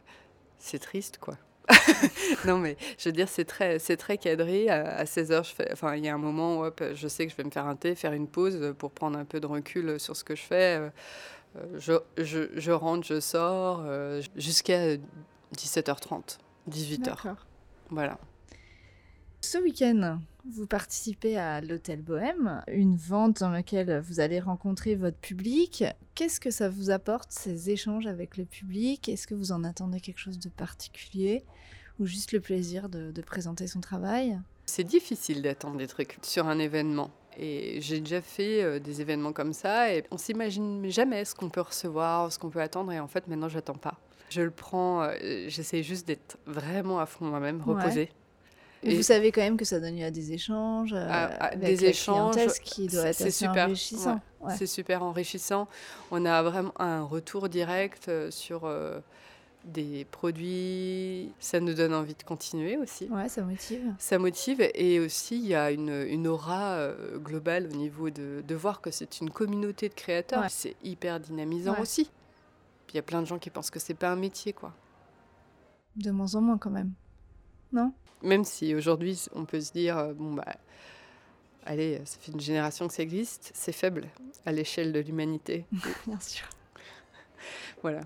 c'est 0.60 0.78
triste, 0.78 1.18
quoi. 1.20 1.38
non, 2.46 2.58
mais 2.58 2.78
je 2.98 3.10
veux 3.10 3.14
dire, 3.14 3.30
c'est 3.30 3.46
très, 3.46 3.80
c'est 3.80 3.98
très 3.98 4.18
cadré. 4.18 4.70
À, 4.70 4.98
à 4.98 5.04
16h, 5.04 5.48
je 5.48 5.54
fais, 5.54 5.70
enfin, 5.72 5.96
il 5.96 6.06
y 6.06 6.10
a 6.10 6.14
un 6.14 6.18
moment 6.18 6.60
où 6.60 6.66
hop, 6.66 6.84
je 6.94 7.08
sais 7.08 7.26
que 7.26 7.32
je 7.32 7.38
vais 7.38 7.44
me 7.44 7.52
faire 7.52 7.68
un 7.68 7.76
thé, 7.76 7.96
faire 7.96 8.14
une 8.14 8.28
pause 8.28 8.74
pour 8.78 8.92
prendre 8.92 9.18
un 9.18 9.26
peu 9.26 9.40
de 9.40 9.48
recul 9.48 10.00
sur 10.00 10.16
ce 10.16 10.24
que 10.24 10.36
je 10.36 10.42
fais. 10.42 10.80
Euh, 10.80 10.90
euh, 11.58 11.80
Je, 11.80 11.94
je, 12.24 12.50
je 12.56 12.72
rentre, 12.72 13.06
je 13.06 13.20
sors 13.20 13.84
euh, 13.86 14.22
jusqu'à 14.36 14.96
17h30, 15.56 16.38
18h. 16.70 17.02
D'accord. 17.02 17.46
Voilà. 17.90 18.18
Ce 19.42 19.58
week-end, 19.58 20.20
vous 20.50 20.68
participez 20.68 21.38
à 21.38 21.62
l'Hôtel 21.62 22.02
Bohème, 22.02 22.64
une 22.68 22.96
vente 22.96 23.40
dans 23.40 23.50
laquelle 23.50 24.00
vous 24.00 24.20
allez 24.20 24.40
rencontrer 24.40 24.96
votre 24.96 25.18
public. 25.18 25.84
Qu'est-ce 26.16 26.40
que 26.40 26.52
ça 26.52 26.70
vous 26.70 26.90
apporte, 26.90 27.32
ces 27.32 27.70
échanges 27.70 28.08
avec 28.08 28.38
le 28.38 28.46
public? 28.46 29.08
Est-ce 29.10 29.28
que 29.28 29.36
vous 29.36 29.52
en 29.52 29.64
attendez 29.64 30.00
quelque 30.00 30.20
chose 30.20 30.40
de 30.40 30.50
particulier 30.50 31.44
Ou 32.00 32.06
juste 32.06 32.32
le 32.32 32.40
plaisir 32.40 32.90
de, 32.90 33.12
de 33.12 33.22
présenter 33.22 33.68
son 33.68 33.82
travail? 33.82 34.40
C'est 34.66 34.84
difficile 34.84 35.42
d'attendre 35.42 35.78
des 35.78 35.88
trucs 35.88 36.18
sur 36.22 36.48
un 36.48 36.60
événement. 36.60 37.12
Et 37.38 37.80
j'ai 37.82 38.00
déjà 38.00 38.22
fait 38.22 38.62
euh, 38.62 38.80
des 38.80 39.02
événements 39.02 39.34
comme 39.34 39.54
ça 39.54 39.94
et 39.94 40.04
on 40.12 40.18
s'imagine 40.18 40.90
jamais 40.90 41.24
ce 41.24 41.34
qu'on 41.34 41.50
peut 41.50 41.62
recevoir, 41.62 42.32
ce 42.32 42.38
qu'on 42.38 42.50
peut 42.50 42.62
attendre. 42.62 42.92
Et 42.92 43.00
en 43.00 43.08
fait, 43.08 43.28
maintenant, 43.28 43.50
j'attends 43.50 43.76
pas. 43.76 44.00
Je 44.30 44.42
le 44.42 44.52
prends, 44.52 45.04
euh, 45.04 45.14
j'essaie 45.48 45.84
juste 45.84 46.08
d'être 46.08 46.38
vraiment 46.46 47.00
à 47.00 47.06
fond 47.06 47.26
moi-même, 47.26 47.62
reposée. 47.62 48.10
Et- 48.84 48.96
vous 48.96 49.04
savez 49.04 49.32
quand 49.32 49.42
même 49.42 49.58
que 49.58 49.66
ça 49.66 49.80
donne 49.80 49.96
lieu 49.98 50.06
à 50.06 50.12
des 50.12 50.34
échanges, 50.34 50.94
euh, 50.94 51.06
À- 51.08 51.26
à 51.26 51.44
avec 51.54 51.60
des 51.60 51.76
la 51.78 51.90
échanges, 51.90 52.36
qui 52.64 52.88
doit 52.88 53.02
être 53.02 53.08
assez 53.22 53.30
super, 53.32 53.66
enrichissant. 53.66 54.20
Ouais. 54.42 54.56
C'est 54.58 54.66
super 54.68 55.04
enrichissant. 55.04 55.68
On 56.10 56.26
a 56.26 56.42
vraiment 56.42 56.74
un 56.80 57.04
retour 57.04 57.48
direct 57.48 58.08
euh, 58.08 58.32
sur 58.32 58.66
euh, 58.66 59.00
des 59.66 60.06
produits. 60.06 61.32
Ça 61.40 61.60
nous 61.60 61.76
donne 61.76 61.94
envie 61.94 62.16
de 62.16 62.24
continuer 62.24 62.78
aussi. 62.78 63.08
Ouais, 63.10 63.30
ça 63.30 63.44
motive. 63.44 63.94
Ça 64.00 64.18
motive 64.18 64.62
et 64.74 65.00
aussi 65.00 65.38
il 65.38 65.46
y 65.46 65.54
a 65.54 65.70
une, 65.70 65.90
une 66.08 66.28
aura 66.28 66.72
euh, 66.72 67.20
globale 67.20 67.68
au 67.72 67.76
niveau 67.76 68.10
de, 68.10 68.44
de 68.48 68.56
voir 68.56 68.82
que 68.82 68.90
c'est 68.90 69.22
une 69.22 69.30
communauté 69.30 69.90
de 69.90 69.94
créateurs. 69.94 70.42
Ouais. 70.42 70.48
C'est 70.50 70.76
hyper 70.84 71.20
dynamisant 71.20 71.80
aussi. 71.80 72.06
Puis 72.88 72.94
il 72.94 72.96
y 72.96 73.00
a 73.00 73.04
plein 73.04 73.22
de 73.22 73.28
gens 73.28 73.38
qui 73.38 73.52
pensent 73.52 73.70
que 73.70 73.80
c'est 73.80 73.94
pas 73.94 74.10
un 74.10 74.16
métier 74.16 74.54
quoi. 74.54 74.74
De 75.98 76.10
moins 76.10 76.34
en 76.34 76.42
moins 76.42 76.58
quand 76.58 76.72
même. 76.72 76.94
Non 77.74 77.94
Même 78.24 78.44
si 78.44 78.76
aujourd'hui 78.76 79.26
on 79.34 79.46
peut 79.46 79.62
se 79.62 79.72
dire 79.72 79.98
euh, 79.98 80.14
bon 80.14 80.34
bah 80.34 80.56
allez 81.66 82.02
ça 82.06 82.18
fait 82.20 82.32
une 82.32 82.40
génération 82.40 82.88
que 82.88 82.94
ça 82.94 83.04
existe, 83.04 83.52
c'est 83.54 83.72
faible 83.72 84.08
à 84.46 84.52
l'échelle 84.52 84.92
de 84.94 85.00
l'humanité. 85.00 85.66
Bien 86.08 86.20
sûr. 86.20 86.48
voilà. 87.82 88.02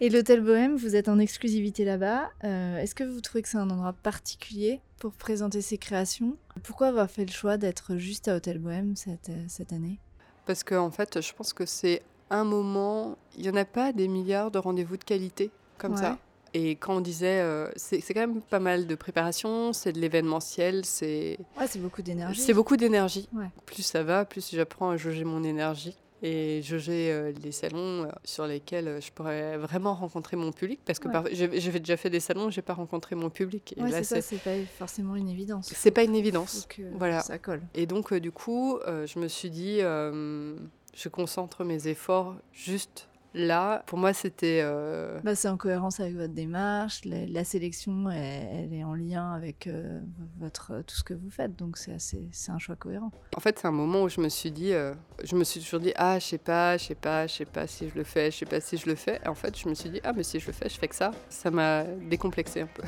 Et 0.00 0.10
l'hôtel 0.10 0.42
Bohème, 0.42 0.76
vous 0.76 0.94
êtes 0.94 1.08
en 1.08 1.18
exclusivité 1.18 1.84
là-bas. 1.84 2.30
Euh, 2.44 2.78
Est-ce 2.78 2.94
que 2.94 3.02
vous 3.02 3.20
trouvez 3.20 3.42
que 3.42 3.48
c'est 3.48 3.58
un 3.58 3.68
endroit 3.68 3.92
particulier 3.92 4.80
pour 5.00 5.12
présenter 5.12 5.60
ses 5.60 5.76
créations? 5.76 6.36
Pourquoi 6.62 6.88
avoir 6.88 7.10
fait 7.10 7.24
le 7.24 7.32
choix 7.32 7.56
d'être 7.56 7.96
juste 7.96 8.28
à 8.28 8.36
Hôtel 8.36 8.58
Bohème 8.60 8.94
cette, 8.94 9.30
euh, 9.30 9.44
cette 9.48 9.72
année? 9.72 9.98
Parce 10.46 10.62
que 10.62 10.74
en 10.76 10.90
fait 10.92 11.20
je 11.20 11.32
pense 11.34 11.52
que 11.52 11.66
c'est 11.66 12.02
un 12.30 12.44
moment, 12.44 13.16
il 13.36 13.42
n'y 13.42 13.50
en 13.50 13.56
a 13.56 13.64
pas 13.64 13.92
des 13.92 14.06
milliards 14.06 14.50
de 14.50 14.58
rendez-vous 14.58 14.96
de 14.98 15.04
qualité 15.04 15.50
comme 15.78 15.92
Ouais. 15.94 15.98
ça. 16.00 16.18
Et 16.54 16.76
quand 16.76 16.96
on 16.96 17.00
disait, 17.00 17.40
euh, 17.40 17.68
c'est 17.76 18.00
quand 18.14 18.20
même 18.20 18.40
pas 18.40 18.58
mal 18.60 18.86
de 18.86 18.94
préparation, 18.94 19.72
c'est 19.72 19.92
de 19.92 20.00
l'événementiel, 20.00 20.84
c'est 20.84 21.38
Ouais, 21.58 21.66
c'est 21.66 21.78
beaucoup 21.78 22.02
d'énergie. 22.02 22.40
C'est 22.40 22.54
beaucoup 22.54 22.76
d'énergie. 22.76 23.28
Ouais. 23.34 23.46
Plus 23.66 23.82
ça 23.82 24.02
va, 24.02 24.24
plus 24.24 24.50
j'apprends 24.52 24.90
à 24.90 24.96
jauger 24.96 25.24
mon 25.24 25.44
énergie 25.44 25.96
et 26.20 26.62
jauger 26.62 27.12
euh, 27.12 27.32
les 27.44 27.52
salons 27.52 28.02
euh, 28.04 28.08
sur 28.24 28.44
lesquels 28.46 28.98
je 29.00 29.12
pourrais 29.12 29.56
vraiment 29.56 29.94
rencontrer 29.94 30.36
mon 30.36 30.50
public. 30.50 30.80
Parce 30.84 30.98
que 30.98 31.06
Ouais. 31.08 31.30
j'ai 31.32 31.48
déjà 31.78 31.96
fait 31.96 32.10
des 32.10 32.18
salons 32.20 32.50
j'ai 32.50 32.62
pas 32.62 32.74
rencontré 32.74 33.14
mon 33.14 33.30
public. 33.30 33.74
Et 33.76 33.82
Ouais, 33.82 33.90
là, 33.90 33.98
c'est 33.98 34.04
ça, 34.04 34.20
c'est 34.22 34.36
c'est 34.38 34.42
pas 34.42 34.66
forcément 34.78 35.14
une 35.16 35.28
évidence. 35.28 35.70
c'est 35.74 35.90
pas 35.92 36.02
une 36.02 36.16
évidence. 36.16 36.66
que 36.68 36.82
Voilà. 36.96 37.20
ça 37.20 37.38
colle. 37.38 37.62
Et 37.74 37.86
donc, 37.86 38.12
euh, 38.12 38.18
du 38.20 38.32
coup, 38.32 38.78
je 38.86 39.18
me 39.20 39.28
suis 39.28 39.50
dit, 39.50 39.78
je 39.80 41.08
concentre 41.08 41.62
mes 41.64 41.86
efforts 41.88 42.34
juste 42.52 43.08
là. 43.34 43.82
Pour 43.86 43.98
moi, 43.98 44.12
c'était. 44.12 44.60
euh, 44.62 45.18
Bah, 45.22 45.34
c'est 45.34 45.48
en 45.48 45.56
cohérence 45.56 46.00
avec 46.00 46.14
votre 46.16 46.32
démarche. 46.34 47.04
La, 47.04 47.26
la 47.26 47.44
sélection, 47.44 48.08
elle, 48.10 48.48
elle 48.66 48.72
est 48.74 48.84
en 48.84 48.94
lien 48.94 49.32
avec 49.32 49.66
euh, 49.66 50.00
votre, 50.38 50.82
tout 50.86 50.94
ce 50.96 51.04
que 51.04 51.14
vous 51.14 51.30
faites. 51.30 51.54
Donc, 51.56 51.76
c'est 51.76 51.92
assez- 51.92 52.28
c'est 52.32 52.50
un 52.52 52.58
choix 52.58 52.76
cohérent. 52.76 53.10
En 53.36 53.40
fait, 53.40 53.58
c'est 53.58 53.68
un 53.68 53.72
moment 53.72 54.02
où 54.02 54.08
je 54.08 54.20
me 54.20 54.28
suis 54.28 54.50
dit, 54.50 54.72
euh, 54.72 54.94
je 55.24 55.36
me 55.36 55.44
suis 55.44 55.60
toujours 55.60 55.80
dit, 55.80 55.92
ah, 55.96 56.18
je 56.18 56.24
sais 56.24 56.38
pas, 56.38 56.76
je 56.76 56.84
sais 56.86 56.94
pas, 56.94 57.26
je 57.26 57.34
sais 57.34 57.44
pas 57.44 57.66
si 57.66 57.88
je 57.88 57.94
le 57.94 58.04
fais, 58.04 58.30
je 58.30 58.36
sais 58.38 58.46
pas 58.46 58.60
si 58.60 58.76
je 58.76 58.86
le 58.88 58.94
fais. 58.94 59.20
Et 59.24 59.28
en 59.28 59.34
fait, 59.34 59.56
je 59.58 59.68
me 59.68 59.74
suis 59.74 59.90
dit, 59.90 60.00
ah, 60.04 60.12
mais 60.12 60.22
si 60.22 60.40
je 60.40 60.46
le 60.46 60.52
fais, 60.52 60.68
je 60.68 60.78
fais 60.78 60.88
que 60.88 60.94
ça. 60.96 61.10
Ça 61.28 61.50
m'a 61.50 61.84
décomplexé 61.84 62.62
un 62.62 62.66
peu. 62.68 62.82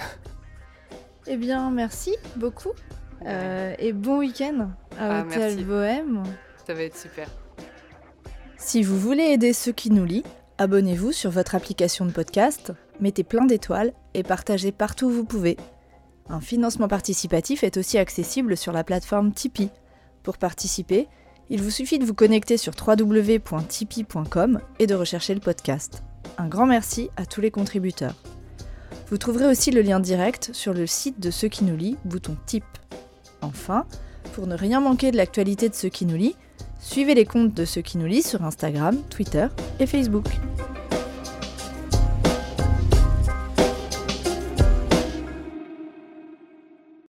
Eh 1.26 1.36
bien, 1.36 1.70
merci 1.70 2.16
beaucoup. 2.36 2.72
Et 3.78 3.92
bon 3.92 4.18
week-end 4.20 4.70
à 4.98 5.18
Ah, 5.18 5.22
Hôtel 5.22 5.40
merci. 5.40 5.64
Bohème. 5.64 6.22
Ça 6.66 6.72
va 6.74 6.82
être 6.84 6.96
super. 6.96 7.28
Si 8.62 8.82
vous 8.82 8.98
voulez 8.98 9.24
aider 9.24 9.54
ceux 9.54 9.72
qui 9.72 9.90
nous 9.90 10.04
lisent, 10.04 10.22
abonnez-vous 10.58 11.12
sur 11.12 11.30
votre 11.30 11.54
application 11.54 12.04
de 12.04 12.12
podcast, 12.12 12.72
mettez 13.00 13.24
plein 13.24 13.46
d'étoiles 13.46 13.94
et 14.12 14.22
partagez 14.22 14.70
partout 14.70 15.06
où 15.06 15.10
vous 15.10 15.24
pouvez. 15.24 15.56
Un 16.28 16.40
financement 16.40 16.86
participatif 16.86 17.64
est 17.64 17.78
aussi 17.78 17.96
accessible 17.96 18.58
sur 18.58 18.72
la 18.72 18.84
plateforme 18.84 19.32
Tipeee. 19.32 19.70
Pour 20.22 20.36
participer, 20.36 21.08
il 21.48 21.62
vous 21.62 21.70
suffit 21.70 21.98
de 21.98 22.04
vous 22.04 22.14
connecter 22.14 22.58
sur 22.58 22.74
www.tipeee.com 22.78 24.60
et 24.78 24.86
de 24.86 24.94
rechercher 24.94 25.34
le 25.34 25.40
podcast. 25.40 26.02
Un 26.36 26.46
grand 26.46 26.66
merci 26.66 27.08
à 27.16 27.24
tous 27.24 27.40
les 27.40 27.50
contributeurs. 27.50 28.14
Vous 29.08 29.18
trouverez 29.18 29.46
aussi 29.46 29.70
le 29.70 29.80
lien 29.80 30.00
direct 30.00 30.50
sur 30.52 30.74
le 30.74 30.86
site 30.86 31.18
de 31.18 31.30
Ceux 31.30 31.48
qui 31.48 31.64
nous 31.64 31.76
lit, 31.76 31.96
bouton 32.04 32.36
Tip. 32.46 32.64
Enfin, 33.40 33.86
pour 34.34 34.46
ne 34.46 34.54
rien 34.54 34.80
manquer 34.80 35.10
de 35.10 35.16
l'actualité 35.16 35.70
de 35.70 35.74
Ceux 35.74 35.88
qui 35.88 36.04
nous 36.04 36.16
lit, 36.16 36.36
Suivez 36.80 37.14
les 37.14 37.26
comptes 37.26 37.54
de 37.54 37.64
ceux 37.64 37.82
qui 37.82 37.98
nous 37.98 38.06
lisent 38.06 38.26
sur 38.26 38.42
Instagram, 38.42 38.96
Twitter 39.10 39.46
et 39.78 39.86
Facebook. 39.86 40.24